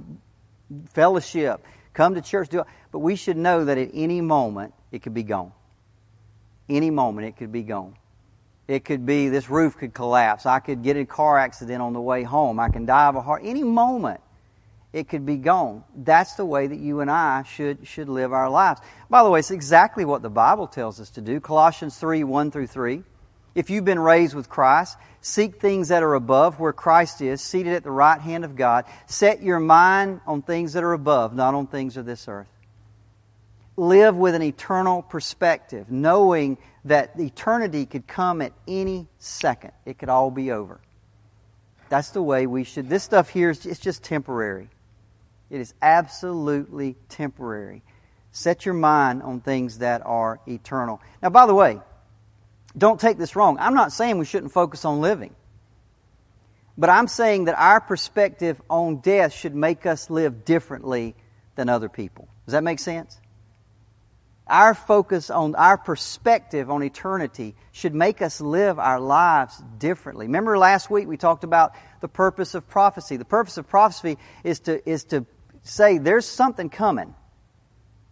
fellowship, 0.91 1.65
come 1.93 2.15
to 2.15 2.23
church, 2.23 2.49
do 2.49 2.61
it. 2.61 2.67
But 2.91 2.99
we 3.01 3.15
should 3.15 3.37
know 3.37 3.65
that 3.65 3.79
at 3.79 3.91
any 3.95 4.21
moment 4.21 4.75
it 4.91 5.03
could 5.03 5.15
be 5.15 5.23
gone. 5.23 5.53
Any 6.69 6.91
moment 6.91 7.29
it 7.29 7.37
could 7.37 7.53
be 7.53 7.63
gone. 7.63 7.97
It 8.67 8.85
could 8.85 9.07
be 9.07 9.29
this 9.29 9.49
roof 9.49 9.77
could 9.77 9.95
collapse. 9.95 10.45
I 10.45 10.59
could 10.59 10.83
get 10.83 10.97
in 10.97 11.05
a 11.05 11.07
car 11.07 11.39
accident 11.39 11.81
on 11.81 11.93
the 11.93 12.01
way 12.01 12.25
home. 12.25 12.59
I 12.59 12.69
can 12.69 12.85
die 12.85 13.07
of 13.07 13.15
a 13.15 13.21
heart. 13.21 13.43
Any 13.45 13.63
moment, 13.63 14.21
it 14.93 15.09
could 15.09 15.25
be 15.25 15.37
gone. 15.37 15.85
That's 15.95 16.35
the 16.35 16.45
way 16.45 16.67
that 16.67 16.79
you 16.79 16.99
and 16.99 17.09
I 17.09 17.45
should, 17.45 17.87
should 17.87 18.09
live 18.09 18.33
our 18.33 18.51
lives. 18.51 18.81
By 19.09 19.23
the 19.23 19.31
way, 19.31 19.39
it's 19.39 19.53
exactly 19.53 20.05
what 20.05 20.23
the 20.23 20.31
Bible 20.31 20.67
tells 20.67 21.01
us 21.01 21.11
to 21.11 21.21
do. 21.21 21.39
Colossians 21.39 21.97
3 21.97 22.25
1 22.25 22.51
through 22.51 22.67
3. 22.67 23.05
If 23.57 23.71
you've 23.71 23.87
been 23.87 23.99
raised 23.99 24.35
with 24.35 24.51
Christ, 24.51 24.99
seek 25.23 25.63
things 25.63 25.89
that 25.89 26.03
are 26.03 26.13
above 26.13 26.61
where 26.61 26.75
Christ 26.75 27.23
is, 27.23 27.41
seated 27.41 27.73
at 27.73 27.85
the 27.85 27.91
right 27.91 28.21
hand 28.21 28.45
of 28.45 28.55
God. 28.55 28.85
Set 29.07 29.43
your 29.43 29.59
mind 29.59 30.21
on 30.27 30.43
things 30.43 30.75
that 30.75 30.85
are 30.85 30.93
above, 30.93 31.35
not 31.35 31.55
on 31.55 31.67
things 31.67 31.97
of 31.97 32.05
this 32.05 32.29
earth. 32.29 32.49
Live 33.79 34.15
with 34.15 34.35
an 34.35 34.43
eternal 34.43 35.01
perspective, 35.01 35.91
knowing 35.91 36.59
that 36.85 37.19
eternity 37.19 37.87
could 37.87 38.07
come 38.07 38.43
at 38.43 38.53
any 38.69 39.09
second. 39.19 39.73
It 39.87 39.99
could 39.99 40.11
all 40.11 40.31
be 40.31 40.53
over. 40.53 40.79
That's 41.89 42.11
the 42.11 42.23
way 42.23 42.47
we 42.47 42.65
should. 42.65 42.91
This 42.91 43.05
stuff 43.05 43.31
here 43.31 43.49
is 43.49 43.65
it's 43.65 43.81
just 43.81 44.03
temporary. 44.03 44.69
It 45.49 45.61
is 45.63 45.73
absolutely 45.81 46.97
temporary. 47.09 47.83
Set 48.33 48.67
your 48.67 48.75
mind 48.75 49.23
on 49.23 49.41
things 49.41 49.79
that 49.79 50.03
are 50.05 50.41
eternal. 50.47 51.01
Now, 51.23 51.31
by 51.31 51.47
the 51.47 51.55
way, 51.55 51.81
don't 52.77 53.01
take 53.01 53.19
this 53.19 53.37
wrong. 53.37 53.59
I'm 53.59 53.75
not 53.75 53.93
saying 53.93 54.19
we 54.19 54.25
shouldn't 54.25 54.53
focus 54.53 54.85
on 54.85 55.01
living. 55.01 55.35
But 56.79 56.91
I'm 56.91 57.09
saying 57.09 57.47
that 57.47 57.59
our 57.59 57.81
perspective 57.81 58.61
on 58.69 58.97
death 58.97 59.33
should 59.33 59.55
make 59.55 59.87
us 59.87 60.11
live 60.11 60.45
differently 60.45 61.15
than 61.55 61.69
other 61.69 61.89
people. 61.89 62.29
Does 62.45 62.53
that 62.53 62.63
make 62.63 62.79
sense? 62.79 63.19
Our 64.47 64.75
focus 64.75 65.31
on 65.31 65.55
our 65.57 65.77
perspective 65.77 66.71
on 66.71 66.83
eternity 66.83 67.57
should 67.73 67.95
make 67.95 68.23
us 68.23 68.41
live 68.41 68.79
our 68.79 69.01
lives 69.01 69.61
differently. 69.79 70.27
Remember 70.27 70.57
last 70.57 70.89
week 70.89 71.09
we 71.09 71.17
talked 71.17 71.43
about 71.43 71.73
the 72.01 72.09
purpose 72.09 72.55
of 72.55 72.69
prophecy. 72.69 73.17
The 73.17 73.25
purpose 73.25 73.57
of 73.57 73.67
prophecy 73.67 74.19
is 74.45 74.61
to, 74.61 74.89
is 74.89 75.05
to 75.05 75.27
say 75.63 75.99
there's 75.99 76.27
something 76.27 76.69
coming. 76.71 77.15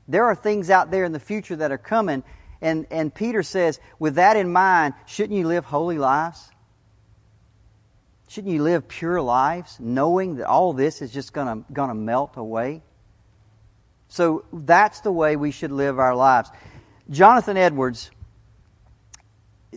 There 0.09 0.25
are 0.25 0.35
things 0.35 0.71
out 0.71 0.91
there 0.91 1.05
in 1.05 1.13
the 1.13 1.21
future 1.21 1.57
that 1.57 1.71
are 1.71 1.79
coming. 1.79 2.25
And, 2.65 2.87
and 2.91 3.15
Peter 3.15 3.43
says, 3.43 3.79
with 3.99 4.15
that 4.15 4.39
in 4.39 4.51
mind, 4.51 4.95
shouldn't 5.05 5.39
you 5.39 5.47
live 5.47 5.67
holy 5.67 5.99
lives? 5.99 6.51
Shouldn't 8.29 8.55
you 8.55 8.63
live 8.63 8.89
pure 8.89 9.21
lives, 9.21 9.77
knowing 9.79 10.37
that 10.37 10.47
all 10.47 10.73
this 10.73 11.03
is 11.03 11.13
just 11.13 11.35
going 11.35 11.65
to 11.75 11.95
melt 11.95 12.39
away? 12.39 12.83
So 14.09 14.47
that's 14.51 15.01
the 15.01 15.13
way 15.13 15.37
we 15.37 15.51
should 15.51 15.73
live 15.73 15.99
our 15.99 16.17
lives. 16.17 16.49
Jonathan 17.11 17.59
Edwards, 17.59 18.11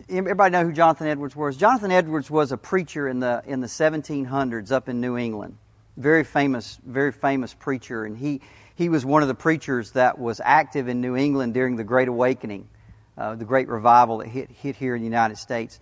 everybody 0.07 0.53
know 0.53 0.63
who 0.63 0.71
Jonathan 0.71 1.07
Edwards 1.07 1.35
was? 1.35 1.57
Jonathan 1.57 1.91
Edwards 1.91 2.31
was 2.31 2.53
a 2.53 2.57
preacher 2.57 3.09
in 3.09 3.19
the, 3.19 3.43
in 3.45 3.59
the 3.59 3.67
1700s 3.67 4.71
up 4.71 4.87
in 4.87 5.01
New 5.01 5.17
England. 5.17 5.57
Very 5.97 6.23
famous, 6.23 6.79
very 6.85 7.11
famous 7.11 7.53
preacher. 7.53 8.05
And 8.05 8.17
he, 8.17 8.39
he 8.75 8.87
was 8.87 9.05
one 9.05 9.23
of 9.23 9.27
the 9.27 9.35
preachers 9.35 9.91
that 9.91 10.17
was 10.17 10.39
active 10.41 10.87
in 10.87 11.01
New 11.01 11.17
England 11.17 11.53
during 11.53 11.75
the 11.75 11.83
Great 11.83 12.07
Awakening, 12.07 12.69
uh, 13.17 13.35
the 13.35 13.45
great 13.45 13.67
revival 13.67 14.19
that 14.19 14.27
hit, 14.27 14.49
hit 14.51 14.75
here 14.75 14.95
in 14.95 15.01
the 15.01 15.07
United 15.07 15.37
States. 15.37 15.79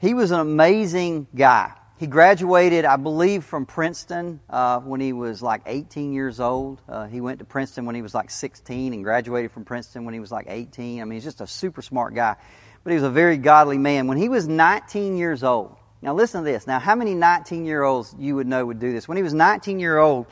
He 0.00 0.14
was 0.14 0.30
an 0.30 0.40
amazing 0.40 1.26
guy. 1.34 1.72
He 1.98 2.06
graduated, 2.06 2.84
I 2.84 2.96
believe, 2.96 3.42
from 3.44 3.64
Princeton 3.64 4.40
uh, 4.50 4.80
when 4.80 5.00
he 5.00 5.14
was 5.14 5.40
like 5.40 5.62
18 5.64 6.12
years 6.12 6.40
old. 6.40 6.82
Uh, 6.86 7.06
he 7.06 7.22
went 7.22 7.38
to 7.38 7.46
Princeton 7.46 7.86
when 7.86 7.94
he 7.94 8.02
was 8.02 8.14
like 8.14 8.30
16 8.30 8.92
and 8.92 9.02
graduated 9.02 9.50
from 9.50 9.64
Princeton 9.64 10.04
when 10.04 10.12
he 10.12 10.20
was 10.20 10.30
like 10.30 10.46
18. 10.48 11.00
I 11.00 11.04
mean, 11.04 11.14
he's 11.14 11.24
just 11.24 11.40
a 11.40 11.46
super 11.46 11.80
smart 11.80 12.14
guy. 12.14 12.36
But 12.84 12.90
he 12.90 12.94
was 12.96 13.04
a 13.04 13.10
very 13.10 13.38
godly 13.38 13.78
man. 13.78 14.08
When 14.08 14.18
he 14.18 14.28
was 14.28 14.46
19 14.46 15.16
years 15.16 15.42
old, 15.42 15.74
now 16.02 16.12
listen 16.12 16.44
to 16.44 16.44
this. 16.44 16.66
Now, 16.66 16.78
how 16.78 16.94
many 16.94 17.14
19 17.14 17.64
year 17.64 17.82
olds 17.82 18.14
you 18.18 18.36
would 18.36 18.46
know 18.46 18.66
would 18.66 18.78
do 18.78 18.92
this? 18.92 19.08
When 19.08 19.16
he 19.16 19.22
was 19.22 19.32
19 19.32 19.80
year 19.80 19.96
old, 19.96 20.26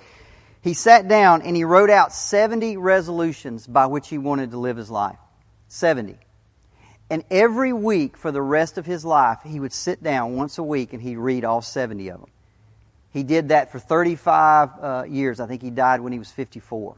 he 0.61 0.75
sat 0.75 1.09
down 1.09 1.43
and 1.43 1.57
he 1.57 1.65
wrote 1.65 1.91
out 1.91 2.13
70 2.13 2.77
resolutions 2.77 3.67
by 3.67 3.87
which 3.87 4.09
he 4.09 4.19
wanted 4.19 4.51
to 4.51 4.59
live 4.59 4.77
his 4.77 4.91
life. 4.91 5.19
70. 5.75 6.17
And 7.11 7.25
every 7.31 7.73
week 7.73 8.17
for 8.17 8.33
the 8.33 8.41
rest 8.41 8.79
of 8.79 8.87
his 8.87 9.05
life, 9.05 9.41
he 9.45 9.61
would 9.61 9.73
sit 9.73 10.03
down 10.03 10.37
once 10.37 10.59
a 10.59 10.63
week 10.63 10.93
and 10.93 11.03
he'd 11.03 11.17
read 11.17 11.45
all 11.45 11.61
70 11.61 12.09
of 12.09 12.21
them. 12.21 12.31
He 13.13 13.23
did 13.23 13.51
that 13.51 13.71
for 13.71 13.79
35 13.79 14.71
uh, 14.81 15.05
years. 15.09 15.41
I 15.41 15.47
think 15.47 15.63
he 15.63 15.71
died 15.71 16.01
when 16.01 16.13
he 16.13 16.19
was 16.19 16.31
54. 16.33 16.97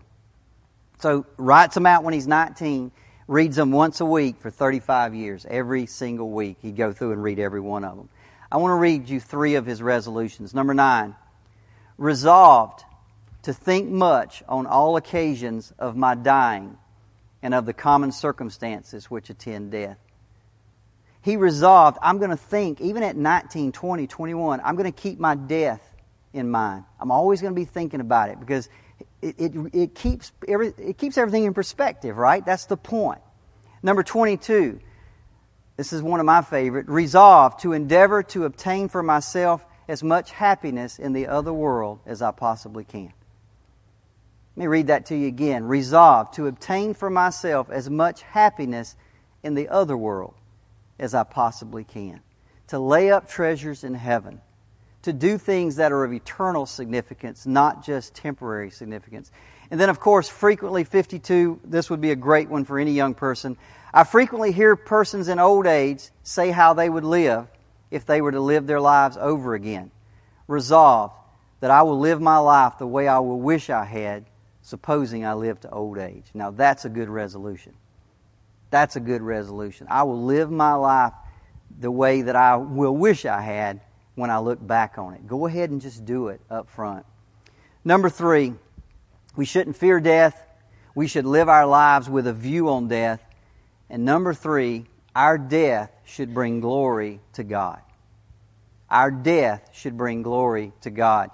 So 1.01 1.27
writes 1.37 1.75
them 1.75 1.87
out 1.87 2.05
when 2.05 2.15
he's 2.15 2.27
19, 2.27 2.93
reads 3.29 3.57
them 3.57 3.73
once 3.73 4.01
a 4.01 4.07
week 4.07 4.37
for 4.39 4.51
35 4.51 5.15
years. 5.15 5.45
Every 5.49 5.87
single 5.87 6.31
week, 6.31 6.59
he'd 6.63 6.77
go 6.77 6.93
through 6.93 7.13
and 7.13 7.23
read 7.23 7.39
every 7.39 7.61
one 7.61 7.85
of 7.85 7.97
them. 7.97 8.09
I 8.51 8.59
want 8.59 8.71
to 8.71 8.77
read 8.77 9.09
you 9.09 9.21
three 9.21 9.57
of 9.57 9.67
his 9.67 9.83
resolutions. 9.83 10.55
Number 10.55 10.73
nine, 10.73 11.17
resolved 11.99 12.85
to 13.43 13.53
think 13.53 13.91
much 13.91 14.43
on 14.49 14.67
all 14.67 14.97
occasions 14.97 15.73
of 15.79 15.97
my 15.97 16.15
dying 16.15 16.79
and 17.47 17.55
of 17.55 17.65
the 17.65 17.73
common 17.73 18.11
circumstances 18.11 19.09
which 19.09 19.31
attend 19.31 19.71
death. 19.71 19.99
He 21.23 21.37
resolved, 21.37 21.97
I'm 22.03 22.19
going 22.19 22.31
to 22.31 22.37
think, 22.37 22.81
even 22.81 23.05
at 23.05 23.17
19, 23.17 23.71
20, 23.71 24.07
21, 24.09 24.61
I'm 24.65 24.75
going 24.75 24.93
to 24.93 25.01
keep 25.01 25.21
my 25.21 25.37
death 25.37 25.81
in 26.33 26.51
mind. 26.51 26.83
I'm 26.99 27.13
always 27.13 27.41
going 27.41 27.55
to 27.55 27.57
be 27.57 27.65
thinking 27.65 28.01
about 28.01 28.31
it 28.31 28.41
because 28.41 28.69
it, 29.23 29.37
it, 29.39 29.53
it, 29.73 29.95
keeps, 29.95 30.33
every, 30.49 30.75
it 30.77 30.99
keeps 30.99 31.17
everything 31.17 31.45
in 31.45 31.55
perspective, 31.55 32.17
right? 32.17 32.45
That's 32.45 32.67
the 32.67 32.77
point. 32.77 33.21
Number 33.81 34.03
22, 34.03 34.81
this 35.77 35.93
is 35.93 36.03
one 36.03 36.19
of 36.19 36.27
my 36.27 36.43
favorite. 36.43 36.89
Resolve 36.89 37.59
to 37.59 37.75
endeavor 37.75 38.25
to 38.25 38.45
obtain 38.45 38.89
for 38.89 39.05
myself 39.05 39.65
as 39.87 40.03
much 40.03 40.33
happiness 40.33 40.99
in 40.99 41.13
the 41.13 41.29
other 41.29 41.53
world 41.53 42.01
as 42.07 42.23
I 42.23 42.33
possibly 42.33 42.83
can. 42.83 43.13
Let 44.57 44.63
me 44.63 44.67
read 44.69 44.87
that 44.87 45.07
to 45.07 45.17
you 45.17 45.29
again. 45.29 45.65
Resolve 45.65 46.31
to 46.33 46.47
obtain 46.47 46.95
for 46.95 47.11
myself 47.11 47.69
as 47.71 47.91
much 47.91 48.23
happiness 48.23 48.97
in 49.43 49.55
the 49.55 49.69
other 49.69 49.97
world 49.97 50.35
as 50.99 51.15
I 51.15 51.25
possibly 51.25 51.85
can. 51.85 52.21
To 52.69 52.79
lay 52.79 53.11
up 53.11 53.29
treasures 53.29 53.85
in 53.85 53.93
heaven. 53.93 54.41
To 55.03 55.13
do 55.13 55.37
things 55.37 55.77
that 55.77 55.93
are 55.93 56.05
of 56.05 56.13
eternal 56.15 56.65
significance, 56.65 57.47
not 57.47 57.85
just 57.85 58.15
temporary 58.15 58.71
significance. 58.71 59.31
And 59.71 59.79
then, 59.79 59.91
of 59.91 60.01
course, 60.01 60.29
frequently 60.29 60.85
52, 60.85 61.61
this 61.63 61.91
would 61.91 62.01
be 62.01 62.11
a 62.11 62.17
great 62.17 62.49
one 62.49 62.65
for 62.65 62.79
any 62.79 62.93
young 62.93 63.13
person. 63.13 63.59
I 63.93 64.05
frequently 64.05 64.53
hear 64.53 64.75
persons 64.75 65.29
in 65.29 65.39
old 65.39 65.67
age 65.67 66.03
say 66.23 66.51
how 66.51 66.73
they 66.73 66.89
would 66.89 67.05
live 67.05 67.47
if 67.91 68.07
they 68.07 68.23
were 68.23 68.33
to 68.33 68.41
live 68.41 68.67
their 68.67 68.81
lives 68.81 69.19
over 69.19 69.55
again. 69.55 69.91
Resolve 70.49 71.13
that 71.61 71.71
I 71.71 71.83
will 71.83 71.99
live 71.99 72.23
my 72.23 72.39
life 72.39 72.79
the 72.79 72.87
way 72.87 73.07
I 73.07 73.19
will 73.19 73.41
wish 73.41 73.69
I 73.71 73.85
had, 73.85 74.25
supposing 74.67 75.25
I 75.25 75.35
live 75.35 75.61
to 75.61 75.71
old 75.71 75.97
age. 75.97 76.25
Now 76.35 76.51
that's 76.51 76.85
a 76.85 76.89
good 76.89 77.09
resolution. 77.09 77.73
That's 78.71 78.97
a 78.97 79.01
good 79.01 79.23
resolution. 79.23 79.87
I 79.89 80.03
will 80.03 80.25
live 80.25 80.51
my 80.51 80.75
life 80.75 81.13
the 81.79 81.91
way 81.91 82.23
that 82.23 82.35
I 82.35 82.57
will 82.57 82.97
wish 82.97 83.25
I 83.27 83.41
had 83.41 83.81
when 84.17 84.29
I 84.29 84.41
look 84.41 84.65
back 84.67 84.99
on 84.99 85.15
it. 85.15 85.25
Go 85.25 85.47
ahead 85.47 85.71
and 85.71 85.81
just 85.81 86.05
do 86.05 86.29
it 86.29 86.41
up 86.51 86.69
front. 86.69 87.07
Number 87.85 88.11
three, 88.11 88.55
we 89.37 89.45
shouldn't 89.45 89.77
fear 89.77 90.01
death. 90.01 90.45
We 90.97 91.07
should 91.07 91.27
live 91.27 91.49
our 91.49 91.67
lives 91.67 92.11
with 92.11 92.27
a 92.27 92.33
view 92.33 92.69
on 92.71 92.89
death. 92.89 93.23
And 93.89 94.05
number 94.05 94.35
three, 94.35 94.87
our 95.15 95.39
death 95.39 95.93
should 96.05 96.35
bring 96.35 96.59
glory 96.59 97.21
to 97.35 97.45
God. 97.45 97.81
Our 98.91 99.13
death 99.13 99.71
should 99.73 99.97
bring 99.97 100.23
glory 100.23 100.73
to 100.81 100.91
God. 100.91 101.31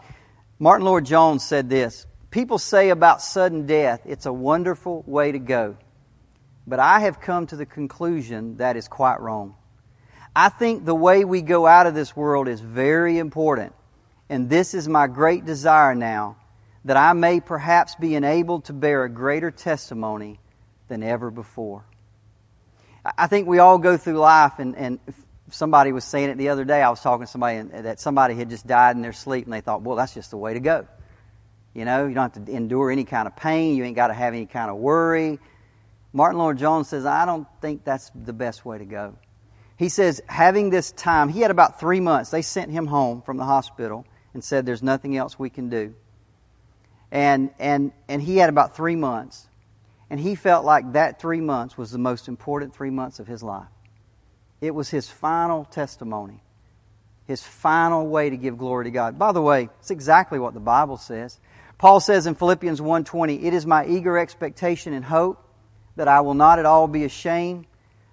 Martyn 0.59 0.85
Lloyd-Jones 0.85 1.43
said 1.43 1.71
this 1.71 2.07
People 2.33 2.59
say 2.59 2.89
about 2.89 3.21
sudden 3.21 3.67
death, 3.67 4.01
it's 4.07 4.25
a 4.25 4.33
wonderful 4.33 5.05
way 5.07 5.33
to 5.33 5.39
go. 5.39 5.77
But 6.67 6.81
I 6.81 7.01
have 7.01 7.21
come 7.21 7.47
to 7.49 7.57
the 7.57 7.67
conclusion 7.67 8.57
that 8.57 8.75
is 8.75 8.89
quite 8.89 9.21
wrong. 9.21 9.55
I 10.35 10.49
think 10.49 10.87
the 10.87 10.95
way 10.95 11.27
we 11.27 11.43
go 11.43 11.67
out 11.67 11.87
of 11.87 11.95
this 11.95 12.17
world 12.17 12.49
is 12.49 12.59
very 12.59 13.19
important. 13.19 13.75
And 14.31 14.49
this 14.49 14.73
is 14.73 14.89
my 14.89 15.09
great 15.09 15.45
desire 15.45 15.95
now 15.95 16.39
that 16.87 16.97
I 16.97 17.13
may 17.13 17.41
perhaps 17.41 17.97
be 17.97 18.15
enabled 18.15 18.65
to 18.65 18.73
bear 18.73 19.05
a 19.05 19.11
greater 19.11 19.51
testimony 19.51 20.41
than 20.89 21.03
ever 21.03 21.31
before. 21.31 21.85
I 23.05 23.27
think 23.27 23.47
we 23.47 23.59
all 23.59 23.77
go 23.77 23.99
through 23.99 24.19
life, 24.19 24.59
and, 24.59 24.75
and 24.75 25.01
somebody 25.51 25.93
was 25.93 26.05
saying 26.05 26.31
it 26.31 26.39
the 26.39 26.49
other 26.49 26.65
day. 26.65 26.81
I 26.81 26.89
was 26.89 27.03
talking 27.03 27.27
to 27.27 27.31
somebody 27.31 27.61
that 27.61 28.01
somebody 28.01 28.37
had 28.37 28.49
just 28.49 28.67
died 28.67 28.97
in 28.97 29.03
their 29.03 29.13
sleep, 29.13 29.45
and 29.45 29.53
they 29.53 29.61
thought, 29.61 29.83
well, 29.83 29.97
that's 29.97 30.15
just 30.15 30.31
the 30.31 30.39
way 30.39 30.55
to 30.55 30.61
go. 30.61 30.87
You 31.75 31.85
know, 31.85 32.07
you 32.07 32.15
don't 32.15 32.35
have 32.35 32.45
to 32.45 32.53
endure 32.53 32.91
any 32.91 33.05
kind 33.05 33.27
of 33.27 33.35
pain. 33.35 33.77
You 33.77 33.85
ain't 33.85 33.97
got 33.97 34.09
to 34.09 34.15
have 34.15 34.35
any 34.35 34.47
kind 34.47 34.71
of 34.71 34.77
worry. 34.77 35.39
Martyn 36.13 36.39
Lloyd-Jones 36.39 36.89
says, 36.89 37.07
I 37.07 37.25
don't 37.25 37.47
think 37.61 37.85
that's 37.85 38.11
the 38.15 38.35
best 38.35 38.65
way 38.65 38.79
to 38.79 38.85
go. 38.85 39.17
He 39.79 39.89
says, 39.89 40.21
having 40.29 40.71
this 40.71 40.93
time, 40.93 41.31
he 41.31 41.41
had 41.41 41.51
about 41.51 41.81
three 41.81 42.01
months. 42.01 42.31
They 42.31 42.43
sent 42.43 42.71
him 42.71 42.87
home 42.87 43.23
from 43.23 43.39
the 43.39 43.45
hospital 43.45 44.05
and 44.35 44.45
said, 44.45 44.67
there's 44.67 44.83
nothing 44.83 45.17
else 45.17 45.39
we 45.39 45.51
can 45.51 45.71
do. 45.71 45.95
And, 47.11 47.51
and, 47.59 47.93
and 48.09 48.23
he 48.23 48.37
had 48.37 48.51
about 48.51 48.77
three 48.77 48.97
months. 48.97 49.49
And 50.11 50.21
he 50.21 50.35
felt 50.35 50.67
like 50.67 50.93
that 50.93 51.21
three 51.21 51.41
months 51.41 51.79
was 51.79 51.91
the 51.91 51.99
most 51.99 52.29
important 52.29 52.75
three 52.75 52.91
months 52.91 53.19
of 53.19 53.27
his 53.27 53.43
life. 53.43 53.69
It 54.61 54.75
was 54.75 54.91
his 54.91 55.09
final 55.09 55.65
testimony, 55.65 56.43
his 57.27 57.43
final 57.43 58.07
way 58.07 58.29
to 58.31 58.37
give 58.37 58.59
glory 58.59 58.85
to 58.85 58.91
God. 58.91 59.19
By 59.19 59.33
the 59.33 59.43
way, 59.43 59.71
it's 59.81 59.91
exactly 59.91 60.39
what 60.39 60.55
the 60.55 60.61
Bible 60.61 60.99
says. 60.99 61.41
Paul 61.83 61.99
says 61.99 62.29
in 62.29 62.37
Philippians 62.37 62.81
1:20, 62.81 63.43
"It 63.43 63.53
is 63.53 63.67
my 63.67 63.85
eager 63.87 64.17
expectation 64.17 64.93
and 64.93 65.05
hope 65.05 65.45
that 65.97 66.07
I 66.07 66.21
will 66.21 66.35
not 66.35 66.61
at 66.61 66.65
all 66.65 66.87
be 66.87 67.03
ashamed, 67.03 67.67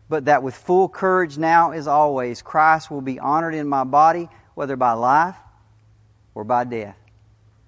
but 0.10 0.26
that 0.26 0.42
with 0.42 0.56
full 0.56 0.90
courage 0.90 1.38
now 1.38 1.70
as 1.70 1.88
always 1.88 2.42
Christ 2.42 2.90
will 2.90 3.02
be 3.02 3.20
honored 3.20 3.54
in 3.54 3.70
my 3.70 3.84
body, 3.84 4.28
whether 4.56 4.76
by 4.76 4.94
life 4.94 5.36
or 6.34 6.44
by 6.44 6.64
death." 6.64 6.96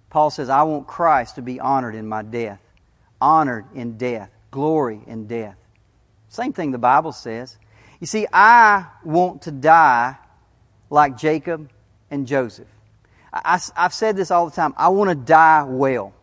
Paul 0.10 0.32
says, 0.32 0.50
"I 0.50 0.64
want 0.64 0.88
Christ 0.88 1.36
to 1.36 1.44
be 1.44 1.60
honored 1.60 1.94
in 1.94 2.10
my 2.10 2.24
death." 2.24 2.58
honored 3.22 3.66
in 3.76 3.96
death, 4.00 4.32
glory 4.50 5.04
in 5.06 5.28
death. 5.28 5.56
Same 6.30 6.52
thing 6.52 6.72
the 6.72 6.80
Bible 6.80 7.12
says. 7.12 7.60
You 8.00 8.08
see, 8.08 8.26
I 8.34 8.86
want 9.04 9.44
to 9.44 9.52
die 9.52 10.18
like 10.90 11.16
Jacob 11.16 11.70
and 12.10 12.26
Joseph. 12.26 12.66
I, 13.34 13.60
have 13.76 13.94
said 13.94 14.16
this 14.16 14.32
all 14.32 14.50
the 14.50 14.56
time. 14.56 14.74
I 14.78 14.90
want 14.90 15.10
to 15.10 15.16
die 15.16 15.64
well. 15.64 16.14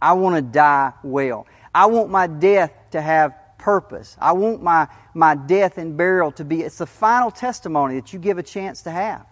I 0.00 0.12
want 0.12 0.36
to 0.36 0.42
die 0.42 0.92
well. 1.02 1.46
I 1.74 1.86
want 1.86 2.10
my 2.10 2.26
death 2.26 2.72
to 2.92 3.00
have 3.00 3.34
purpose. 3.58 4.16
I 4.20 4.32
want 4.32 4.62
my, 4.62 4.88
my 5.14 5.34
death 5.34 5.78
and 5.78 5.96
burial 5.96 6.32
to 6.32 6.44
be, 6.44 6.62
it's 6.62 6.78
the 6.78 6.86
final 6.86 7.30
testimony 7.30 7.96
that 7.96 8.12
you 8.12 8.18
give 8.18 8.38
a 8.38 8.42
chance 8.42 8.82
to 8.82 8.90
have. 8.90 9.26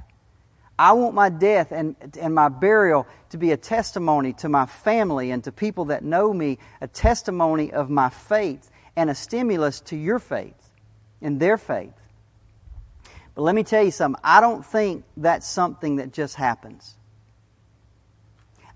I 0.79 0.93
want 0.93 1.15
my 1.15 1.31
death 1.31 1.73
and, 1.73 1.97
and 2.21 2.35
my 2.35 2.49
burial 2.49 3.07
to 3.31 3.39
be 3.39 3.53
a 3.53 3.57
testimony 3.57 4.35
to 4.35 4.49
my 4.49 4.67
family 4.67 5.31
and 5.31 5.43
to 5.45 5.53
people 5.53 5.87
that 5.87 6.05
know 6.05 6.33
me, 6.33 6.59
a 6.81 6.89
testimony 6.89 7.73
of 7.73 7.89
my 7.89 8.11
faith 8.11 8.71
and 8.95 9.09
a 9.09 9.15
stimulus 9.15 9.81
to 9.83 9.97
your 9.97 10.19
faith 10.19 10.71
and 11.23 11.41
their 11.41 11.57
faith. 11.57 11.93
But 13.37 13.43
let 13.43 13.55
me 13.55 13.63
tell 13.63 13.85
you 13.85 13.91
something. 13.91 14.21
I 14.25 14.41
don't 14.41 14.65
think 14.65 15.05
that's 15.19 15.47
something 15.47 15.97
that 15.97 16.13
just 16.13 16.35
happens. 16.35 16.97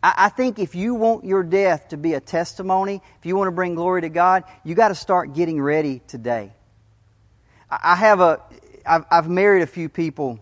I, 0.02 0.14
I 0.16 0.28
think 0.28 0.58
if 0.58 0.74
you 0.74 0.94
want 0.94 1.24
your 1.24 1.42
death 1.42 1.88
to 1.88 1.96
be 1.96 2.12
a 2.12 2.20
testimony, 2.20 3.00
if 3.18 3.26
you 3.26 3.36
want 3.36 3.48
to 3.48 3.52
bring 3.52 3.74
glory 3.74 4.02
to 4.02 4.10
God, 4.10 4.44
you 4.62 4.74
got 4.74 4.88
to 4.88 4.94
start 4.94 5.32
getting 5.32 5.60
ready 5.60 6.02
today. 6.06 6.52
I, 7.70 7.78
I 7.82 7.96
have 7.96 8.20
a, 8.20 8.42
I've, 8.84 9.06
I've 9.10 9.30
married 9.30 9.62
a 9.62 9.66
few 9.66 9.88
people 9.88 10.38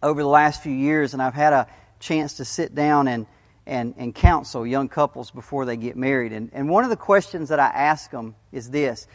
over 0.00 0.22
the 0.22 0.28
last 0.28 0.62
few 0.62 0.72
years, 0.72 1.12
and 1.12 1.20
I've 1.20 1.34
had 1.34 1.52
a 1.52 1.66
chance 1.98 2.34
to 2.34 2.44
sit 2.44 2.72
down 2.72 3.08
and, 3.08 3.26
and, 3.66 3.94
and 3.98 4.14
counsel 4.14 4.64
young 4.64 4.88
couples 4.88 5.32
before 5.32 5.64
they 5.64 5.76
get 5.76 5.96
married. 5.96 6.32
And, 6.32 6.50
and 6.52 6.68
one 6.68 6.84
of 6.84 6.90
the 6.90 6.96
questions 6.96 7.48
that 7.48 7.58
I 7.58 7.66
ask 7.66 8.12
them 8.12 8.36
is 8.52 8.70
this 8.70 9.08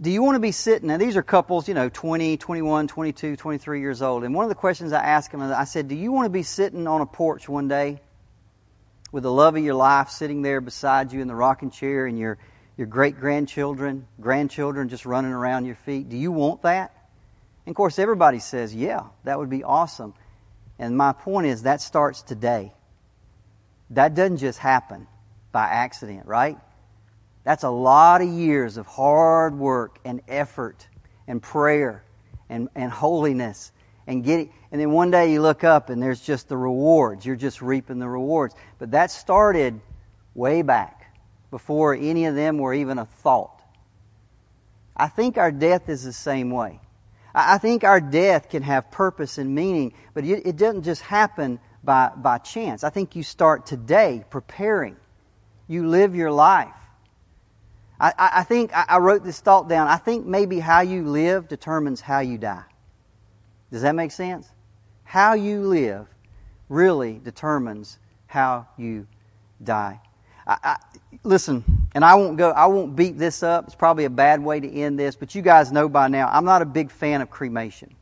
Do 0.00 0.10
you 0.12 0.22
want 0.22 0.36
to 0.36 0.40
be 0.40 0.52
sitting? 0.52 0.88
Now, 0.88 0.96
these 0.96 1.16
are 1.16 1.24
couples, 1.24 1.66
you 1.66 1.74
know, 1.74 1.88
20, 1.88 2.36
21, 2.36 2.86
22, 2.86 3.34
23 3.36 3.80
years 3.80 4.00
old. 4.00 4.22
And 4.22 4.32
one 4.32 4.44
of 4.44 4.48
the 4.48 4.54
questions 4.54 4.92
I 4.92 5.02
ask 5.02 5.30
them, 5.32 5.42
I 5.42 5.64
said, 5.64 5.88
Do 5.88 5.96
you 5.96 6.12
want 6.12 6.26
to 6.26 6.30
be 6.30 6.44
sitting 6.44 6.86
on 6.86 7.00
a 7.00 7.06
porch 7.06 7.48
one 7.48 7.66
day 7.66 8.00
with 9.10 9.24
the 9.24 9.32
love 9.32 9.56
of 9.56 9.64
your 9.64 9.74
life 9.74 10.10
sitting 10.10 10.42
there 10.42 10.60
beside 10.60 11.12
you 11.12 11.20
in 11.20 11.26
the 11.26 11.34
rocking 11.34 11.72
chair 11.72 12.06
and 12.06 12.16
your, 12.16 12.38
your 12.76 12.86
great 12.86 13.18
grandchildren, 13.18 14.06
grandchildren 14.20 14.88
just 14.88 15.04
running 15.04 15.32
around 15.32 15.64
your 15.64 15.74
feet? 15.74 16.08
Do 16.08 16.16
you 16.16 16.30
want 16.30 16.62
that? 16.62 16.94
And 17.66 17.72
of 17.72 17.76
course, 17.76 17.98
everybody 17.98 18.38
says, 18.38 18.72
yeah, 18.72 19.02
that 19.24 19.36
would 19.36 19.50
be 19.50 19.64
awesome. 19.64 20.14
And 20.78 20.96
my 20.96 21.12
point 21.12 21.48
is, 21.48 21.62
that 21.62 21.80
starts 21.80 22.22
today. 22.22 22.72
That 23.90 24.14
doesn't 24.14 24.36
just 24.36 24.60
happen 24.60 25.08
by 25.50 25.64
accident, 25.64 26.26
right? 26.26 26.56
That's 27.44 27.64
a 27.64 27.70
lot 27.70 28.20
of 28.20 28.28
years 28.28 28.76
of 28.76 28.86
hard 28.86 29.58
work 29.58 29.98
and 30.04 30.20
effort 30.28 30.86
and 31.26 31.42
prayer 31.42 32.04
and, 32.48 32.68
and 32.74 32.90
holiness 32.90 33.72
and 34.06 34.24
getting 34.24 34.52
and 34.70 34.80
then 34.80 34.90
one 34.92 35.10
day 35.10 35.32
you 35.32 35.40
look 35.40 35.64
up 35.64 35.88
and 35.88 36.02
there's 36.02 36.20
just 36.20 36.48
the 36.48 36.56
rewards. 36.56 37.24
You're 37.24 37.36
just 37.36 37.62
reaping 37.62 37.98
the 37.98 38.08
rewards. 38.08 38.54
But 38.78 38.90
that 38.90 39.10
started 39.10 39.80
way 40.34 40.62
back 40.62 41.14
before 41.50 41.94
any 41.94 42.26
of 42.26 42.34
them 42.34 42.58
were 42.58 42.74
even 42.74 42.98
a 42.98 43.06
thought. 43.06 43.62
I 44.94 45.08
think 45.08 45.38
our 45.38 45.50
death 45.50 45.88
is 45.88 46.04
the 46.04 46.12
same 46.12 46.50
way. 46.50 46.80
I 47.34 47.58
think 47.58 47.84
our 47.84 48.00
death 48.00 48.50
can 48.50 48.62
have 48.62 48.90
purpose 48.90 49.38
and 49.38 49.54
meaning, 49.54 49.94
but 50.12 50.24
it 50.24 50.56
doesn't 50.56 50.82
just 50.82 51.02
happen 51.02 51.60
by, 51.84 52.10
by 52.16 52.38
chance. 52.38 52.82
I 52.84 52.90
think 52.90 53.14
you 53.14 53.22
start 53.22 53.64
today 53.64 54.24
preparing. 54.28 54.96
You 55.68 55.86
live 55.86 56.16
your 56.16 56.32
life. 56.32 56.74
I, 58.00 58.12
I 58.18 58.44
think 58.44 58.70
I 58.74 58.98
wrote 58.98 59.24
this 59.24 59.40
thought 59.40 59.68
down. 59.68 59.88
I 59.88 59.96
think 59.96 60.24
maybe 60.24 60.60
how 60.60 60.80
you 60.80 61.04
live 61.04 61.48
determines 61.48 62.00
how 62.00 62.20
you 62.20 62.38
die. 62.38 62.64
Does 63.72 63.82
that 63.82 63.94
make 63.94 64.12
sense? 64.12 64.48
How 65.02 65.34
you 65.34 65.62
live 65.62 66.06
really 66.68 67.20
determines 67.22 67.98
how 68.26 68.68
you 68.76 69.06
die. 69.62 70.00
I, 70.46 70.56
I, 70.62 70.76
listen, 71.24 71.64
and 71.94 72.04
I 72.04 72.14
won't 72.14 72.36
go, 72.36 72.50
I 72.50 72.66
won't 72.66 72.94
beat 72.94 73.18
this 73.18 73.42
up. 73.42 73.66
It's 73.66 73.74
probably 73.74 74.04
a 74.04 74.10
bad 74.10 74.42
way 74.42 74.60
to 74.60 74.70
end 74.70 74.98
this, 74.98 75.16
but 75.16 75.34
you 75.34 75.42
guys 75.42 75.72
know 75.72 75.88
by 75.88 76.08
now, 76.08 76.28
I'm 76.28 76.44
not 76.44 76.62
a 76.62 76.66
big 76.66 76.90
fan 76.90 77.20
of 77.20 77.30
cremation. 77.30 77.94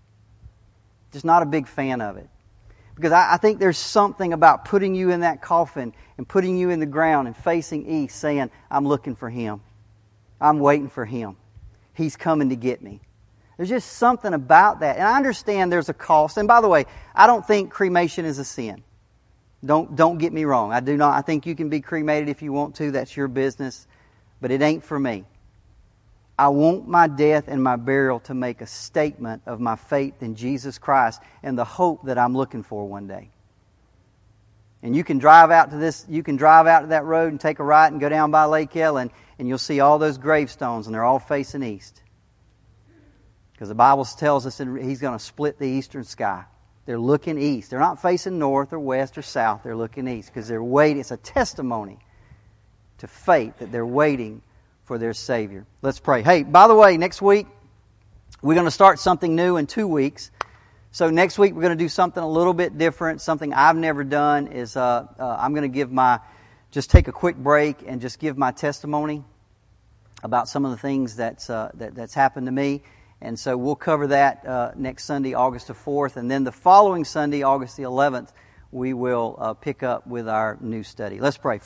Just 1.13 1.25
not 1.25 1.43
a 1.43 1.47
big 1.47 1.67
fan 1.67 2.01
of 2.03 2.19
it. 2.19 2.29
Because 2.95 3.13
I, 3.13 3.35
I 3.35 3.37
think 3.39 3.59
there's 3.59 3.79
something 3.79 4.33
about 4.33 4.65
putting 4.65 4.95
you 4.95 5.11
in 5.11 5.21
that 5.21 5.41
coffin 5.41 5.95
and 6.19 6.29
putting 6.29 6.57
you 6.57 6.71
in 6.71 6.81
the 6.81 6.87
ground 6.87 7.29
and 7.29 7.37
facing 7.37 7.87
east 7.89 8.19
saying, 8.19 8.51
I'm 8.71 8.87
looking 8.87 9.17
for 9.17 9.31
him. 9.31 9.63
I'm 10.41 10.59
waiting 10.61 10.89
for 10.89 11.05
him. 11.05 11.37
He's 11.95 12.17
coming 12.17 12.51
to 12.51 12.57
get 12.57 12.83
me. 12.83 13.01
There's 13.57 13.71
just 13.71 13.95
something 13.95 14.35
about 14.35 14.81
that. 14.81 14.97
And 14.97 15.07
I 15.07 15.17
understand 15.17 15.73
there's 15.73 15.89
a 15.89 15.95
cost. 15.95 16.37
And 16.37 16.47
by 16.47 16.61
the 16.61 16.69
way, 16.69 16.85
I 17.15 17.27
don't 17.27 17.47
think 17.47 17.71
cremation 17.71 18.25
is 18.27 18.39
a 18.39 18.45
sin. 18.45 18.83
Don't, 19.65 19.97
don't 19.97 20.19
get 20.19 20.33
me 20.33 20.45
wrong. 20.45 20.73
I 20.73 20.81
do 20.81 20.97
not. 20.97 21.17
I 21.17 21.23
think 21.23 21.47
you 21.47 21.55
can 21.55 21.71
be 21.71 21.81
cremated 21.81 22.29
if 22.29 22.43
you 22.43 22.53
want 22.53 22.75
to. 22.77 22.91
That's 22.91 23.17
your 23.17 23.29
business. 23.29 23.87
But 24.41 24.51
it 24.51 24.61
ain't 24.61 24.85
for 24.85 25.01
me. 25.01 25.25
I 26.39 26.49
want 26.49 26.87
my 26.87 27.07
death 27.07 27.45
and 27.49 27.63
my 27.63 27.77
burial 27.77 28.21
to 28.21 28.35
make 28.35 28.61
a 28.61 28.67
statement 28.67 29.43
of 29.47 29.59
my 29.59 29.75
faith 29.75 30.23
in 30.23 30.35
Jesus 30.35 30.77
Christ 30.77 31.23
and 31.43 31.59
the 31.59 31.65
hope 31.65 32.05
that 32.05 32.19
I'm 32.19 32.37
looking 32.37 32.63
for 32.63 32.87
one 32.87 33.07
day. 33.07 33.31
And 34.87 34.95
you 34.95 35.03
can 35.03 35.19
drive 35.19 35.51
out 35.51 35.71
to 35.71 35.79
this, 35.79 36.07
you 36.09 36.23
can 36.23 36.37
drive 36.37 36.69
out 36.69 36.83
to 36.83 36.87
that 36.87 37.03
road 37.03 37.33
and 37.33 37.41
take 37.41 37.59
a 37.59 37.65
right 37.65 37.91
and 37.91 38.01
go 38.01 38.09
down 38.09 38.31
by 38.31 38.45
Lake 38.45 38.77
Ellen, 38.77 39.11
and 39.37 39.49
you'll 39.49 39.59
see 39.59 39.81
all 39.81 39.99
those 39.99 40.17
gravestones, 40.17 40.87
and 40.87 40.95
they're 40.95 41.03
all 41.03 41.19
facing 41.19 41.65
east. 41.65 42.01
Because 43.51 43.69
the 43.69 43.75
Bible 43.75 44.05
tells 44.05 44.47
us 44.47 44.59
that 44.59 44.69
He's 44.81 45.01
going 45.01 45.19
to 45.19 45.25
split 45.25 45.59
the 45.59 45.67
eastern 45.67 46.05
sky. 46.05 46.45
They're 46.85 47.01
looking 47.01 47.37
east. 47.37 47.71
They're 47.71 47.81
not 47.81 48.01
facing 48.01 48.39
north 48.39 48.73
or 48.73 48.79
west 48.79 49.19
or 49.19 49.23
south. 49.23 49.65
They're 49.65 49.75
looking 49.75 50.07
east 50.07 50.33
because 50.33 50.47
they're 50.47 50.63
waiting. 50.63 51.01
It's 51.01 51.11
a 51.11 51.17
testimony 51.17 51.99
to 52.99 53.09
faith 53.09 53.59
that 53.59 53.73
they're 53.73 53.85
waiting 53.85 54.41
for 54.85 54.99
their 54.99 55.15
Savior. 55.15 55.67
Let's 55.83 55.99
pray. 55.99 56.23
Hey, 56.23 56.45
by 56.45 56.69
the 56.69 56.77
way, 56.77 56.97
next 56.97 57.21
week 57.21 57.49
we're 58.41 58.55
going 58.55 58.67
to 58.67 58.71
start 58.71 59.01
something 59.01 59.35
new 59.35 59.57
in 59.57 59.67
two 59.67 59.89
weeks. 59.89 60.31
So 60.97 61.11
next 61.11 61.39
week 61.39 61.53
we're 61.53 61.61
going 61.61 61.77
to 61.77 61.85
do 61.85 61.91
something 61.91 62.23
a 62.23 62.27
little 62.27 62.55
bit 62.55 62.79
different. 62.79 63.21
Something 63.21 63.53
I've 63.53 63.77
never 63.77 64.03
done 64.03 64.47
is 64.47 64.79
uh, 64.79 65.07
uh, 65.19 65.37
I'm 65.39 65.53
going 65.53 65.71
to 65.71 65.75
give 65.75 65.93
my 65.93 66.21
just 66.71 66.91
take 66.91 67.07
a 67.07 67.13
quick 67.13 67.37
break 67.37 67.85
and 67.87 68.01
just 68.01 68.19
give 68.19 68.39
my 68.39 68.51
testimony 68.51 69.23
about 70.23 70.49
some 70.49 70.65
of 70.65 70.71
the 70.71 70.79
things 70.79 71.15
that's 71.15 71.51
uh, 71.51 71.71
that, 71.75 71.95
that's 71.95 72.15
happened 72.15 72.47
to 72.47 72.51
me. 72.51 72.83
And 73.21 73.39
so 73.39 73.59
we'll 73.59 73.77
cover 73.77 74.07
that 74.07 74.47
uh, 74.47 74.71
next 74.75 75.05
Sunday, 75.05 75.35
August 75.35 75.67
the 75.67 75.75
4th. 75.75 76.17
And 76.17 76.31
then 76.31 76.45
the 76.45 76.53
following 76.53 77.05
Sunday, 77.05 77.43
August 77.43 77.77
the 77.77 77.83
11th, 77.83 78.33
we 78.73 78.95
will 78.95 79.37
uh, 79.39 79.53
pick 79.53 79.83
up 79.83 80.07
with 80.07 80.27
our 80.27 80.57
new 80.63 80.83
study. 80.83 81.21
Let's 81.21 81.37
pray. 81.37 81.59